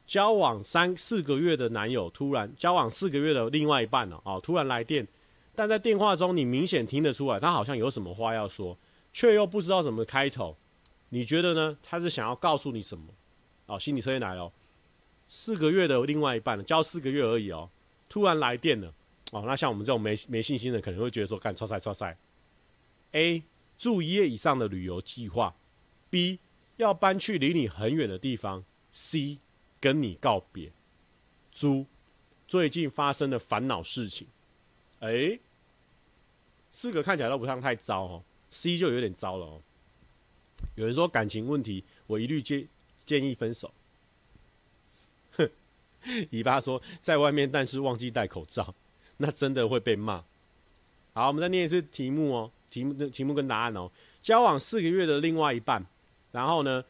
[0.06, 5.06] 交往三四个月的男友突然交往四个月的另外一半了哦，突然来电，
[5.54, 8.78] 但在电话中你明显听得出来，他好像有什么话要说，
[9.12, 10.56] 却又不知道怎么开头。
[11.08, 11.78] 你觉得呢？
[11.82, 13.04] 他是想要告诉你什么？
[13.66, 14.52] 哦，心理测验来了，
[15.28, 17.68] 四个月的另外一半，交四个月而已哦，
[18.08, 18.92] 突然来电了，
[19.32, 22.16] 哦，那像我们这种没没信心的，可能会觉得说，干错赛错赛。
[23.12, 23.42] A
[23.78, 25.54] 住一夜以上的旅游计划
[26.10, 26.38] ，B
[26.76, 29.38] 要搬去离你很远的地方，C
[29.80, 30.70] 跟你告别。
[31.50, 31.86] 猪，
[32.46, 34.28] 最近发生的烦恼事情，
[35.00, 35.38] 哎、
[36.72, 39.62] 四个看起来都不像太糟哦，C 就有点糟了哦。
[40.74, 42.68] 有人说感情问题，我一律建
[43.04, 43.72] 建议分手。
[46.06, 48.74] 哼， 尾巴说在外面，但是忘记戴口罩，
[49.18, 50.24] 那真的会被骂。
[51.12, 53.90] 好，我们再念一次题目哦，题目题目跟答案哦。
[54.22, 55.84] 交往四个月的另外一半，
[56.32, 56.84] 然后呢，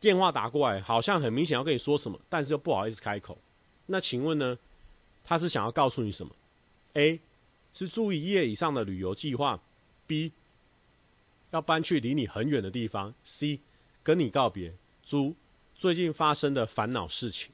[0.00, 3.38] 电话打过来，好像很明显要跟你说什么，但是又不好意思开口。
[3.86, 4.58] 那请问呢，
[5.24, 6.34] 他是想要告诉你什么
[6.94, 7.20] ？A
[7.72, 9.60] 是住一夜以上的旅游计划
[10.06, 10.32] ，B。
[11.50, 13.14] 要搬去离你很远的地方。
[13.22, 13.60] C，
[14.02, 14.74] 跟你告别。
[15.04, 15.36] 猪，
[15.72, 17.53] 最近发生的烦恼事情。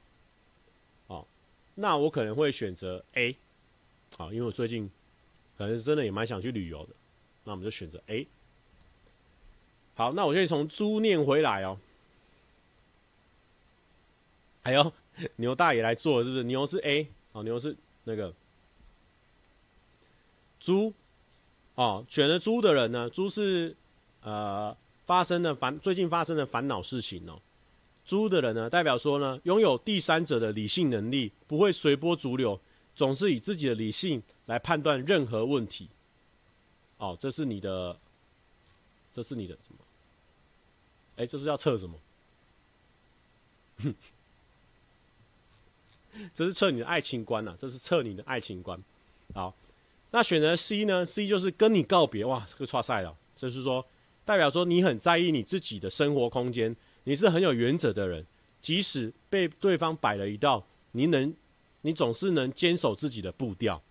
[1.75, 3.35] 那我可能会选择 A。
[4.17, 4.89] 好，因为我最近
[5.57, 6.93] 可能真的也蛮想去旅游的。
[7.43, 8.27] 那我们就选择 A。
[9.95, 11.77] 好，那我可以从猪念回来哦。
[14.63, 14.93] 哎呦，
[15.37, 16.43] 牛大爷来做是不是？
[16.43, 18.33] 牛是 A，哦，牛是那个
[20.59, 20.93] 猪。
[21.75, 23.09] 哦，选了猪的人呢？
[23.09, 23.75] 猪是。
[24.23, 24.77] 呃，
[25.07, 27.41] 发生的烦最近发生的烦恼事情哦，
[28.11, 32.59] 猪的人呢，代表说呢，拥有第三者的理性能力，不会随波逐流，
[32.93, 35.87] 总是以自己的理性来判断任何问题。
[36.97, 37.97] 哦，这是你的，
[39.13, 39.77] 这是你的什么？
[41.15, 41.95] 哎，这是要测什么？
[46.35, 48.77] 这是测你的爱情观、啊，这是测你的爱情观。
[49.33, 49.55] 好，
[50.11, 52.25] 那选择 C 呢？C 就是跟你告别。
[52.25, 53.85] 哇，这个差赛了，就是说，
[54.25, 58.25] 代表说你很在意你自己的生活空间，你是很有原则的人，
[58.61, 61.33] 即使被对方摆了一道，你能，
[61.81, 63.81] 你总是能坚守自己的步调。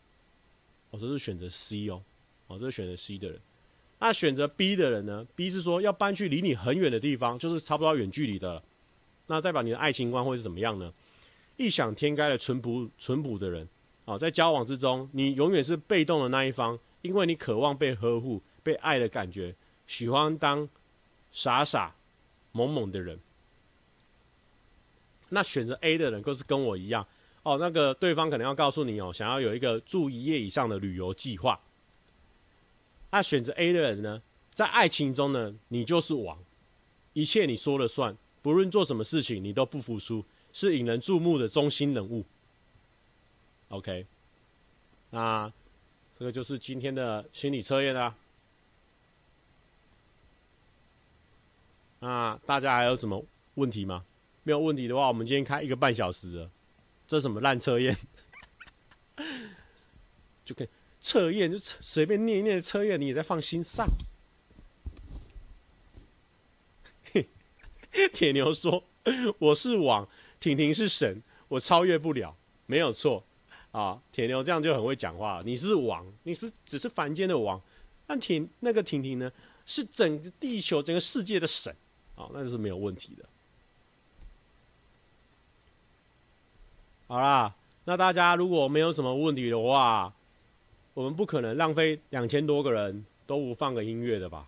[0.91, 2.03] 我、哦、这是选择 C 哦。
[2.49, 3.41] 哦，这是选择 C 的人。
[3.99, 8.63] 那选择 B 的人呢？B 是说要搬去离你很远的地方，就是差不多远距离的。
[9.27, 10.93] 那代表你的爱情观会是怎么样呢？
[11.57, 13.69] 异想天开的淳朴、淳朴的人。
[14.07, 19.55] 啊，在交往之中，你永远是被动的那一方，因为你渴望被呵护、被爱的感觉，
[19.87, 20.69] 喜欢当
[21.31, 21.95] 傻傻、
[22.53, 23.19] 懵懵的人。
[25.29, 27.07] 那选择 A 的人，就是跟我一样。
[27.43, 31.61] 哦，那个对方可能要告诉你哦，想要有一个住一夜以上的旅游计划。
[33.11, 34.23] 那、选择 A 的人呢，
[34.53, 36.39] 在爱情中呢，你就是王，
[37.13, 42.25] 一切你说了算，不论做什么事情，你都不服输，是引人注目的中心人物。
[43.69, 44.07] OK，
[45.11, 45.53] 那
[46.19, 48.15] 这个就是今天的心理测验啦。
[52.01, 53.25] 那大家还有什么
[53.55, 54.05] 问题吗？
[54.43, 56.51] 没有问题的话，我们今天开一个半小时了。
[57.07, 57.97] 这什么烂测验？
[60.45, 60.69] 就可以。
[61.03, 63.87] 测验就随便念一念测验，你也在放心上。
[67.13, 67.29] 嘿
[68.13, 68.85] 铁牛说
[69.39, 70.07] ：“我是王，
[70.39, 72.37] 婷婷是神，我超越不了，
[72.67, 73.25] 没有错
[73.73, 75.43] 啊。”铁牛这样就很会讲话。
[75.45, 77.61] 你是王，你是只是凡间的王，
[78.07, 79.33] 但婷那个婷婷呢，
[79.65, 81.75] 是整个地球、整个世界的神
[82.21, 83.25] 好，那就是没有问题的。
[87.09, 90.13] 好啦，那大家如果没有什么问题的话。
[90.93, 94.47] 我们不可能浪费两千多个人都不放个音乐的吧？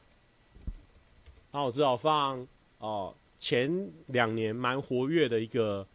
[1.52, 2.46] 那我只好放
[2.78, 5.86] 哦，前两年蛮活跃的一个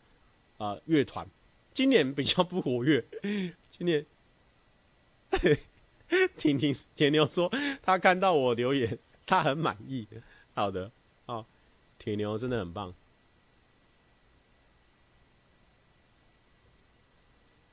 [0.58, 1.28] 呃乐团，
[1.74, 3.04] 今年比较不活跃。
[3.70, 4.06] 今年，
[6.38, 7.52] 婷婷铁牛说
[7.84, 10.08] 他看到我留言，他很满意。
[10.56, 10.90] 好的，
[11.26, 11.46] 好，
[12.08, 12.94] 铁牛真的很棒。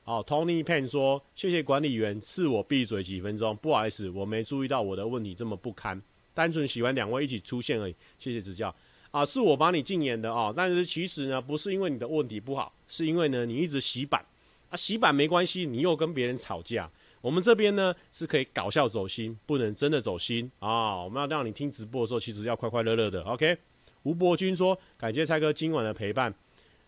[0.03, 6.01] 好，Tony Pan 说：“谢谢管理员赐我闭嘴几分钟，不好意思，我没注意到我的问题这么不堪，
[6.33, 8.75] 单纯喜欢两位一起出现而已，谢谢指教。
[9.11, 14.25] 啊，是我帮你禁言的哦，但是其实呢，不是因为你的问题不好，是因为呢你一直洗版，
[14.69, 16.91] 啊，洗版没关系，你又跟别人吵架，
[17.21, 23.57] 我们这边呢是可以搞笑走心，不能真的走心啊，我们要让你听直播的时候，其实要快快乐乐的，OK。”
[24.05, 26.33] 吴伯君说：“感谢蔡哥今晚的陪伴。”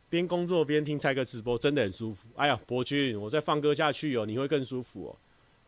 [0.09, 2.27] 边工作边听蔡哥直播，真的很舒服。
[2.37, 5.15] 哎呀，伯君，我再放歌下去哦，你会更舒服哦。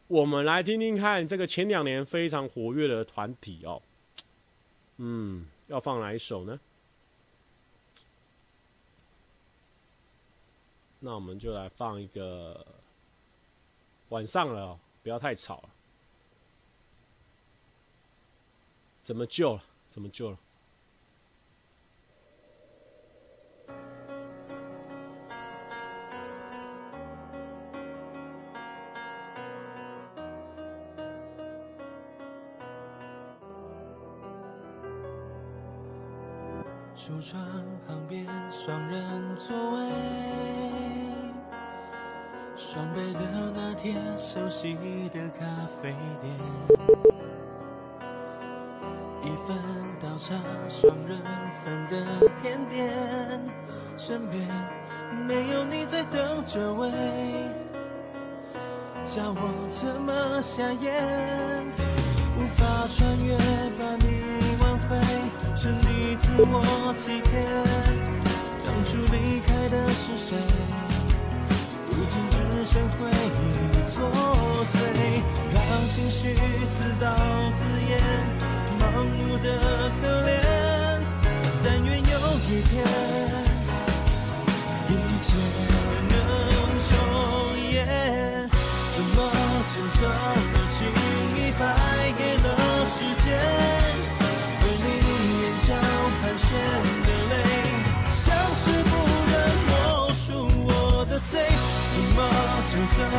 [0.08, 3.82] 我们来听听看这个前两年非常活跃的团体哦。
[4.98, 6.60] 嗯，要放哪一首呢？
[11.00, 12.66] 那我们就来放一个
[14.10, 15.70] 晚上了哦，不要太吵了。
[19.02, 19.64] 怎么救了？
[19.92, 20.38] 怎么救了？
[37.20, 37.42] 橱窗
[37.86, 39.78] 旁边，双人座位，
[42.56, 43.20] 双倍的
[43.54, 44.74] 拿铁，熟悉
[45.14, 45.46] 的咖
[45.82, 46.34] 啡店，
[49.22, 49.58] 一份
[50.00, 50.34] 倒茶，
[50.70, 51.22] 双人
[51.66, 52.90] 份的甜点，
[53.98, 54.48] 身边
[55.28, 56.90] 没有你在等着喂，
[59.06, 61.66] 叫我怎么下咽？
[62.38, 63.38] 无法穿越，
[66.22, 67.32] 自我欺骗，
[68.66, 70.38] 当初离开的是谁？
[71.90, 72.36] 如今只
[72.66, 73.42] 剩回忆
[73.94, 73.98] 作
[74.72, 74.76] 祟，
[75.54, 75.58] 让
[75.90, 76.36] 情绪
[76.70, 77.06] 自导
[77.58, 77.60] 自
[77.90, 77.92] 演，
[78.80, 79.48] 盲目的
[80.02, 80.30] 可怜。
[81.64, 82.04] 但愿有
[82.48, 82.72] 一天，
[84.90, 84.92] 一
[85.24, 85.28] 切
[102.96, 103.12] 怎么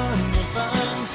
[0.52, 1.09] 放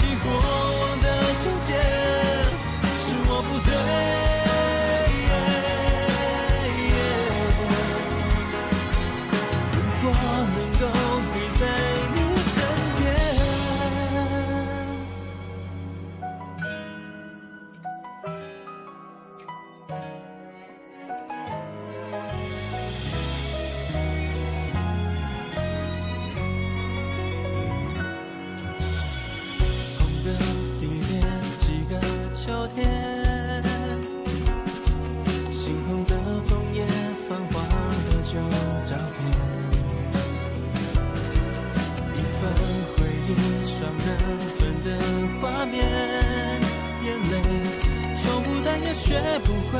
[49.05, 49.13] 学
[49.45, 49.79] 不会，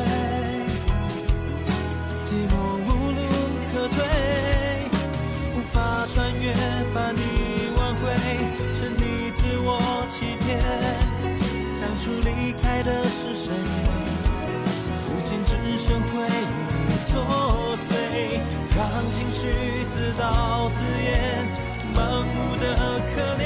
[2.24, 2.54] 寂寞
[2.86, 3.20] 无路
[3.74, 3.98] 可退，
[5.56, 6.54] 无法穿越
[6.94, 7.20] 把你
[7.76, 8.04] 挽回，
[8.72, 9.70] 是你自我
[10.10, 10.14] 欺
[10.46, 10.46] 骗，
[11.82, 13.46] 当初离开的是谁？
[15.08, 17.14] 如今只剩回忆作
[17.90, 17.92] 祟，
[18.78, 18.80] 让
[19.10, 19.42] 情绪
[19.92, 20.24] 自导
[20.70, 21.10] 自演。
[21.96, 22.64] 盲目的
[23.16, 23.44] 可怜，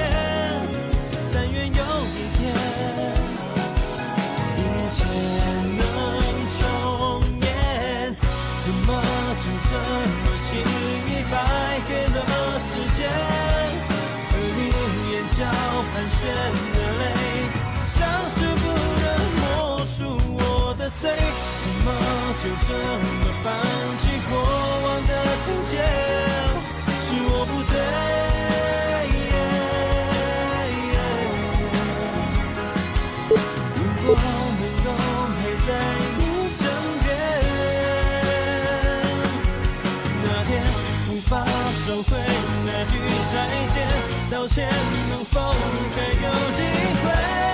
[11.32, 11.36] 败
[11.88, 12.18] 给了
[12.60, 13.00] 时间？
[14.32, 14.60] 而你
[15.12, 15.40] 眼角
[15.92, 16.20] 盘旋
[16.74, 17.04] 的泪，
[17.96, 17.98] 像
[18.36, 18.64] 是不
[19.02, 19.06] 能
[19.40, 19.42] 默
[19.86, 19.98] 数
[20.38, 20.40] 我
[20.78, 21.02] 的罪。
[21.62, 21.88] 怎么
[22.42, 23.46] 就这么放
[41.90, 42.12] 收回
[42.68, 43.00] 那句
[43.34, 43.88] 再见，
[44.30, 44.70] 道歉，
[45.10, 46.62] 能否还有机
[47.02, 47.49] 会？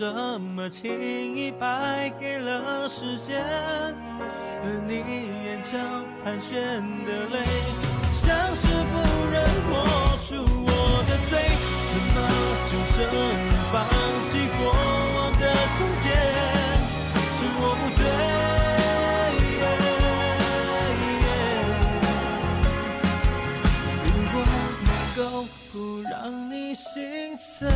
[0.00, 0.08] 这
[0.38, 4.94] 么轻易败给了时间，而你
[5.44, 5.76] 眼角
[6.24, 6.56] 盘旋
[7.04, 7.44] 的泪，
[8.14, 8.96] 像是不
[9.30, 9.36] 忍
[9.68, 9.76] 默
[10.16, 10.72] 数我
[11.06, 11.36] 的罪，
[11.92, 12.16] 怎么
[12.70, 13.76] 就这么放
[14.24, 14.72] 弃过
[15.16, 15.44] 往的
[15.76, 16.08] 情节？
[17.36, 18.02] 是我不对，
[24.06, 24.34] 如果
[24.88, 25.22] 能够
[25.70, 25.74] 不
[26.08, 26.10] 让
[26.50, 26.88] 你心
[27.36, 27.68] 碎。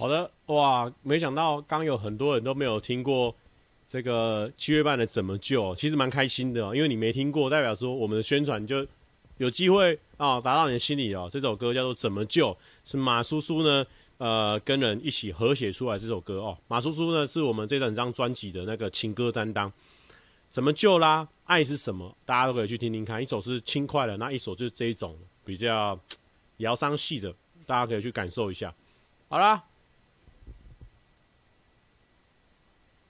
[0.00, 3.36] 好的，哇，没想到刚有很多人都没有听过
[3.86, 8.86] 这个七月半的怎么救，其实蛮开心的，因为你没听过，代表说我们的宣传就
[9.36, 11.28] 有机会啊，达到你的心里哦。
[11.30, 12.48] 这首歌叫做《怎么救》，
[12.82, 13.86] 是马叔叔呢，
[14.16, 16.56] 呃，跟人一起合写出来这首歌哦。
[16.66, 19.70] 马叔叔呢，是我们这整张专辑的那个情歌担当。
[20.48, 21.28] 怎么救啦？
[21.44, 22.16] 爱是什么？
[22.24, 23.22] 大家都可以去听听看。
[23.22, 25.14] 一首是轻快的，那一首就是这一种
[25.44, 26.00] 比较
[26.56, 27.30] 疗伤系的，
[27.66, 28.74] 大家可以去感受一下。
[29.28, 29.62] 好啦。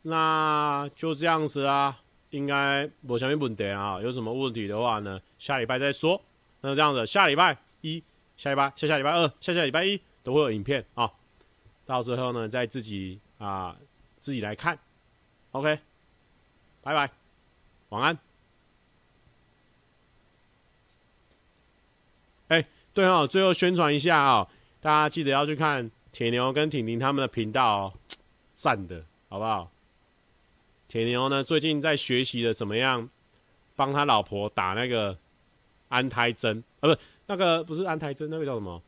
[0.02, 2.00] 那就这样子啊，
[2.30, 4.00] 应该没什么问题啊。
[4.00, 6.20] 有什么问题的话呢，下礼拜再说。
[6.62, 8.02] 那这样子，下礼拜一、
[8.36, 11.10] 下礼拜、下下礼拜二、下下礼拜一都会有影片啊。
[11.84, 13.76] 到时候呢，再自己啊
[14.20, 14.78] 自己来看。
[15.52, 15.78] OK，
[16.82, 17.10] 拜拜，
[17.90, 18.18] 晚安。
[22.48, 22.64] 哎、
[22.94, 24.48] 对哦，最后宣传一下啊、哦，
[24.80, 27.94] 大家记得要去看铁牛跟婷婷他们的频道哦，
[28.54, 29.70] 赞的好不好？
[30.90, 33.08] 铁牛呢，最近在学习的怎么样
[33.76, 35.16] 帮他老婆打那个
[35.88, 36.92] 安胎针啊？
[36.92, 38.82] 不，那个不是安胎针，那个叫什么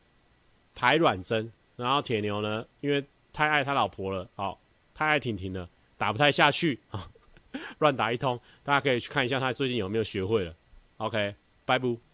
[0.75, 1.49] 排卵针？
[1.77, 3.01] 然后铁牛呢，因为
[3.31, 4.59] 太爱他老婆了，好，
[4.93, 7.09] 太爱婷婷了，打不太下去啊，
[7.79, 8.37] 乱打一通。
[8.63, 10.53] 大家可以去看一下他最近有没有学会了。
[10.97, 12.12] OK，拜拜。